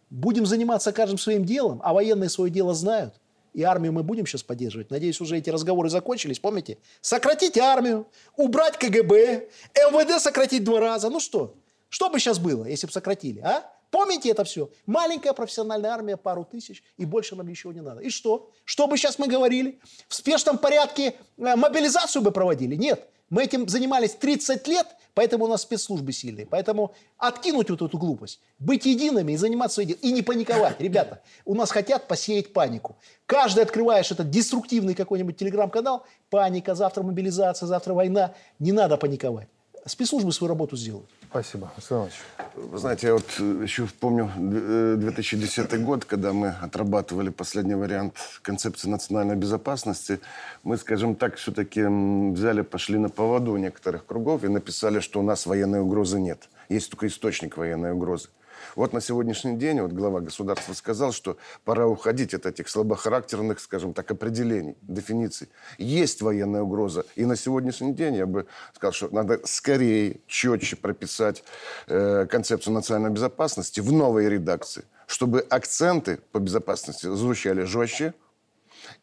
будем 0.10 0.46
заниматься 0.46 0.92
каждым 0.92 1.18
своим 1.18 1.46
делом, 1.46 1.82
а 1.84 1.94
военные 1.94 2.30
свое 2.30 2.52
дело 2.52 2.74
знают, 2.74 3.20
и 3.54 3.64
армию 3.64 3.92
мы 3.92 4.04
будем 4.04 4.26
сейчас 4.28 4.44
поддерживать. 4.44 4.92
Надеюсь, 4.92 5.20
уже 5.22 5.38
эти 5.38 5.50
разговоры 5.50 5.90
закончились. 5.90 6.40
Помните? 6.40 6.78
Сократить 7.02 7.58
армию, 7.58 8.08
убрать 8.38 8.78
КГБ, 8.78 9.50
МВД 9.76 10.22
сократить 10.22 10.64
два 10.64 10.80
раза. 10.80 11.10
Ну 11.10 11.20
что? 11.20 11.56
Что 11.90 12.10
бы 12.10 12.20
сейчас 12.20 12.38
было, 12.38 12.66
если 12.66 12.86
бы 12.86 12.94
сократили, 12.94 13.40
а? 13.40 13.70
Помните 13.92 14.30
это 14.30 14.44
все? 14.44 14.70
Маленькая 14.86 15.34
профессиональная 15.34 15.92
армия, 15.92 16.18
пару 16.18 16.46
тысяч, 16.46 16.84
и 16.98 17.06
больше 17.06 17.36
нам 17.36 17.48
ничего 17.48 17.74
не 17.74 17.82
надо. 17.82 18.02
И 18.02 18.10
что? 18.10 18.52
Что 18.64 18.88
бы 18.88 18.98
сейчас 18.98 19.18
мы 19.18 19.28
говорили? 19.28 19.80
В 20.08 20.16
спешном 20.16 20.58
порядке 20.58 21.16
э, 21.38 21.56
мобилизацию 21.56 22.22
бы 22.22 22.32
проводили? 22.32 22.76
Нет. 22.76 23.08
Мы 23.30 23.44
этим 23.44 23.68
занимались 23.68 24.14
30 24.16 24.68
лет, 24.68 24.88
поэтому 25.14 25.46
у 25.46 25.48
нас 25.48 25.62
спецслужбы 25.62 26.12
сильные. 26.12 26.46
Поэтому 26.48 26.94
откинуть 27.18 27.70
вот 27.70 27.82
эту 27.82 27.98
глупость, 27.98 28.40
быть 28.58 28.86
едиными 28.86 29.34
и 29.34 29.38
заниматься 29.38 29.76
своим 29.76 29.90
делом. 29.90 30.02
И 30.02 30.12
не 30.12 30.22
паниковать. 30.22 30.76
Ребята, 30.80 31.22
у 31.46 31.56
нас 31.56 31.72
хотят 31.72 32.08
посеять 32.08 32.54
панику. 32.54 32.96
Каждый 33.26 33.64
открываешь 33.64 34.12
этот 34.12 34.30
деструктивный 34.30 34.96
какой-нибудь 34.96 35.38
телеграм-канал, 35.38 36.06
паника, 36.30 36.74
завтра 36.76 37.04
мобилизация, 37.04 37.68
завтра 37.68 37.94
война. 37.94 38.34
Не 38.58 38.72
надо 38.72 38.98
паниковать. 38.98 39.48
Спецслужбы 39.86 40.32
свою 40.32 40.50
работу 40.50 40.76
сделают. 40.76 41.10
Спасибо. 41.30 41.72
Александр 41.76 42.12
Вы 42.56 42.78
знаете, 42.78 43.08
я 43.08 43.14
вот 43.14 43.26
э, 43.40 43.60
еще 43.64 43.88
помню 44.00 44.32
э, 44.36 44.96
2010 44.98 45.82
год, 45.84 46.06
когда 46.06 46.34
мы 46.34 46.50
отрабатывали 46.50 47.30
последний 47.30 47.76
вариант 47.76 48.16
концепции 48.42 48.90
национальной 48.90 49.36
безопасности, 49.36 50.20
мы, 50.64 50.78
скажем 50.78 51.16
так, 51.16 51.36
все-таки 51.36 51.84
взяли, 51.84 52.62
пошли 52.62 52.98
на 52.98 53.10
поводу 53.10 53.56
некоторых 53.58 54.06
кругов 54.06 54.44
и 54.44 54.48
написали, 54.48 55.00
что 55.00 55.20
у 55.20 55.24
нас 55.24 55.46
военной 55.46 55.82
угрозы 55.82 56.20
нет. 56.20 56.50
Есть 56.68 56.90
только 56.90 57.08
источник 57.08 57.58
военной 57.58 57.92
угрозы. 57.92 58.30
Вот 58.76 58.94
на 58.94 59.02
сегодняшний 59.02 59.58
день 59.58 59.82
вот 59.82 59.92
глава 59.92 60.20
государства 60.20 60.74
сказал, 60.74 61.12
что 61.12 61.38
пора 61.64 61.88
уходить 61.88 62.34
от 62.34 62.46
этих 62.46 62.70
слабохарактерных, 62.70 63.60
скажем 63.60 63.94
так, 63.94 64.12
определений, 64.12 64.76
дефиниций. 64.82 65.50
Есть 65.78 66.22
военная 66.22 66.62
угроза. 66.62 67.06
И 67.16 67.26
на 67.26 67.36
сегодняшний 67.36 67.94
день 67.94 68.16
я 68.16 68.26
бы 68.26 68.46
сказал, 68.76 68.94
что 68.94 69.10
надо 69.14 69.40
скорее, 69.46 70.20
четче 70.28 70.76
прописать 70.76 71.44
э, 71.88 72.26
концепцию 72.30 72.74
национальной 72.74 73.12
безопасности 73.12 73.80
в 73.80 73.92
новой 73.92 74.30
редакции, 74.30 74.84
чтобы 75.08 75.46
акценты 75.50 76.20
по 76.32 76.40
безопасности 76.40 77.08
звучали 77.08 77.64
жестче, 77.64 78.14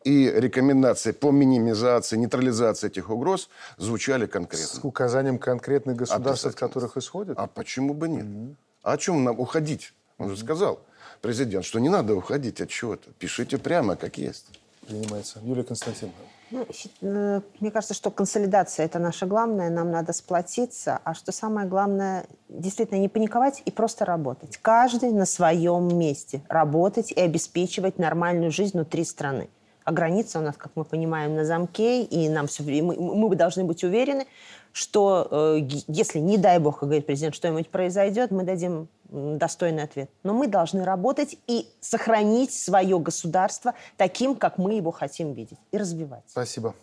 и 0.04 0.30
рекомендации 0.34 1.12
по 1.12 1.30
минимизации, 1.30 2.16
нейтрализации 2.16 2.88
этих 2.88 3.10
угроз 3.10 3.48
звучали 3.76 4.26
конкретно. 4.26 4.66
С 4.66 4.80
указанием 4.82 5.38
конкретных 5.38 5.96
государств, 5.96 6.46
от 6.46 6.54
которых 6.54 6.96
исходит? 6.96 7.38
А 7.38 7.46
почему 7.46 7.94
бы 7.94 8.08
нет? 8.08 8.56
А 8.86 8.92
о 8.92 8.98
чем 8.98 9.24
нам 9.24 9.40
уходить? 9.40 9.92
Он 10.16 10.28
же 10.28 10.36
сказал, 10.36 10.78
президент, 11.20 11.64
что 11.64 11.80
не 11.80 11.88
надо 11.88 12.14
уходить 12.14 12.60
от 12.60 12.68
чего-то. 12.68 13.10
Пишите 13.18 13.58
прямо, 13.58 13.96
как 13.96 14.16
есть. 14.16 14.46
Принимается. 14.86 15.40
Юлия 15.42 15.64
Константиновна. 15.64 16.14
Ну, 16.52 16.64
э, 17.00 17.40
мне 17.58 17.72
кажется, 17.72 17.94
что 17.94 18.12
консолидация– 18.12 18.86
это 18.86 19.00
наше 19.00 19.26
главное, 19.26 19.70
нам 19.70 19.90
надо 19.90 20.12
сплотиться, 20.12 21.00
а 21.02 21.14
что 21.14 21.32
самое 21.32 21.66
главное, 21.66 22.26
действительно 22.48 23.00
не 23.00 23.08
паниковать 23.08 23.60
и 23.64 23.72
просто 23.72 24.04
работать. 24.04 24.56
Каждый 24.58 25.10
на 25.10 25.26
своем 25.26 25.98
месте. 25.98 26.42
Работать 26.48 27.10
и 27.10 27.20
обеспечивать 27.20 27.98
нормальную 27.98 28.52
жизнь 28.52 28.76
внутри 28.76 29.04
страны. 29.04 29.48
А 29.82 29.90
граница 29.90 30.38
у 30.38 30.42
нас, 30.42 30.56
как 30.56 30.70
мы 30.76 30.84
понимаем, 30.84 31.34
на 31.34 31.44
замке, 31.44 32.02
и 32.02 32.28
нам 32.28 32.46
все 32.46 32.62
время, 32.62 32.92
мы, 32.92 33.28
мы 33.28 33.34
должны 33.34 33.64
быть 33.64 33.82
уверены, 33.82 34.28
что 34.76 35.26
э, 35.30 35.68
если, 35.88 36.18
не 36.18 36.36
дай 36.36 36.58
бог, 36.58 36.80
как 36.80 36.90
говорит 36.90 37.06
президент, 37.06 37.34
что-нибудь 37.34 37.70
произойдет, 37.70 38.30
мы 38.30 38.42
дадим 38.42 38.88
достойный 39.08 39.84
ответ. 39.84 40.10
Но 40.22 40.34
мы 40.34 40.48
должны 40.48 40.84
работать 40.84 41.38
и 41.46 41.66
сохранить 41.80 42.52
свое 42.52 42.98
государство 42.98 43.72
таким, 43.96 44.34
как 44.34 44.58
мы 44.58 44.74
его 44.74 44.90
хотим 44.90 45.32
видеть, 45.32 45.56
и 45.72 45.78
развивать. 45.78 46.24
Спасибо. 46.26 46.74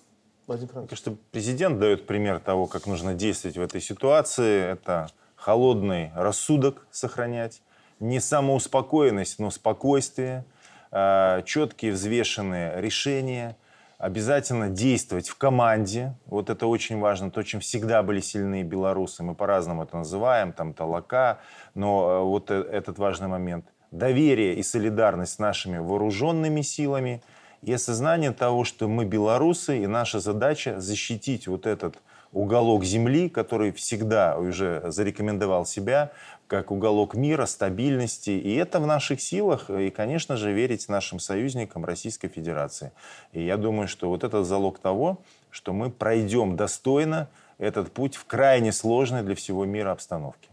Владимир 0.48 0.74
Мне 0.74 0.88
кажется, 0.88 1.16
президент 1.30 1.80
дает 1.80 2.08
пример 2.08 2.40
того, 2.40 2.66
как 2.66 2.88
нужно 2.88 3.14
действовать 3.14 3.58
в 3.58 3.62
этой 3.62 3.80
ситуации. 3.80 4.72
Это 4.72 5.10
холодный 5.36 6.12
рассудок 6.16 6.88
сохранять, 6.90 7.62
не 8.00 8.20
самоуспокоенность, 8.20 9.38
но 9.38 9.52
спокойствие, 9.52 10.46
э, 10.92 11.44
четкие 11.46 11.92
взвешенные 11.92 12.82
решения, 12.82 13.56
обязательно 14.04 14.70
действовать 14.70 15.30
в 15.30 15.38
команде. 15.38 16.14
Вот 16.26 16.50
это 16.50 16.68
очень 16.68 17.00
важно, 17.00 17.32
то, 17.32 17.42
чем 17.42 17.62
всегда 17.62 18.04
были 18.04 18.20
сильны 18.20 18.62
белорусы. 18.62 19.24
Мы 19.24 19.34
по-разному 19.34 19.84
это 19.84 19.96
называем, 19.96 20.52
там 20.52 20.74
толока, 20.74 21.40
но 21.74 22.12
э, 22.12 22.24
вот 22.24 22.52
э- 22.52 22.68
этот 22.70 22.98
важный 22.98 23.30
момент. 23.30 23.66
Доверие 23.92 24.56
и 24.56 24.64
солидарность 24.64 25.36
с 25.36 25.40
нашими 25.40 25.78
вооруженными 25.78 26.62
силами 26.62 27.22
и 27.62 27.72
осознание 27.72 28.34
того, 28.34 28.66
что 28.66 28.90
мы 28.90 29.06
белорусы, 29.06 29.82
и 29.82 29.88
наша 29.88 30.20
задача 30.20 30.82
защитить 30.82 31.48
вот 31.48 31.66
этот 31.66 31.96
уголок 32.34 32.84
земли, 32.84 33.30
который 33.30 33.72
всегда 33.72 34.38
уже 34.38 34.84
зарекомендовал 34.88 35.66
себя 35.66 36.12
как 36.48 36.72
уголок 36.72 37.16
мира, 37.16 37.46
стабильности. 37.46 38.32
И 38.32 38.56
это 38.56 38.80
в 38.80 38.86
наших 38.86 39.22
силах. 39.22 39.70
И, 39.70 39.90
конечно 39.90 40.38
же, 40.38 40.52
верить 40.52 40.88
нашим 40.90 41.20
союзникам 41.20 41.86
Российской 41.86 42.28
Федерации. 42.28 42.92
И 43.32 43.44
я 43.44 43.58
думаю, 43.58 43.88
что 43.88 44.10
вот 44.10 44.24
это 44.24 44.44
залог 44.44 44.80
того, 44.80 45.22
что 45.50 45.74
мы 45.74 45.90
пройдем 45.90 46.56
достойно 46.56 47.30
этот 47.58 47.92
путь 47.92 48.16
в 48.16 48.26
крайне 48.26 48.72
сложной 48.72 49.24
для 49.24 49.36
всего 49.36 49.66
мира 49.66 49.92
обстановке. 49.92 50.50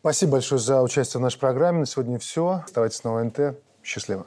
Спасибо 0.00 0.32
большое 0.32 0.60
за 0.60 0.82
участие 0.82 1.18
в 1.18 1.22
нашей 1.22 1.38
программе. 1.38 1.80
На 1.80 1.86
сегодня 1.86 2.18
все. 2.18 2.62
Оставайтесь 2.64 3.02
на 3.04 3.20
ОНТ. 3.20 3.56
Счастливо. 3.82 4.26